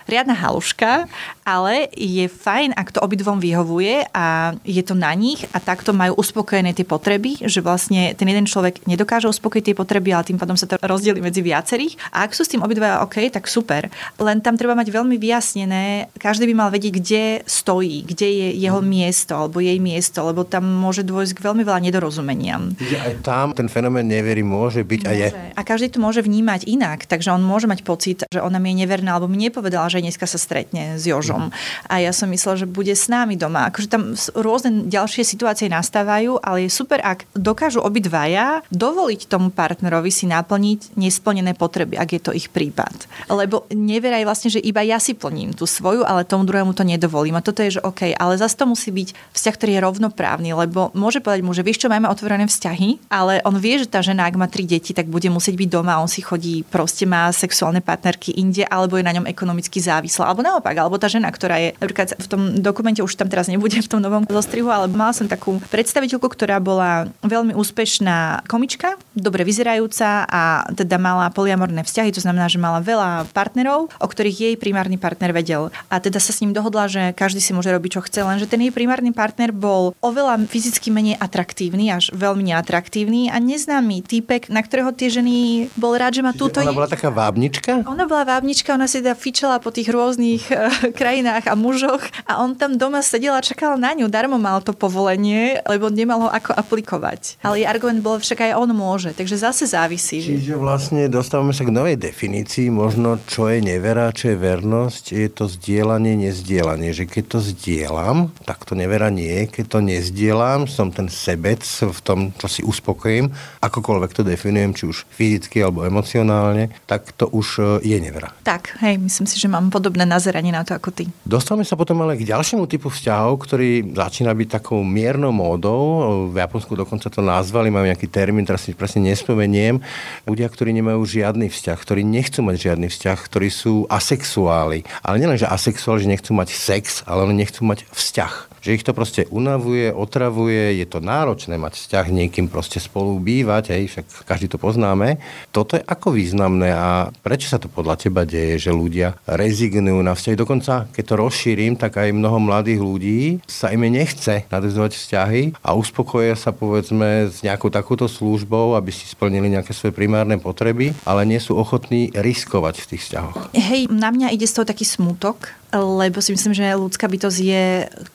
riadna 0.09 0.33
haluška, 0.33 1.05
ale 1.45 1.85
je 1.93 2.25
fajn, 2.25 2.73
ak 2.73 2.97
to 2.97 2.99
obidvom 3.05 3.37
vyhovuje 3.37 4.09
a 4.09 4.57
je 4.65 4.81
to 4.81 4.97
na 4.97 5.13
nich 5.13 5.45
a 5.53 5.61
takto 5.61 5.93
majú 5.93 6.17
uspokojené 6.17 6.73
tie 6.73 6.81
potreby, 6.81 7.45
že 7.45 7.61
vlastne 7.61 8.17
ten 8.17 8.25
jeden 8.25 8.49
človek 8.49 8.89
nedokáže 8.89 9.29
uspokojiť 9.29 9.69
tie 9.69 9.77
potreby, 9.77 10.17
ale 10.17 10.25
tým 10.25 10.41
pádom 10.41 10.57
sa 10.57 10.65
to 10.65 10.81
rozdeli 10.81 11.21
medzi 11.21 11.45
viacerých. 11.45 11.93
A 12.09 12.25
ak 12.25 12.33
sú 12.33 12.41
s 12.41 12.49
tým 12.49 12.65
obidva 12.65 13.05
OK, 13.05 13.21
tak 13.29 13.45
super. 13.45 13.85
Len 14.17 14.41
tam 14.41 14.57
treba 14.57 14.73
mať 14.73 14.89
veľmi 14.89 15.21
vyjasnené, 15.21 16.09
každý 16.17 16.49
by 16.49 16.55
mal 16.57 16.69
vedieť, 16.73 16.93
kde 16.97 17.23
stojí, 17.45 18.01
kde 18.01 18.25
je 18.25 18.47
jeho 18.65 18.81
mm. 18.81 18.94
Miesto 18.95 19.35
alebo 19.35 19.59
jej 19.59 19.75
miesto, 19.83 20.23
lebo 20.23 20.47
tam 20.47 20.63
môže 20.63 21.03
dôjsť 21.03 21.35
k 21.35 21.43
veľmi 21.43 21.63
veľa 21.67 21.83
nedorozumeniam. 21.83 22.71
Čiže 22.79 22.97
aj 23.03 23.13
tam 23.27 23.51
ten 23.51 23.67
fenomén 23.67 24.07
nevery 24.07 24.39
môže 24.39 24.87
byť 24.87 25.01
môže. 25.03 25.11
a 25.11 25.19
je. 25.19 25.27
A 25.55 25.61
každý 25.67 25.91
to 25.91 25.99
môže 25.99 26.23
vnímať 26.23 26.63
inak, 26.63 27.03
takže 27.03 27.35
on 27.35 27.43
môže 27.43 27.67
mať 27.67 27.83
pocit, 27.83 28.23
že 28.31 28.39
ona 28.39 28.55
mi 28.63 28.71
je 28.71 28.87
neverná, 28.87 29.19
alebo 29.19 29.27
mne 29.27 29.51
povedala, 29.51 29.91
že 29.91 29.99
dneska 29.99 30.23
sa 30.23 30.39
stretne 30.39 30.95
s 30.95 31.03
Jožom. 31.03 31.51
Mm. 31.51 31.51
A 31.91 31.93
ja 31.99 32.11
som 32.15 32.31
myslela, 32.31 32.63
že 32.63 32.67
bude 32.69 32.95
s 32.95 33.11
nami 33.11 33.35
doma. 33.35 33.67
Akože 33.67 33.91
tam 33.91 34.15
rôzne 34.37 34.87
ďalšie 34.87 35.27
situácie 35.27 35.67
nastávajú, 35.67 36.39
ale 36.39 36.67
je 36.67 36.69
super, 36.71 37.03
ak 37.03 37.27
dokážu 37.35 37.83
obidvaja 37.83 38.63
dovoliť 38.71 39.27
tomu 39.27 39.51
partnerovi 39.51 40.13
si 40.13 40.29
naplniť 40.29 40.95
nesplnené 40.95 41.57
potreby, 41.57 41.97
ak 41.99 42.09
je 42.15 42.21
to 42.21 42.31
ich 42.31 42.47
prípad. 42.53 43.09
Lebo 43.27 43.65
neveraj 43.73 44.23
vlastne, 44.23 44.49
že 44.53 44.61
iba 44.61 44.85
ja 44.85 45.01
si 45.01 45.17
plním 45.17 45.51
tú 45.55 45.65
svoju, 45.65 46.05
ale 46.05 46.27
tomu 46.27 46.45
druhému 46.45 46.77
to 46.77 46.85
nedovolím. 46.85 47.39
A 47.39 47.45
toto 47.45 47.65
je, 47.65 47.79
že 47.79 47.81
OK, 47.81 48.13
ale 48.13 48.37
zase 48.37 48.55
to 48.55 48.69
musí 48.69 48.84
byť 48.91 49.09
vzťah, 49.33 49.55
ktorý 49.55 49.71
je 49.77 49.85
rovnoprávny, 49.85 50.49
lebo 50.53 50.89
môže 50.97 51.21
povedať 51.21 51.41
mu, 51.45 51.53
že 51.53 51.65
vieš 51.65 51.85
čo, 51.85 51.91
máme 51.91 52.09
otvorené 52.09 52.49
vzťahy, 52.49 53.09
ale 53.09 53.39
on 53.45 53.57
vie, 53.57 53.79
že 53.81 53.89
tá 53.89 54.01
žena, 54.01 54.25
ak 54.25 54.35
má 54.35 54.49
tri 54.49 54.65
deti, 54.65 54.91
tak 54.91 55.07
bude 55.07 55.29
musieť 55.29 55.55
byť 55.55 55.69
doma, 55.69 56.01
on 56.01 56.09
si 56.09 56.25
chodí, 56.25 56.65
proste 56.67 57.05
má 57.05 57.29
sexuálne 57.31 57.79
partnerky 57.79 58.35
inde, 58.35 58.65
alebo 58.67 58.97
je 58.97 59.05
na 59.05 59.13
ňom 59.15 59.29
ekonomicky 59.29 59.79
závislá, 59.79 60.29
alebo 60.29 60.41
naopak, 60.41 60.75
alebo 60.75 60.97
tá 60.97 61.07
žena, 61.07 61.29
ktorá 61.29 61.61
je 61.61 61.69
napríklad 61.77 62.17
v 62.17 62.27
tom 62.27 62.41
dokumente 62.59 62.99
už 63.05 63.13
tam 63.15 63.29
teraz 63.29 63.47
nebude 63.47 63.77
v 63.79 63.89
tom 63.89 64.01
novom 64.01 64.25
zostrihu, 64.25 64.67
ale 64.73 64.89
mala 64.91 65.13
som 65.13 65.29
takú 65.29 65.61
predstaviteľku, 65.69 66.25
ktorá 66.25 66.57
bola 66.57 67.07
veľmi 67.21 67.53
úspešná 67.53 68.47
komička, 68.49 68.97
dobre 69.13 69.45
vyzerajúca 69.45 70.25
a 70.25 70.65
teda 70.73 70.97
mala 70.97 71.29
poliamorné 71.29 71.85
vzťahy, 71.85 72.09
to 72.09 72.23
znamená, 72.23 72.49
že 72.49 72.57
mala 72.57 72.81
veľa 72.81 73.29
partnerov, 73.31 73.93
o 73.93 74.07
ktorých 74.07 74.37
jej 74.41 74.55
primárny 74.57 74.97
partner 74.97 75.31
vedel. 75.31 75.69
A 75.93 76.01
teda 76.01 76.17
sa 76.17 76.33
s 76.33 76.41
ním 76.41 76.51
dohodla, 76.55 76.89
že 76.89 77.13
každý 77.13 77.39
si 77.43 77.53
môže 77.53 77.69
robiť, 77.69 77.99
čo 77.99 78.01
chce, 78.01 78.25
lenže 78.25 78.49
ten 78.49 78.64
jej 78.65 78.73
primárny 78.73 79.13
partner 79.13 79.53
bol 79.53 79.93
oveľa 80.01 80.41
fyzicky 80.49 80.89
menej 80.89 81.15
atraktívny, 81.21 81.93
až 81.93 82.09
veľmi 82.11 82.49
neatraktívny 82.49 83.29
a 83.29 83.37
neznámy 83.37 84.01
týpek, 84.01 84.49
na 84.49 84.65
ktorého 84.65 84.91
tie 84.91 85.13
ženy 85.13 85.69
bol 85.77 85.93
rád, 85.93 86.17
že 86.17 86.25
má 86.25 86.33
túto... 86.33 86.61
Ona 86.61 86.73
bola 86.73 86.89
taká 86.89 87.13
vábnička? 87.13 87.85
Ona 87.85 88.05
bola 88.09 88.25
vábnička, 88.25 88.73
ona 88.73 88.89
si 88.89 89.03
teda 89.03 89.13
fičala 89.13 89.59
po 89.59 89.69
tých 89.69 89.91
rôznych 89.91 90.49
uh, 90.49 90.69
krajinách 90.95 91.51
a 91.51 91.53
mužoch 91.57 92.01
a 92.25 92.41
on 92.41 92.55
tam 92.55 92.79
doma 92.79 93.03
sedel 93.03 93.35
a 93.35 93.43
čakal 93.43 93.75
na 93.75 93.91
ňu. 93.93 94.07
Darmo 94.07 94.39
mal 94.39 94.63
to 94.63 94.71
povolenie, 94.71 95.59
lebo 95.67 95.91
nemal 95.91 96.25
ho 96.25 96.29
ako 96.31 96.55
aplikovať. 96.55 97.41
Ale 97.43 97.61
jej 97.61 97.67
argument 97.67 97.99
bol, 97.99 98.17
však 98.17 98.51
aj 98.51 98.53
on 98.55 98.71
môže, 98.71 99.11
takže 99.11 99.35
zase 99.41 99.67
závisí. 99.67 100.23
Čiže 100.23 100.55
vlastne 100.55 101.11
dostávame 101.11 101.51
sa 101.51 101.67
k 101.67 101.75
novej 101.75 101.99
definícii, 101.99 102.71
možno 102.71 103.19
čo 103.27 103.51
je 103.51 103.59
nevera, 103.59 104.15
čo 104.15 104.31
je 104.31 104.37
vernosť, 104.39 105.03
je 105.11 105.27
to 105.27 105.51
zdieľanie, 105.51 106.15
nezdieľanie. 106.15 106.95
Že 106.95 107.03
keď 107.11 107.23
to 107.27 107.39
zdieľam, 107.43 108.17
tak 108.47 108.54
to 108.63 108.77
nevera 108.77 109.11
nie. 109.11 109.49
Keď 109.51 109.65
to 109.67 109.79
nezdieľam, 109.83 110.69
som 110.71 110.93
ten 110.93 111.11
sebec 111.11 111.65
v 111.65 111.99
tom, 111.99 112.19
čo 112.39 112.47
si 112.47 112.61
uspokojím, 112.63 113.33
akokoľvek 113.59 114.11
to 114.15 114.21
definujem, 114.23 114.71
či 114.71 114.83
už 114.87 115.03
fyzicky 115.11 115.59
alebo 115.59 115.83
emocionálne, 115.83 116.71
tak 116.87 117.11
to 117.19 117.27
už 117.27 117.47
e, 117.81 117.91
je 117.91 117.97
nevera. 117.99 118.31
Tak, 118.45 118.79
hej, 118.79 119.01
myslím 119.01 119.25
si, 119.25 119.35
že 119.41 119.51
mám 119.51 119.67
podobné 119.67 120.05
nazeranie 120.05 120.53
na 120.53 120.61
to 120.61 120.77
ako 120.77 120.93
ty. 120.93 121.09
Dostávame 121.25 121.65
sa 121.65 121.75
potom 121.75 121.99
ale 122.05 122.15
k 122.15 122.29
ďalšiemu 122.29 122.69
typu 122.69 122.93
vzťahov, 122.93 123.41
ktorý 123.41 123.97
začína 123.97 124.31
byť 124.31 124.61
takou 124.61 124.85
miernou 124.85 125.33
módou. 125.33 125.81
V 126.29 126.37
Japonsku 126.37 126.77
dokonca 126.77 127.09
to 127.09 127.25
nazvali, 127.25 127.73
majú 127.73 127.89
nejaký 127.89 128.07
termín, 128.07 128.45
teraz 128.45 128.63
si 128.63 128.77
presne 128.77 129.09
nespomeniem. 129.09 129.81
Ľudia, 130.29 130.45
ktorí 130.45 130.69
nemajú 130.77 131.01
žiadny 131.01 131.49
vzťah, 131.49 131.77
ktorí 131.81 132.05
nechcú 132.05 132.45
mať 132.45 132.55
žiadny 132.69 132.87
vzťah, 132.93 133.17
ktorí 133.25 133.49
sú 133.49 133.89
asexuáli. 133.89 134.85
Ale 135.01 135.17
nielen, 135.17 135.41
že 135.41 135.49
asexuáli, 135.49 136.05
že 136.05 136.13
nechcú 136.13 136.31
mať 136.37 136.53
sex, 136.53 137.01
ale 137.09 137.25
oni 137.25 137.41
nechcú 137.41 137.65
mať 137.65 137.87
vzťah 137.89 138.44
že 138.65 138.73
ich 138.73 138.81
to 138.81 138.97
proste 138.97 139.29
unavuje, 139.29 139.93
otravuje, 139.93 140.81
je 140.81 140.89
to 140.89 140.97
náročné 140.97 141.61
mať 141.61 141.77
vzťah 141.77 142.05
niekým 142.09 142.49
proste 142.49 142.81
spolu 142.81 143.21
bývať, 143.21 143.77
hej, 143.77 143.93
však 143.93 144.25
každý 144.25 144.49
to 144.49 144.57
poznáme. 144.57 145.21
Toto 145.53 145.77
je 145.77 145.85
ako 145.85 146.17
významné 146.17 146.73
a 146.73 147.13
prečo 147.21 147.45
sa 147.45 147.61
to 147.61 147.69
podľa 147.69 148.01
teba 148.01 148.25
deje, 148.25 148.57
že 148.57 148.71
ľudia 148.73 149.21
rezignujú 149.29 150.01
na 150.01 150.17
vzťahy? 150.17 150.33
Dokonca, 150.33 150.89
keď 150.89 151.03
to 151.05 151.15
rozšírim, 151.21 151.77
tak 151.77 152.01
aj 152.01 152.09
mnoho 152.09 152.41
mladých 152.41 152.81
ľudí 152.81 153.21
sa 153.45 153.69
im 153.69 153.85
nechce 153.85 154.49
nadvezovať 154.49 154.97
vzťahy 154.97 155.41
a 155.61 155.77
uspokoja 155.77 156.33
sa 156.33 156.49
povedzme 156.49 157.29
s 157.29 157.45
nejakou 157.45 157.69
takouto 157.69 158.09
službou, 158.09 158.73
aby 158.73 158.89
si 158.89 159.05
splnili 159.05 159.53
nejaké 159.53 159.77
svoje 159.77 159.93
primárne 159.93 160.41
potreby, 160.41 160.97
ale 161.05 161.21
nie 161.29 161.37
sú 161.37 161.53
ochotní 161.53 162.09
riskovať 162.17 162.81
v 162.81 162.89
tých 162.97 163.01
vzťahoch. 163.05 163.53
Hej, 163.53 163.93
na 163.93 164.09
mňa 164.09 164.33
ide 164.33 164.49
z 164.49 164.57
toho 164.57 164.65
taký 164.65 164.89
smutok, 164.89 165.53
lebo 165.75 166.23
si 166.23 166.31
myslím, 166.31 166.55
že 166.55 166.77
ľudská 166.77 167.11
bytosť 167.11 167.39
je, 167.43 167.63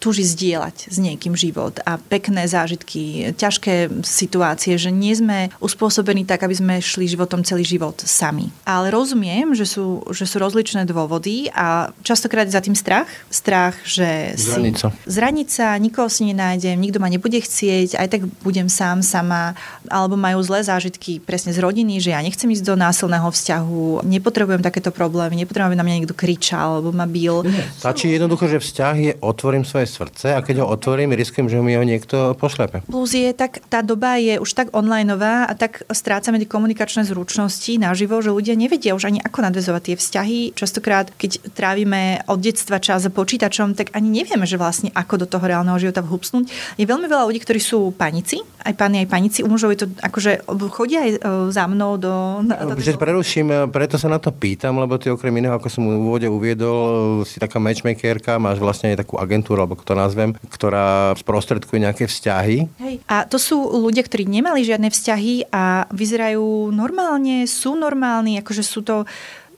túži 0.00 0.24
zdieľať 0.40 0.88
s 0.88 0.96
niekým 0.96 1.36
život 1.36 1.76
a 1.84 2.00
pekné 2.00 2.48
zážitky, 2.48 3.36
ťažké 3.36 4.00
situácie, 4.00 4.80
že 4.80 4.88
nie 4.88 5.12
sme 5.12 5.52
uspôsobení 5.60 6.24
tak, 6.24 6.48
aby 6.48 6.56
sme 6.56 6.74
šli 6.80 7.04
životom 7.04 7.44
celý 7.44 7.68
život 7.68 8.00
sami. 8.00 8.48
Ale 8.64 8.88
rozumiem, 8.88 9.52
že 9.52 9.68
sú, 9.68 10.00
že 10.08 10.24
sú 10.24 10.40
rozličné 10.40 10.88
dôvody 10.88 11.52
a 11.52 11.92
častokrát 12.00 12.48
za 12.48 12.64
tým 12.64 12.72
strach. 12.72 13.04
Strach, 13.28 13.76
že 13.84 14.32
zraniť 14.40 14.74
sa. 14.80 14.88
Zraniť 15.04 15.48
sa, 15.52 15.76
nikoho 15.76 16.08
si 16.08 16.24
nenájdem, 16.32 16.80
nikto 16.80 16.96
ma 16.96 17.12
nebude 17.12 17.36
chcieť, 17.36 18.00
aj 18.00 18.08
tak 18.08 18.22
budem 18.40 18.72
sám, 18.72 19.04
sama, 19.04 19.52
alebo 19.92 20.16
majú 20.16 20.40
zlé 20.40 20.64
zážitky 20.64 21.20
presne 21.20 21.52
z 21.52 21.60
rodiny, 21.60 22.00
že 22.00 22.16
ja 22.16 22.24
nechcem 22.24 22.48
ísť 22.48 22.64
do 22.64 22.80
násilného 22.80 23.28
vzťahu, 23.28 24.08
nepotrebujem 24.08 24.64
takéto 24.64 24.88
problémy, 24.88 25.36
nepotrebujem, 25.36 25.76
aby 25.76 25.78
na 25.78 25.84
mňa 25.84 25.96
niekto 26.00 26.16
kričal, 26.16 26.80
alebo 26.80 26.96
ma 26.96 27.04
bil 27.04 27.44
Stačí 27.76 28.14
jednoducho, 28.14 28.46
že 28.46 28.62
vzťah 28.62 28.94
je 28.96 29.12
otvorím 29.20 29.66
svoje 29.66 29.90
srdce 29.90 30.29
a 30.36 30.44
keď 30.44 30.62
ho 30.62 30.66
otvorím, 30.70 31.16
riskujem, 31.16 31.50
že 31.50 31.58
mi 31.58 31.74
ho 31.74 31.84
niekto 31.84 32.36
pošlepe. 32.38 32.86
Plus 32.86 33.12
je 33.14 33.30
tak, 33.34 33.62
tá 33.66 33.82
doba 33.82 34.16
je 34.20 34.38
už 34.38 34.50
tak 34.54 34.68
onlineová 34.70 35.48
a 35.48 35.52
tak 35.56 35.82
strácame 35.90 36.38
tie 36.38 36.48
komunikačné 36.48 37.06
zručnosti 37.06 37.72
naživo, 37.80 38.20
že 38.22 38.34
ľudia 38.34 38.54
nevedia 38.54 38.94
už 38.94 39.10
ani 39.10 39.20
ako 39.20 39.38
nadvezovať 39.50 39.82
tie 39.92 39.96
vzťahy. 39.96 40.38
Častokrát, 40.54 41.10
keď 41.16 41.52
trávime 41.54 42.22
od 42.26 42.38
detstva 42.38 42.78
čas 42.78 43.06
za 43.06 43.10
počítačom, 43.10 43.74
tak 43.74 43.92
ani 43.96 44.22
nevieme, 44.22 44.44
že 44.46 44.60
vlastne 44.60 44.94
ako 44.94 45.24
do 45.24 45.26
toho 45.26 45.44
reálneho 45.44 45.78
života 45.80 46.04
vhupsnúť. 46.04 46.76
Je 46.76 46.86
veľmi 46.86 47.06
veľa 47.06 47.26
ľudí, 47.26 47.40
ktorí 47.42 47.60
sú 47.60 47.90
panici, 47.94 48.42
aj 48.64 48.74
páni, 48.76 49.04
aj 49.04 49.08
panici. 49.08 49.40
U 49.44 49.48
mužov 49.48 49.72
je 49.74 49.84
to 49.84 49.86
akože 50.00 50.44
chodia 50.72 51.04
aj 51.06 51.10
e, 51.12 51.18
za 51.50 51.64
mnou 51.64 51.96
do... 51.96 52.44
do 52.44 52.76
že 52.80 52.96
preruším, 52.96 53.70
preto 53.70 54.00
sa 54.00 54.08
na 54.08 54.16
to 54.16 54.32
pýtam, 54.32 54.80
lebo 54.80 54.96
ty 54.96 55.12
okrem 55.12 55.32
iného, 55.36 55.54
ako 55.56 55.68
som 55.68 55.84
v 55.84 56.00
úvode 56.00 56.28
uviedol, 56.28 57.22
si 57.28 57.36
taká 57.36 57.60
matchmakerka, 57.60 58.40
máš 58.40 58.58
vlastne 58.58 58.92
aj 58.92 59.04
takú 59.04 59.20
agentúru, 59.20 59.62
alebo 59.62 59.78
to 59.80 59.92
nazvem, 60.10 60.34
ktorá 60.50 61.14
sprostredkuje 61.14 61.78
nejaké 61.86 62.04
vzťahy. 62.10 62.66
Hej. 62.82 62.94
A 63.06 63.22
to 63.30 63.38
sú 63.38 63.62
ľudia, 63.62 64.02
ktorí 64.02 64.26
nemali 64.26 64.66
žiadne 64.66 64.90
vzťahy 64.90 65.54
a 65.54 65.86
vyzerajú 65.94 66.74
normálne, 66.74 67.46
sú 67.46 67.78
normálni, 67.78 68.42
akože 68.42 68.66
sú 68.66 68.82
to 68.82 69.06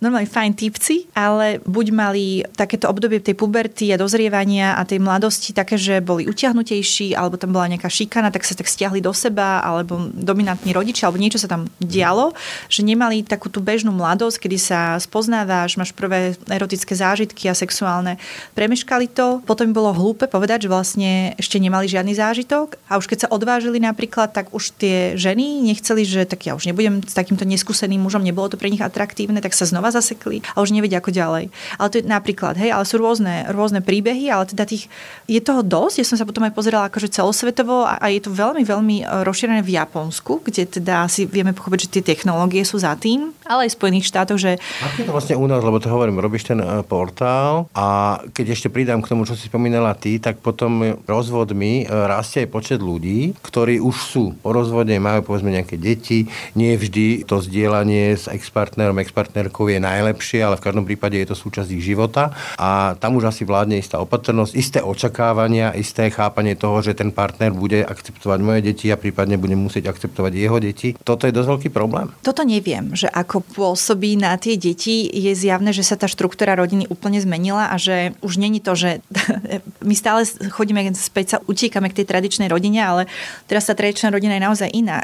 normálne 0.02 0.26
fajn 0.26 0.52
typci, 0.58 1.06
ale 1.14 1.62
buď 1.62 1.86
mali 1.94 2.42
takéto 2.58 2.90
obdobie 2.90 3.22
tej 3.22 3.38
puberty 3.38 3.94
a 3.94 3.96
dozrievania 3.96 4.74
a 4.74 4.82
tej 4.82 4.98
mladosti 4.98 5.54
také, 5.54 5.78
že 5.78 6.02
boli 6.02 6.26
utiahnutejší, 6.26 7.14
alebo 7.14 7.38
tam 7.38 7.54
bola 7.54 7.70
nejaká 7.70 7.86
šikana, 7.86 8.34
tak 8.34 8.42
sa 8.42 8.58
tak 8.58 8.66
stiahli 8.66 8.98
do 8.98 9.14
seba, 9.14 9.62
alebo 9.62 10.10
dominantní 10.10 10.74
rodičia, 10.74 11.06
alebo 11.06 11.22
niečo 11.22 11.38
sa 11.38 11.46
tam 11.46 11.70
dialo, 11.78 12.34
že 12.66 12.82
nemali 12.82 13.22
takú 13.22 13.46
tú 13.46 13.62
bežnú 13.62 13.94
mladosť, 13.94 14.42
kedy 14.42 14.58
sa 14.58 14.98
spoznávaš, 14.98 15.78
máš 15.78 15.94
prvé 15.94 16.34
erotické 16.50 16.98
zážitky 16.98 17.46
a 17.46 17.54
sexuálne. 17.54 18.18
Premeškali 18.58 19.06
to, 19.06 19.38
potom 19.46 19.70
bolo 19.70 19.94
hlúpe 19.94 20.26
povedať, 20.26 20.66
že 20.66 20.72
vlastne 20.74 21.38
ešte 21.38 21.62
nemali 21.62 21.86
žiadny 21.86 22.18
zážitok 22.18 22.74
a 22.90 22.98
už 22.98 23.06
keď 23.06 23.18
sa 23.28 23.30
odvážili 23.30 23.78
napríklad, 23.78 24.34
tak 24.34 24.50
už 24.50 24.74
tie 24.74 25.14
ženy 25.14 25.62
nechceli, 25.62 26.02
že 26.02 26.26
tak 26.26 26.42
ja 26.42 26.58
už 26.58 26.66
nebudem 26.66 27.06
s 27.06 27.14
takýmto 27.14 27.46
neskúseným 27.46 28.02
mužom, 28.02 28.26
nebolo 28.26 28.50
to 28.50 28.58
pre 28.58 28.66
nich 28.66 28.82
atraktívne, 28.82 29.38
tak 29.38 29.54
sa 29.54 29.62
znova 29.62 29.91
zasekli 29.92 30.40
a 30.56 30.64
už 30.64 30.72
nevedia 30.72 30.98
ako 31.04 31.12
ďalej. 31.12 31.52
Ale 31.76 31.88
to 31.92 31.98
je 32.00 32.04
napríklad, 32.08 32.56
hej, 32.56 32.72
ale 32.72 32.88
sú 32.88 32.96
rôzne, 32.96 33.46
rôzne 33.52 33.84
príbehy, 33.84 34.32
ale 34.32 34.48
teda 34.48 34.64
tých, 34.64 34.88
je 35.28 35.40
toho 35.44 35.60
dosť. 35.60 36.00
Ja 36.00 36.06
som 36.08 36.16
sa 36.16 36.24
potom 36.24 36.48
aj 36.48 36.56
pozerala 36.56 36.88
akože 36.88 37.12
celosvetovo 37.12 37.84
a, 37.84 38.00
a 38.00 38.08
je 38.08 38.24
to 38.24 38.32
veľmi, 38.32 38.64
veľmi 38.64 38.96
e, 39.02 39.04
rozšírené 39.28 39.60
v 39.60 39.76
Japonsku, 39.76 40.40
kde 40.40 40.64
teda 40.80 41.04
si 41.12 41.28
vieme 41.28 41.52
pochopiť, 41.52 41.80
že 41.84 41.92
tie 42.00 42.16
technológie 42.16 42.64
sú 42.64 42.80
za 42.80 42.96
tým, 42.96 43.36
ale 43.44 43.68
aj 43.68 43.74
v 43.74 43.78
Spojených 43.78 44.08
štátoch, 44.08 44.38
že... 44.40 44.56
Je 44.96 45.04
to 45.04 45.12
vlastne 45.12 45.36
u 45.36 45.44
nás, 45.44 45.60
lebo 45.60 45.76
to 45.82 45.92
hovorím, 45.92 46.22
robíš 46.22 46.48
ten 46.48 46.62
e, 46.62 46.80
portál 46.86 47.68
a 47.76 48.18
keď 48.32 48.56
ešte 48.56 48.72
pridám 48.72 49.04
k 49.04 49.10
tomu, 49.12 49.28
čo 49.28 49.36
si 49.36 49.50
spomínala 49.50 49.92
ty, 49.98 50.22
tak 50.22 50.38
potom 50.38 51.02
rozvodmi 51.04 51.84
e, 51.84 51.84
rastie 51.90 52.46
aj 52.46 52.48
počet 52.54 52.80
ľudí, 52.80 53.34
ktorí 53.42 53.82
už 53.82 53.96
sú 53.98 54.24
po 54.38 54.54
rozvode, 54.54 54.94
majú 55.02 55.26
povedzme 55.26 55.50
nejaké 55.50 55.76
deti, 55.76 56.30
nie 56.54 56.78
vždy 56.78 57.26
to 57.26 57.42
zdieľanie 57.42 58.14
s 58.14 58.30
ex-partnerom, 58.30 59.02
ex-partnerkou 59.02 59.66
je 59.66 59.81
najlepšie, 59.82 60.38
ale 60.46 60.54
v 60.54 60.64
každom 60.64 60.86
prípade 60.86 61.18
je 61.18 61.26
to 61.26 61.34
súčasť 61.34 61.68
ich 61.74 61.82
života 61.82 62.30
a 62.54 62.94
tam 63.02 63.18
už 63.18 63.34
asi 63.34 63.42
vládne 63.42 63.82
istá 63.82 63.98
opatrnosť, 63.98 64.52
isté 64.54 64.78
očakávania, 64.78 65.74
isté 65.74 66.06
chápanie 66.14 66.54
toho, 66.54 66.78
že 66.78 66.94
ten 66.94 67.10
partner 67.10 67.50
bude 67.50 67.82
akceptovať 67.82 68.38
moje 68.38 68.60
deti 68.62 68.86
a 68.94 68.96
prípadne 68.96 69.34
bude 69.34 69.58
musieť 69.58 69.90
akceptovať 69.90 70.32
jeho 70.38 70.58
deti. 70.62 70.94
Toto 71.02 71.26
je 71.26 71.34
dosť 71.34 71.48
veľký 71.58 71.68
problém. 71.74 72.14
Toto 72.22 72.46
neviem, 72.46 72.94
že 72.94 73.10
ako 73.10 73.42
pôsobí 73.42 74.14
na 74.14 74.38
tie 74.38 74.54
deti, 74.54 75.10
je 75.10 75.32
zjavné, 75.34 75.74
že 75.74 75.82
sa 75.82 75.98
tá 75.98 76.06
štruktúra 76.06 76.54
rodiny 76.54 76.86
úplne 76.86 77.18
zmenila 77.18 77.72
a 77.72 77.76
že 77.80 78.14
už 78.22 78.38
není 78.38 78.62
to, 78.62 78.78
že 78.78 79.02
my 79.88 79.94
stále 79.98 80.22
chodíme 80.52 80.84
späť 80.92 81.26
sa 81.32 81.38
utíkame 81.48 81.88
k 81.88 82.02
tej 82.02 82.06
tradičnej 82.12 82.48
rodine, 82.52 82.84
ale 82.84 83.08
teraz 83.48 83.66
tá 83.66 83.74
tradičná 83.74 84.12
rodina 84.12 84.36
je 84.36 84.42
naozaj 84.44 84.68
iná. 84.70 85.00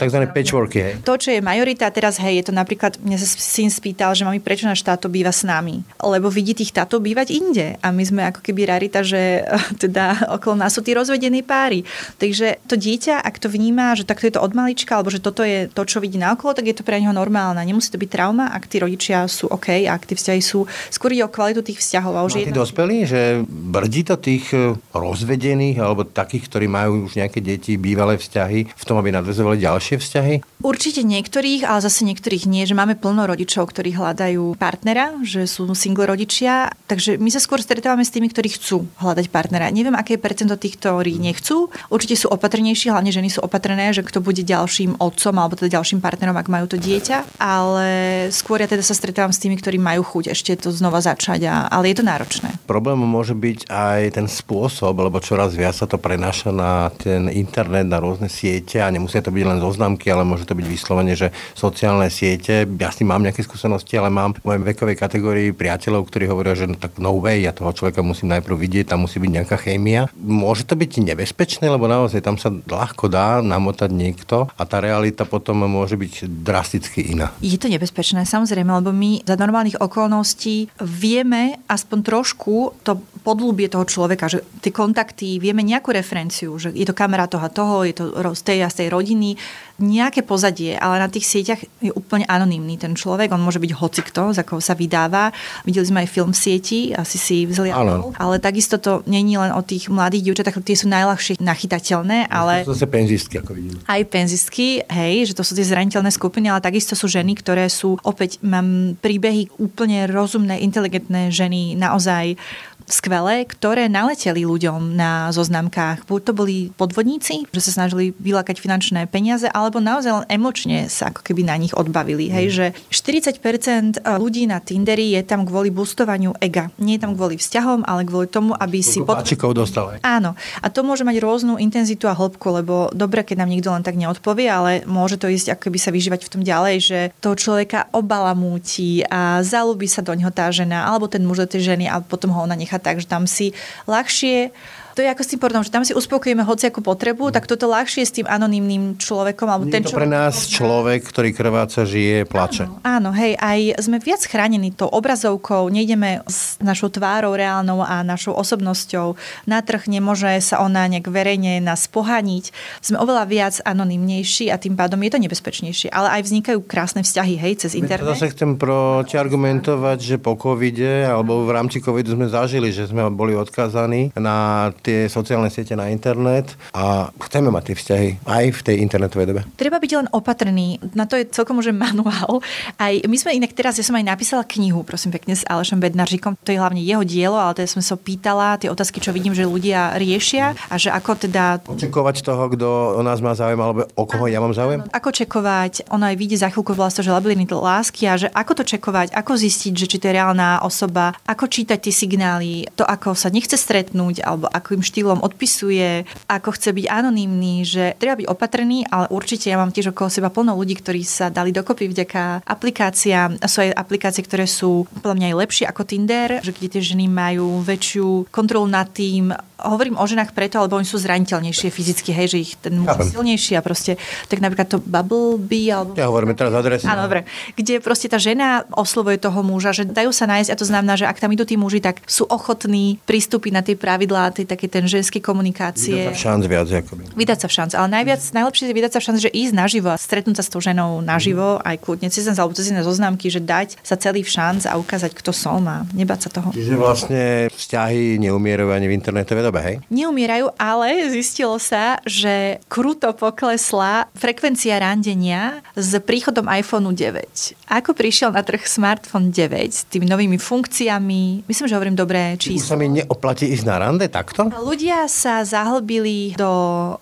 Takzvané 0.00 0.32
patchworky, 0.32 0.78
hej. 0.80 0.94
To, 1.04 1.20
čo 1.20 1.36
je 1.36 1.44
majorita, 1.44 1.92
teraz 1.92 2.16
hej, 2.16 2.40
je 2.40 2.44
to 2.48 2.52
napríklad, 2.56 2.96
mňa 3.04 3.18
sa 3.20 3.28
syn 3.28 3.68
spýta, 3.68 3.91
pýtal, 3.92 4.16
že 4.16 4.24
mami, 4.24 4.40
prečo 4.40 4.64
náš 4.64 4.80
táto 4.80 5.12
býva 5.12 5.28
s 5.28 5.44
nami? 5.44 5.84
Lebo 6.00 6.32
vidí 6.32 6.56
tých 6.56 6.72
táto 6.72 6.96
bývať 6.96 7.28
inde. 7.36 7.76
A 7.84 7.92
my 7.92 8.00
sme 8.00 8.24
ako 8.24 8.40
keby 8.40 8.64
rarita, 8.64 9.04
že 9.04 9.44
teda 9.84 10.32
okolo 10.32 10.64
nás 10.64 10.72
sú 10.72 10.80
tí 10.80 10.96
rozvedení 10.96 11.44
páry. 11.44 11.84
Takže 12.16 12.64
to 12.64 12.80
dieťa, 12.80 13.20
ak 13.20 13.36
to 13.36 13.52
vníma, 13.52 13.92
že 13.92 14.08
takto 14.08 14.24
je 14.24 14.32
to 14.32 14.40
od 14.40 14.56
malička, 14.56 14.96
alebo 14.96 15.12
že 15.12 15.20
toto 15.20 15.44
je 15.44 15.68
to, 15.68 15.84
čo 15.84 16.00
vidí 16.00 16.16
na 16.16 16.32
okolo, 16.32 16.56
tak 16.56 16.72
je 16.72 16.76
to 16.80 16.86
pre 16.88 16.96
neho 16.96 17.12
normálne. 17.12 17.60
Nemusí 17.60 17.92
to 17.92 18.00
byť 18.00 18.08
trauma, 18.08 18.48
ak 18.48 18.64
tí 18.64 18.80
rodičia 18.80 19.28
sú 19.28 19.52
OK, 19.52 19.84
ak 19.84 20.08
tí 20.08 20.16
vzťahy 20.16 20.40
sú, 20.40 20.64
skôr 20.88 21.12
ide 21.12 21.28
o 21.28 21.30
kvalitu 21.30 21.60
tých 21.60 21.84
vzťahov. 21.84 22.14
A 22.16 22.24
už 22.24 22.40
no, 22.40 22.48
tí 22.48 22.56
dospelí, 22.56 23.04
že 23.04 23.44
brdí 23.46 24.08
to 24.08 24.16
tých 24.16 24.48
e, 24.56 24.72
rozvedených 24.96 25.76
alebo 25.82 26.08
takých, 26.08 26.48
ktorí 26.48 26.66
majú 26.70 27.10
už 27.10 27.20
nejaké 27.20 27.44
deti, 27.44 27.76
bývalé 27.76 28.16
vzťahy, 28.16 28.72
v 28.72 28.84
tom, 28.88 28.96
aby 28.96 29.12
nadvezovali 29.12 29.60
ďalšie 29.60 30.00
vzťahy? 30.00 30.34
Určite 30.62 31.02
niektorých, 31.02 31.66
ale 31.66 31.82
zase 31.82 32.06
niektorých 32.06 32.46
nie, 32.46 32.62
že 32.62 32.78
máme 32.78 32.94
plno 32.94 33.26
rodičov, 33.26 33.71
ktorí 33.72 33.96
hľadajú 33.96 34.60
partnera, 34.60 35.16
že 35.24 35.48
sú 35.48 35.64
single 35.72 36.04
rodičia. 36.04 36.68
Takže 36.86 37.16
my 37.16 37.32
sa 37.32 37.40
skôr 37.40 37.64
stretávame 37.64 38.04
s 38.04 38.12
tými, 38.12 38.28
ktorí 38.28 38.52
chcú 38.60 38.84
hľadať 39.00 39.32
partnera. 39.32 39.72
Neviem, 39.72 39.96
aké 39.96 40.14
je 40.14 40.20
percento 40.20 40.60
tých, 40.60 40.76
ktorí 40.76 41.16
nechcú. 41.16 41.72
Určite 41.88 42.20
sú 42.20 42.28
opatrnejší, 42.28 42.92
hlavne 42.92 43.08
ženy 43.08 43.32
sú 43.32 43.40
opatrené, 43.40 43.96
že 43.96 44.04
kto 44.04 44.20
bude 44.20 44.44
ďalším 44.44 45.00
otcom 45.00 45.34
alebo 45.40 45.56
teda 45.56 45.80
ďalším 45.80 46.04
partnerom, 46.04 46.36
ak 46.36 46.52
majú 46.52 46.68
to 46.68 46.76
dieťa. 46.76 47.40
Ale 47.40 47.88
skôr 48.28 48.60
ja 48.60 48.68
teda 48.68 48.84
sa 48.84 48.92
stretávam 48.92 49.32
s 49.32 49.40
tými, 49.40 49.56
ktorí 49.56 49.80
majú 49.80 50.04
chuť 50.04 50.36
ešte 50.36 50.52
to 50.60 50.68
znova 50.68 51.00
začať. 51.00 51.48
A, 51.48 51.72
ale 51.72 51.90
je 51.90 51.96
to 51.98 52.04
náročné. 52.04 52.60
Problém 52.68 53.00
môže 53.00 53.32
byť 53.32 53.72
aj 53.72 54.00
ten 54.20 54.28
spôsob, 54.28 55.00
lebo 55.00 55.16
čoraz 55.24 55.56
viac 55.56 55.72
sa 55.72 55.88
to 55.88 55.96
prenáša 55.96 56.52
na 56.52 56.92
ten 56.92 57.32
internet, 57.32 57.88
na 57.88 57.96
rôzne 57.96 58.28
siete 58.28 58.84
a 58.84 58.92
nemusia 58.92 59.24
to 59.24 59.32
byť 59.32 59.44
len 59.48 59.58
zoznamky, 59.64 60.12
ale 60.12 60.28
môže 60.28 60.44
to 60.44 60.52
byť 60.52 60.66
vyslovene, 60.68 61.16
že 61.16 61.32
sociálne 61.56 62.12
siete. 62.12 62.68
Ja 62.76 62.92
si 62.92 63.08
mám 63.08 63.24
nejaké 63.24 63.40
skúsenosti 63.40 63.61
skúsenosti, 63.62 63.94
ale 63.94 64.10
mám 64.10 64.34
v 64.34 64.42
mojej 64.42 64.74
vekovej 64.74 64.98
kategórii 64.98 65.48
priateľov, 65.54 66.10
ktorí 66.10 66.26
hovoria, 66.26 66.58
že 66.58 66.66
no, 66.66 66.74
tak 66.74 66.98
no 66.98 67.14
way, 67.22 67.46
ja 67.46 67.54
toho 67.54 67.70
človeka 67.70 68.02
musím 68.02 68.34
najprv 68.34 68.58
vidieť, 68.58 68.90
tam 68.90 69.06
musí 69.06 69.22
byť 69.22 69.30
nejaká 69.30 69.54
chémia. 69.54 70.10
Môže 70.18 70.66
to 70.66 70.74
byť 70.74 71.14
nebezpečné, 71.14 71.70
lebo 71.70 71.86
naozaj 71.86 72.26
tam 72.26 72.34
sa 72.42 72.50
ľahko 72.50 73.06
dá 73.06 73.38
namotať 73.38 73.94
niekto 73.94 74.50
a 74.50 74.62
tá 74.66 74.82
realita 74.82 75.22
potom 75.22 75.62
môže 75.62 75.94
byť 75.94 76.26
drasticky 76.42 77.14
iná. 77.14 77.30
Je 77.38 77.54
to 77.54 77.70
nebezpečné, 77.70 78.26
samozrejme, 78.26 78.82
lebo 78.82 78.90
my 78.90 79.22
za 79.22 79.38
normálnych 79.38 79.78
okolností 79.78 80.74
vieme 80.82 81.62
aspoň 81.70 81.98
trošku 82.02 82.82
to 82.82 82.98
podlúbie 83.22 83.70
toho 83.70 83.86
človeka, 83.86 84.26
že 84.26 84.42
tie 84.58 84.74
kontakty, 84.74 85.38
vieme 85.38 85.62
nejakú 85.62 85.94
referenciu, 85.94 86.58
že 86.58 86.74
je 86.74 86.82
to 86.82 86.98
kamera 86.98 87.30
toho 87.30 87.46
a 87.46 87.54
toho, 87.54 87.86
je 87.86 87.94
to 87.94 88.10
z 88.34 88.42
tej 88.42 88.58
a 88.66 88.68
z 88.68 88.82
tej 88.82 88.88
rodiny, 88.90 89.38
nejaké 89.82 90.22
pozadie, 90.22 90.78
ale 90.78 91.02
na 91.02 91.10
tých 91.10 91.26
sieťach 91.26 91.60
je 91.82 91.90
úplne 91.92 92.22
anonymný 92.30 92.78
ten 92.78 92.94
človek, 92.94 93.34
on 93.34 93.42
môže 93.42 93.58
byť 93.58 93.72
hocikto, 93.74 94.30
za 94.30 94.46
koho 94.46 94.62
sa 94.62 94.78
vydáva. 94.78 95.34
Videli 95.66 95.84
sme 95.84 96.06
aj 96.06 96.08
film 96.08 96.30
v 96.30 96.38
sieti, 96.38 96.80
asi 96.94 97.18
si 97.18 97.36
vzliadol, 97.44 98.14
ale 98.14 98.38
takisto 98.38 98.78
to 98.78 99.02
není 99.10 99.34
len 99.34 99.50
o 99.50 99.60
tých 99.60 99.90
mladých 99.90 100.30
dievčatách, 100.30 100.62
tie 100.62 100.78
sú 100.78 100.86
najľahšie 100.86 101.42
nachytateľné, 101.42 102.30
ale... 102.30 102.62
To 102.62 102.78
sú 102.78 102.86
penzistky, 102.86 103.42
ako 103.42 103.58
vidím. 103.58 103.82
Aj 103.90 104.00
penzistky, 104.06 104.86
hej, 104.86 105.34
že 105.34 105.36
to 105.36 105.42
sú 105.42 105.58
tie 105.58 105.66
zraniteľné 105.66 106.14
skupiny, 106.14 106.46
ale 106.46 106.62
takisto 106.62 106.94
sú 106.94 107.10
ženy, 107.10 107.34
ktoré 107.34 107.66
sú, 107.66 107.98
opäť 108.06 108.38
mám 108.46 108.94
príbehy 109.02 109.58
úplne 109.58 110.06
rozumné, 110.06 110.62
inteligentné 110.62 111.34
ženy, 111.34 111.74
naozaj 111.74 112.38
skvelé, 112.82 113.46
ktoré 113.46 113.86
naleteli 113.86 114.42
ľuďom 114.42 114.98
na 114.98 115.30
zoznamkách. 115.30 116.04
Buď 116.04 116.20
to 116.28 116.32
boli 116.34 116.56
podvodníci, 116.74 117.46
že 117.54 117.60
sa 117.62 117.70
snažili 117.82 118.10
vylákať 118.18 118.58
finančné 118.58 119.06
peniaze, 119.06 119.46
alebo 119.72 119.88
naozaj 119.88 120.12
len 120.12 120.26
emočne 120.28 120.92
sa 120.92 121.08
ako 121.08 121.24
keby 121.24 121.48
na 121.48 121.56
nich 121.56 121.72
odbavili. 121.72 122.28
Mm. 122.28 122.32
Hej, 122.36 122.46
že 122.52 122.66
40% 122.92 124.04
ľudí 124.20 124.44
na 124.44 124.60
Tinderi 124.60 125.16
je 125.16 125.24
tam 125.24 125.48
kvôli 125.48 125.72
boostovaniu 125.72 126.36
ega. 126.44 126.68
Nie 126.76 127.00
je 127.00 127.08
tam 127.08 127.16
kvôli 127.16 127.40
vzťahom, 127.40 127.88
ale 127.88 128.04
kvôli 128.04 128.28
tomu, 128.28 128.52
aby 128.52 128.84
si... 128.84 129.00
Pod... 129.00 129.24
dostal. 129.56 129.96
Áno. 130.04 130.36
A 130.60 130.68
to 130.68 130.84
môže 130.84 131.08
mať 131.08 131.24
rôznu 131.24 131.56
intenzitu 131.56 132.04
a 132.04 132.12
hĺbku, 132.12 132.52
lebo 132.52 132.92
dobre, 132.92 133.24
keď 133.24 133.40
nám 133.40 133.48
nikto 133.48 133.72
len 133.72 133.80
tak 133.80 133.96
neodpovie, 133.96 134.44
ale 134.52 134.84
môže 134.84 135.16
to 135.16 135.32
ísť 135.32 135.56
ako 135.56 135.72
keby 135.72 135.78
sa 135.80 135.88
vyžívať 135.88 136.20
v 136.28 136.32
tom 136.36 136.42
ďalej, 136.44 136.76
že 136.84 136.98
toho 137.24 137.32
človeka 137.32 137.88
obalamúti 137.96 139.00
a 139.08 139.40
zalúbi 139.40 139.88
sa 139.88 140.04
do 140.04 140.12
ňoho 140.12 140.36
tá 140.36 140.52
žena, 140.52 140.84
alebo 140.84 141.08
ten 141.08 141.24
muž 141.24 141.48
do 141.48 141.48
tej 141.48 141.72
ženy 141.72 141.88
a 141.88 142.04
potom 142.04 142.28
ho 142.36 142.44
ona 142.44 142.52
nechá 142.52 142.76
tak, 142.76 143.00
že 143.00 143.08
tam 143.08 143.24
si 143.24 143.56
ľahšie 143.88 144.52
to 144.92 145.00
je 145.00 145.08
ako 145.08 145.22
s 145.24 145.30
tým 145.32 145.40
pornom, 145.40 145.64
že 145.64 145.72
tam 145.72 145.84
si 145.84 145.96
uspokojíme 145.96 146.44
hociakú 146.44 146.84
potrebu, 146.84 147.32
tak 147.32 147.48
toto 147.48 147.68
ľahšie 147.68 148.04
s 148.04 148.12
tým 148.12 148.26
anonymným 148.28 149.00
človekom. 149.00 149.48
Alebo 149.48 149.64
Nie 149.68 149.80
ten, 149.80 149.82
je 149.84 149.92
to 149.92 149.98
pre 149.98 150.08
nás 150.08 150.48
človek, 150.48 151.00
ktorý 151.08 151.32
krváca, 151.32 151.88
žije, 151.88 152.28
plače. 152.28 152.68
Áno, 152.84 153.10
hej, 153.16 153.36
aj 153.40 153.80
sme 153.80 153.96
viac 153.98 154.20
chránení 154.24 154.74
tou 154.74 154.88
obrazovkou, 154.88 155.68
nejdeme 155.72 156.24
s 156.28 156.60
našou 156.60 156.92
tvárou 156.92 157.32
reálnou 157.32 157.80
a 157.80 158.04
našou 158.04 158.36
osobnosťou 158.36 159.16
na 159.48 159.64
trh, 159.64 159.88
nemôže 159.88 160.28
sa 160.44 160.60
ona 160.60 160.84
nejak 160.88 161.08
verejne 161.08 161.58
nás 161.64 161.88
pohaniť. 161.88 162.52
Sme 162.84 163.00
oveľa 163.00 163.24
viac 163.28 163.54
anonymnejší 163.64 164.52
a 164.52 164.60
tým 164.60 164.76
pádom 164.76 165.00
je 165.00 165.10
to 165.12 165.18
nebezpečnejšie. 165.22 165.88
Ale 165.88 166.20
aj 166.20 166.28
vznikajú 166.28 166.58
krásne 166.64 167.00
vzťahy, 167.00 167.34
hej, 167.40 167.54
cez 167.64 167.72
internet. 167.78 168.12
Zase 168.18 168.32
chcem 168.34 168.60
proti 168.60 169.16
argumentovať, 169.16 169.98
že 170.00 170.16
po 170.20 170.36
covide 170.36 171.06
alebo 171.08 171.44
v 171.48 171.50
rámci 171.54 171.80
covidu 171.80 172.12
sme 172.12 172.28
zažili, 172.28 172.74
že 172.74 172.88
sme 172.90 173.08
boli 173.12 173.32
odkázaní 173.38 174.12
na 174.16 174.70
tie 174.82 175.06
sociálne 175.06 175.48
siete, 175.48 175.72
na 175.72 175.88
internet 175.88 176.52
a 176.76 177.08
chceme 177.16 177.48
mať 177.48 177.72
tie 177.72 177.76
vzťahy 177.78 178.08
aj 178.28 178.44
v 178.52 178.60
tej 178.60 178.76
internetovej 178.82 179.26
dobe. 179.30 179.40
Treba 179.56 179.80
byť 179.80 179.92
len 179.96 180.08
opatrný. 180.12 180.82
Na 180.92 181.08
to 181.08 181.16
je 181.16 181.24
celkom 181.30 181.62
už 181.62 181.72
manuál. 181.72 182.44
Aj 182.76 182.92
my 182.92 183.16
sme 183.16 183.38
inak 183.38 183.56
teraz, 183.56 183.80
ja 183.80 183.86
som 183.86 183.96
aj 183.96 184.04
napísala 184.04 184.44
knihu, 184.44 184.84
prosím 184.84 185.14
pekne, 185.14 185.38
s 185.38 185.46
Alešom 185.48 185.80
Bednaržikom. 185.80 186.36
To 186.42 186.50
je 186.52 186.60
hlavne 186.60 186.82
jeho 186.82 187.06
dielo, 187.06 187.38
ale 187.40 187.56
teda 187.56 187.72
som 187.72 187.80
sa 187.80 187.96
pýtala 187.96 188.60
tie 188.60 188.68
otázky, 188.68 189.00
čo 189.00 189.14
vidím, 189.14 189.32
že 189.32 189.48
ľudia 189.48 189.96
riešia 189.96 190.58
a 190.68 190.74
že 190.76 190.92
ako 190.92 191.30
teda 191.30 191.44
Očakovať 191.62 192.26
toho, 192.26 192.44
kto 192.52 192.68
o 192.98 193.02
nás 193.06 193.22
má 193.22 193.32
záujem, 193.32 193.60
alebo 193.60 193.86
o 193.94 194.04
koho 194.04 194.26
ja 194.26 194.42
mám 194.42 194.52
záujem? 194.52 194.84
Ako 194.90 195.14
čekovať, 195.14 195.88
ono 195.88 196.10
aj 196.10 196.16
vidie 196.18 196.36
za 196.36 196.50
chvíľku 196.50 196.74
vlastne, 196.74 197.06
že 197.06 197.14
labyrint 197.14 197.48
lásky 197.52 198.08
a 198.10 198.18
že 198.18 198.28
ako 198.32 198.62
to 198.62 198.64
čekovať, 198.76 199.14
ako 199.14 199.32
zistiť, 199.38 199.72
že 199.76 199.86
či 199.86 199.96
to 200.02 200.08
je 200.10 200.16
reálna 200.18 200.64
osoba, 200.66 201.14
ako 201.28 201.46
čítať 201.46 201.78
tie 201.78 201.94
signály, 201.94 202.66
to 202.74 202.82
ako 202.82 203.14
sa 203.14 203.30
nechce 203.30 203.54
stretnúť 203.54 204.24
alebo 204.24 204.50
akým 204.72 204.80
štýlom 204.80 205.20
odpisuje, 205.20 206.08
ako 206.32 206.56
chce 206.56 206.72
byť 206.72 206.86
anonymný, 206.88 207.60
že 207.68 207.92
treba 208.00 208.16
byť 208.16 208.26
opatrný, 208.32 208.88
ale 208.88 209.12
určite 209.12 209.52
ja 209.52 209.60
mám 209.60 209.68
tiež 209.68 209.92
okolo 209.92 210.08
seba 210.08 210.32
plno 210.32 210.56
ľudí, 210.56 210.80
ktorí 210.80 211.04
sa 211.04 211.28
dali 211.28 211.52
dokopy 211.52 211.92
vďaka 211.92 212.48
aplikáciám. 212.48 213.36
Sú 213.44 213.68
aj 213.68 213.76
aplikácie, 213.76 214.24
ktoré 214.24 214.48
sú 214.48 214.88
podľa 215.04 215.16
mňa 215.20 215.26
aj 215.28 215.38
lepšie 215.44 215.64
ako 215.68 215.82
Tinder, 215.84 216.40
že 216.40 216.56
kde 216.56 216.68
tie 216.72 216.82
ženy 216.82 217.06
majú 217.06 217.60
väčšiu 217.60 218.32
kontrolu 218.32 218.64
nad 218.64 218.88
tým, 218.88 219.30
hovorím 219.62 219.94
o 219.94 220.04
ženách 220.04 220.34
preto, 220.34 220.58
lebo 220.58 220.74
oni 220.74 220.86
sú 220.86 220.98
zraniteľnejšie 220.98 221.68
fyzicky, 221.70 222.10
hej, 222.10 222.34
že 222.34 222.38
ich 222.42 222.52
ten 222.58 222.74
muž 222.74 222.98
je 222.98 223.14
silnejší 223.14 223.54
a 223.54 223.62
proste, 223.62 223.94
tak 224.26 224.42
napríklad 224.42 224.66
to 224.66 224.82
Bubble 224.82 225.38
Bee, 225.38 225.70
alebo... 225.70 225.94
Ja 225.94 226.10
hovoríme 226.10 226.34
teraz 226.34 226.50
adresy. 226.50 226.90
Áno, 226.90 227.06
dobre. 227.06 227.24
Kde 227.54 227.78
proste 227.78 228.10
tá 228.10 228.18
žena 228.18 228.66
oslovuje 228.74 229.22
toho 229.22 229.40
muža, 229.46 229.70
že 229.70 229.86
dajú 229.86 230.10
sa 230.10 230.26
nájsť 230.26 230.50
a 230.50 230.58
to 230.58 230.66
znamená, 230.66 230.98
že 230.98 231.06
ak 231.06 231.22
tam 231.22 231.30
idú 231.30 231.46
tí 231.46 231.54
muži, 231.54 231.78
tak 231.78 232.02
sú 232.10 232.26
ochotní 232.26 232.98
pristúpiť 233.06 233.52
na 233.54 233.62
tie 233.62 233.78
pravidlá, 233.78 234.34
tej 234.34 234.50
také 234.62 234.78
ten 234.78 234.86
ženskej 234.86 235.18
komunikácie. 235.18 235.90
Vydať 235.90 236.06
sa 236.06 236.14
v 236.14 236.22
šanc 236.22 236.42
viac, 236.46 236.66
akoby. 236.70 237.02
Vydať 237.18 237.38
sa 237.42 237.46
v 237.50 237.54
šanc. 237.58 237.70
Ale 237.74 237.88
najviac, 237.90 238.22
najlepšie 238.30 238.70
je 238.70 238.76
vydať 238.78 238.92
sa 238.94 238.98
v 239.02 239.04
šanc, 239.10 239.18
že 239.18 239.30
ísť 239.34 239.52
naživo 239.58 239.90
a 239.90 239.98
stretnúť 239.98 240.38
sa 240.38 240.44
s 240.46 240.50
tou 240.54 240.62
ženou 240.62 241.02
naživo, 241.02 241.58
aj 241.66 241.82
kľudne 241.82 242.06
cez 242.14 242.30
alebo 242.30 242.54
cez 242.54 242.70
iné 242.70 242.86
zoznámky, 242.86 243.26
že 243.26 243.42
dať 243.42 243.82
sa 243.82 243.98
celý 243.98 244.22
v 244.22 244.30
šanc 244.30 244.70
a 244.70 244.78
ukázať, 244.78 245.18
kto 245.18 245.34
som 245.34 245.66
a 245.66 245.82
nebať 245.90 246.18
sa 246.22 246.28
toho. 246.30 246.54
Čiže 246.54 246.78
vlastne 246.78 247.50
vzťahy 247.50 248.22
neumierajú 248.22 248.70
ani 248.70 248.86
v 248.86 248.94
internetovej 248.94 249.42
dobe, 249.50 249.58
hej? 249.66 249.76
Neumierajú, 249.90 250.54
ale 250.54 251.10
zistilo 251.10 251.58
sa, 251.58 251.98
že 252.06 252.62
kruto 252.70 253.10
poklesla 253.18 254.06
frekvencia 254.14 254.78
randenia 254.78 255.58
s 255.74 255.98
príchodom 255.98 256.46
iPhoneu 256.46 256.94
9. 256.94 257.58
Ako 257.66 257.98
prišiel 257.98 258.30
na 258.30 258.46
trh 258.46 258.62
smartphone 258.62 259.34
9 259.34 259.74
s 259.74 259.82
tými 259.90 260.06
novými 260.06 260.38
funkciami, 260.38 261.50
myslím, 261.50 261.66
že 261.66 261.74
hovorím 261.74 261.98
dobré 261.98 262.38
Už 262.38 262.46
číslo. 262.46 262.70
sa 262.70 262.78
mi 262.78 262.86
neoplatí 262.92 263.50
ísť 263.50 263.64
na 263.66 263.76
rande 263.80 264.06
takto? 264.12 264.51
Ľudia 264.52 265.08
sa 265.08 265.40
zahlbili 265.48 266.36
do 266.36 266.52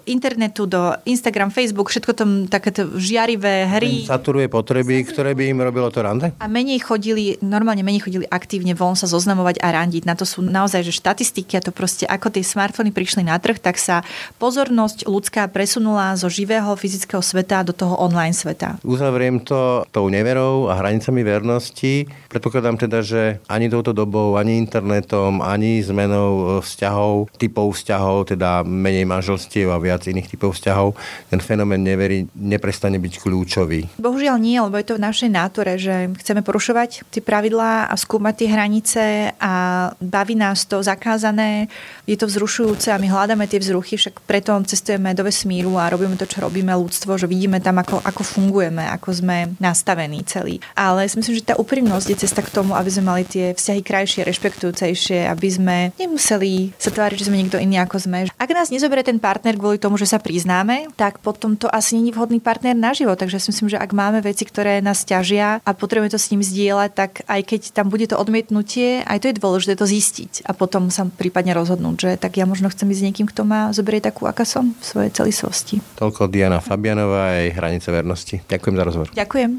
internetu, 0.07 0.71
do 0.71 0.95
Instagram, 1.03 1.51
Facebook, 1.51 1.91
všetko 1.91 2.13
tam 2.15 2.31
takéto 2.47 2.95
žiarivé 2.95 3.67
hry. 3.67 4.07
Saturuje 4.07 4.47
potreby, 4.47 5.03
ktoré 5.03 5.35
by 5.35 5.51
im 5.51 5.59
robilo 5.59 5.91
to 5.91 5.99
rande? 5.99 6.31
A 6.39 6.47
menej 6.47 6.79
chodili, 6.79 7.43
normálne 7.43 7.83
menej 7.83 8.07
chodili 8.07 8.27
aktívne 8.31 8.79
von 8.79 8.95
sa 8.95 9.11
zoznamovať 9.11 9.59
a 9.59 9.75
randiť. 9.75 10.07
Na 10.07 10.15
to 10.15 10.23
sú 10.23 10.47
naozaj 10.47 10.87
že 10.87 10.95
štatistiky 10.95 11.59
a 11.59 11.65
to 11.65 11.75
proste 11.75 12.07
ako 12.07 12.31
tie 12.31 12.47
smartfóny 12.47 12.95
prišli 12.95 13.27
na 13.27 13.35
trh, 13.43 13.59
tak 13.59 13.83
sa 13.83 14.07
pozornosť 14.39 15.11
ľudská 15.11 15.51
presunula 15.51 16.15
zo 16.15 16.31
živého 16.31 16.71
fyzického 16.79 17.23
sveta 17.25 17.67
do 17.67 17.75
toho 17.75 17.99
online 17.99 18.35
sveta. 18.37 18.79
Uzavriem 18.87 19.43
to 19.43 19.83
tou 19.91 20.07
neverou 20.07 20.71
a 20.71 20.79
hranicami 20.79 21.27
vernosti. 21.27 22.07
Predpokladám 22.31 22.79
teda, 22.79 23.03
že 23.03 23.43
ani 23.51 23.67
touto 23.67 23.91
dobou, 23.91 24.39
ani 24.39 24.55
internetom, 24.61 25.43
ani 25.43 25.83
zmenou 25.83 26.31
e, 26.31 26.45
vzťahov, 26.63 27.33
typov 27.41 27.73
vzťahov, 27.73 28.37
teda 28.37 28.61
menej 28.69 29.09
manželstiev 29.09 29.73
a 29.73 29.81
viac 29.81 30.05
iných 30.05 30.37
typov 30.37 30.53
vzťahov, 30.61 30.93
ten 31.33 31.41
fenomén 31.41 31.81
neverí 31.81 32.29
neprestane 32.37 33.01
byť 33.01 33.15
kľúčový. 33.17 33.97
Bohužiaľ 33.97 34.37
nie, 34.37 34.61
lebo 34.61 34.77
je 34.77 34.87
to 34.93 35.01
v 35.01 35.05
našej 35.09 35.31
nátore, 35.33 35.81
že 35.81 36.13
chceme 36.21 36.45
porušovať 36.45 37.09
tie 37.09 37.23
pravidlá 37.25 37.89
a 37.89 37.95
skúmať 37.97 38.35
tie 38.37 38.49
hranice 38.53 39.03
a 39.41 39.53
baví 39.97 40.37
nás 40.37 40.69
to 40.69 40.85
zakázané, 40.85 41.73
je 42.05 42.21
to 42.21 42.29
vzrušujúce 42.29 42.93
a 42.93 43.01
my 43.01 43.09
hľadáme 43.09 43.49
tie 43.49 43.63
vzruchy, 43.63 43.97
však 43.97 44.21
preto 44.29 44.53
cestujeme 44.69 45.17
do 45.17 45.25
vesmíru 45.25 45.81
a 45.81 45.89
robíme 45.89 46.19
to, 46.21 46.29
čo 46.29 46.45
robíme 46.45 46.75
ľudstvo, 46.77 47.17
že 47.17 47.31
vidíme 47.31 47.63
tam, 47.65 47.81
ako, 47.81 48.05
ako 48.05 48.23
fungujeme, 48.27 48.85
ako 48.93 49.09
sme 49.15 49.57
nastavení 49.63 50.21
celí. 50.27 50.61
Ale 50.77 51.09
si 51.09 51.17
myslím, 51.17 51.39
že 51.41 51.49
tá 51.49 51.57
úprimnosť 51.57 52.07
je 52.13 52.21
cesta 52.27 52.45
k 52.45 52.53
tomu, 52.53 52.77
aby 52.77 52.91
sme 52.91 53.09
mali 53.09 53.23
tie 53.25 53.55
vzťahy 53.55 53.81
krajšie, 53.81 54.27
rešpektujúcejšie, 54.27 55.31
aby 55.31 55.49
sme 55.49 55.77
nemuseli 55.97 56.75
sa 56.77 56.91
tváriť, 56.91 57.17
že 57.23 57.30
sme 57.31 57.47
niekto 57.47 57.63
iný 57.63 57.79
ako 57.79 58.03
sme. 58.03 58.27
Ak 58.35 58.51
nás 58.51 58.75
nezoberie 58.75 59.07
ten 59.07 59.23
partner 59.23 59.55
kvôli 59.55 59.79
tomu, 59.79 59.95
že 59.95 60.11
sa 60.11 60.19
priznáme, 60.19 60.91
tak 60.99 61.23
potom 61.23 61.55
to 61.55 61.71
asi 61.71 61.95
není 61.95 62.11
vhodný 62.11 62.43
partner 62.43 62.75
na 62.75 62.91
život. 62.91 63.15
Takže 63.15 63.39
si 63.39 63.55
myslím, 63.55 63.71
že 63.71 63.79
ak 63.79 63.95
máme 63.95 64.19
veci, 64.19 64.43
ktoré 64.43 64.83
nás 64.83 65.07
ťažia 65.07 65.63
a 65.63 65.71
potrebujeme 65.71 66.11
to 66.11 66.19
s 66.19 66.35
ním 66.35 66.43
zdieľať, 66.43 66.91
tak 66.91 67.23
aj 67.31 67.41
keď 67.47 67.61
tam 67.71 67.87
bude 67.87 68.11
to 68.11 68.19
odmietnutie, 68.19 69.07
aj 69.07 69.23
to 69.23 69.31
je 69.31 69.39
dôležité 69.39 69.79
to 69.79 69.87
zistiť 69.87 70.43
a 70.43 70.51
potom 70.51 70.91
sa 70.91 71.07
prípadne 71.07 71.55
rozhodnúť, 71.55 71.97
že 72.03 72.11
tak 72.19 72.35
ja 72.35 72.51
možno 72.51 72.67
chcem 72.67 72.91
ísť 72.91 72.99
s 72.99 73.07
niekým, 73.07 73.27
kto 73.31 73.47
ma 73.47 73.71
zoberie 73.71 74.03
takú, 74.03 74.27
aká 74.27 74.43
som 74.43 74.75
v 74.75 74.83
svojej 74.83 75.11
celistvosti. 75.15 75.79
Toľko 76.03 76.27
Diana 76.27 76.59
Fabianová 76.59 77.39
aj 77.39 77.55
Hranice 77.55 77.95
vernosti. 77.95 78.43
Ďakujem 78.43 78.75
za 78.75 78.83
rozhovor. 78.83 79.09
Ďakujem. 79.15 79.51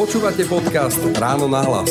Počúvate 0.00 0.48
podcast 0.48 0.96
Ráno 1.20 1.44
na 1.50 1.60
hlas. 1.60 1.90